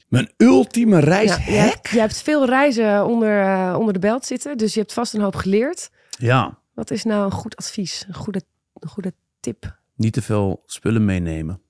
Mijn 0.09 0.31
ultieme 0.37 0.97
Ja, 0.97 1.03
reishek. 1.05 1.45
je, 1.45 1.53
hebt, 1.53 1.89
je 1.89 1.99
hebt 1.99 2.23
veel 2.23 2.47
reizen 2.47 3.07
onder, 3.07 3.41
eh, 3.43 3.77
onder 3.79 3.93
de 3.93 3.99
belt 3.99 4.25
zitten, 4.27 4.59
dus 4.59 4.75
je 4.75 4.81
hebt 4.81 4.93
vast 4.93 5.15
een 5.15 5.21
hoop 5.21 5.37
geleerd. 5.37 5.91
Ja, 6.19 6.59
Wat 6.75 6.91
is 6.91 7.05
nou 7.05 7.25
een 7.25 7.31
goed 7.33 7.57
advies, 7.57 8.05
een 8.09 8.15
goede, 8.15 8.43
een 8.75 8.89
goede 8.89 9.15
tip? 9.41 9.79
niet 9.97 10.13
te 10.13 10.23
veel 10.23 10.63
spullen 10.67 11.05
meenemen. 11.05 11.61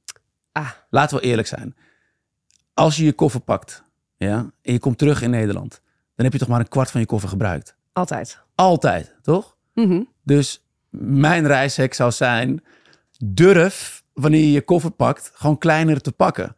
Ah, 0.53 0.71
Laten 0.91 1.17
we 1.17 1.23
eerlijk 1.23 1.49
zijn. 1.49 1.77
Als 2.75 2.97
je 2.97 3.05
je 3.05 3.13
koffer 3.13 3.41
pakt 3.41 3.85
ja, 4.17 4.37
en 4.63 4.73
je 4.73 4.79
komt 4.79 4.99
terug 4.99 5.23
in 5.23 5.31
Nederland, 5.31 5.81
dan 6.15 6.25
heb 6.25 6.33
je 6.33 6.39
toch 6.39 6.49
maar 6.49 6.61
een 6.61 6.69
kwart 6.69 6.91
van 6.91 7.01
je 7.01 7.07
koffer 7.07 7.29
gebruikt. 7.29 7.77
Altijd. 7.95 8.43
Altijd, 8.55 9.15
toch? 9.23 9.57
Mhm. 9.75 10.03
Dus 10.23 10.65
mijn 10.91 11.47
reishek 11.47 11.95
zou 11.95 12.11
zijn: 12.11 12.63
durf 13.25 14.03
wanneer 14.13 14.41
je 14.41 14.53
je 14.53 14.63
koffer 14.63 14.91
pakt, 14.91 15.31
gewoon 15.35 15.59
kleiner 15.59 16.01
te 16.01 16.13
pakken. 16.13 16.57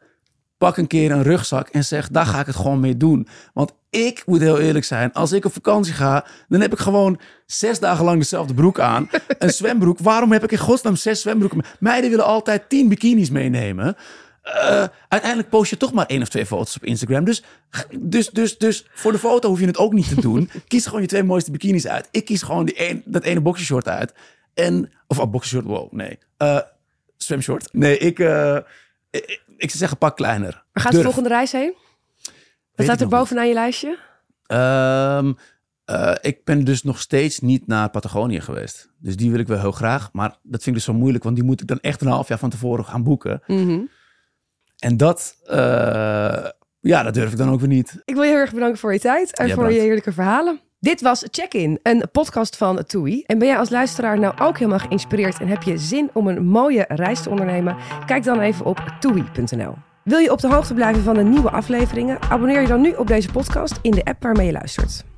Pak 0.58 0.76
een 0.76 0.86
keer 0.86 1.10
een 1.10 1.22
rugzak 1.22 1.68
en 1.68 1.84
zeg: 1.84 2.08
daar 2.08 2.26
ga 2.26 2.40
ik 2.40 2.46
het 2.46 2.56
gewoon 2.56 2.80
mee 2.80 2.96
doen. 2.96 3.28
Want 3.52 3.72
ik 3.90 4.22
moet 4.26 4.40
heel 4.40 4.58
eerlijk 4.58 4.84
zijn: 4.84 5.12
als 5.12 5.32
ik 5.32 5.44
op 5.44 5.52
vakantie 5.52 5.92
ga, 5.92 6.26
dan 6.48 6.60
heb 6.60 6.72
ik 6.72 6.78
gewoon 6.78 7.20
zes 7.46 7.80
dagen 7.80 8.04
lang 8.04 8.18
dezelfde 8.18 8.54
broek 8.54 8.80
aan. 8.80 9.08
Een 9.38 9.50
zwembroek. 9.50 9.98
Waarom 9.98 10.32
heb 10.32 10.44
ik 10.44 10.52
in 10.52 10.58
godsnaam 10.58 10.96
zes 10.96 11.20
zwembroeken? 11.20 11.64
Meiden 11.78 12.10
willen 12.10 12.24
altijd 12.24 12.68
tien 12.68 12.88
bikinis 12.88 13.30
meenemen. 13.30 13.96
Eh, 14.46 14.84
uiteindelijk 15.08 15.48
post 15.48 15.70
je 15.70 15.76
toch 15.76 15.92
maar 15.92 16.06
één 16.06 16.22
of 16.22 16.28
twee 16.28 16.46
foto's 16.46 16.76
op 16.76 16.84
Instagram. 16.84 17.24
Dus, 17.24 17.42
dus, 17.98 18.30
dus, 18.30 18.58
dus 18.58 18.86
voor 18.94 19.12
de 19.12 19.18
foto 19.18 19.48
hoef 19.48 19.60
je 19.60 19.66
het 19.66 19.78
ook 19.78 19.92
niet 19.92 20.08
te 20.08 20.20
doen. 20.20 20.50
Kies 20.68 20.86
gewoon 20.86 21.00
je 21.00 21.06
twee 21.06 21.22
mooiste 21.22 21.50
bikinis 21.50 21.86
uit. 21.86 22.08
Ik 22.10 22.24
kies 22.24 22.42
gewoon 22.42 22.64
die 22.64 22.88
een, 22.88 23.02
dat 23.04 23.24
ene 23.24 23.40
boxershort 23.40 23.88
uit. 23.88 24.14
En, 24.54 24.92
of 25.06 25.18
oh, 25.18 25.30
boxershort, 25.30 25.64
wow, 25.64 25.92
nee. 25.92 26.18
Eh 26.36 26.58
zwemshort. 27.16 27.68
Nee, 27.72 27.98
ik, 27.98 28.18
eh, 28.18 28.56
ik, 29.10 29.42
ik 29.56 29.68
zou 29.68 29.78
zeggen 29.78 29.98
pak 29.98 30.16
kleiner. 30.16 30.64
Waar 30.72 30.82
gaat 30.82 30.92
de 30.92 31.02
volgende 31.02 31.28
reis 31.28 31.52
heen? 31.52 31.74
Wat 31.74 32.34
Weet 32.74 32.86
staat 32.86 33.00
er 33.00 33.08
bovenaan 33.08 33.48
je 33.48 33.54
lijstje? 33.54 33.98
Ehm, 34.46 35.32
eh, 35.84 36.14
ik 36.20 36.44
ben 36.44 36.64
dus 36.64 36.82
nog 36.82 37.00
steeds 37.00 37.40
niet 37.40 37.66
naar 37.66 37.90
Patagonië 37.90 38.40
geweest. 38.40 38.90
Dus 38.98 39.16
die 39.16 39.30
wil 39.30 39.40
ik 39.40 39.46
wel 39.46 39.60
heel 39.60 39.72
graag. 39.72 40.12
Maar 40.12 40.28
dat 40.28 40.62
vind 40.62 40.66
ik 40.66 40.74
dus 40.74 40.84
zo 40.84 40.92
moeilijk, 40.92 41.24
want 41.24 41.36
die 41.36 41.44
moet 41.44 41.60
ik 41.60 41.66
dan 41.66 41.80
echt 41.80 42.00
een 42.00 42.08
half 42.08 42.28
jaar 42.28 42.38
van 42.38 42.50
tevoren 42.50 42.84
gaan 42.84 43.02
boeken. 43.02 43.42
Mhm. 43.46 43.80
En 44.78 44.96
dat, 44.96 45.36
eh, 45.46 45.56
ja, 46.80 47.02
dat 47.02 47.14
durf 47.14 47.32
ik 47.32 47.38
dan 47.38 47.50
ook 47.50 47.60
weer 47.60 47.68
niet. 47.68 48.02
Ik 48.04 48.14
wil 48.14 48.22
je 48.22 48.30
heel 48.30 48.38
erg 48.38 48.52
bedanken 48.52 48.78
voor 48.78 48.92
je 48.92 48.98
tijd 48.98 49.36
en 49.36 49.46
Ja, 49.46 49.54
voor 49.54 49.72
je 49.72 49.80
heerlijke 49.80 50.12
verhalen. 50.12 50.60
Dit 50.78 51.00
was 51.00 51.24
Check-in, 51.30 51.78
een 51.82 52.04
podcast 52.12 52.56
van 52.56 52.84
TUI. 52.84 53.22
En 53.26 53.38
ben 53.38 53.48
jij 53.48 53.58
als 53.58 53.70
luisteraar 53.70 54.18
nou 54.18 54.34
ook 54.38 54.58
helemaal 54.58 54.78
geïnspireerd 54.78 55.40
en 55.40 55.48
heb 55.48 55.62
je 55.62 55.78
zin 55.78 56.10
om 56.12 56.28
een 56.28 56.44
mooie 56.44 56.84
reis 56.88 57.22
te 57.22 57.30
ondernemen? 57.30 57.76
Kijk 58.06 58.24
dan 58.24 58.40
even 58.40 58.64
op 58.64 58.96
toei.nl. 59.00 59.74
Wil 60.04 60.18
je 60.18 60.32
op 60.32 60.40
de 60.40 60.48
hoogte 60.48 60.74
blijven 60.74 61.02
van 61.02 61.14
de 61.14 61.22
nieuwe 61.22 61.50
afleveringen? 61.50 62.22
Abonneer 62.22 62.60
je 62.60 62.66
dan 62.66 62.80
nu 62.80 62.92
op 62.92 63.06
deze 63.06 63.30
podcast 63.30 63.78
in 63.82 63.90
de 63.90 64.04
app 64.04 64.22
waarmee 64.22 64.46
je 64.46 64.52
luistert. 64.52 65.15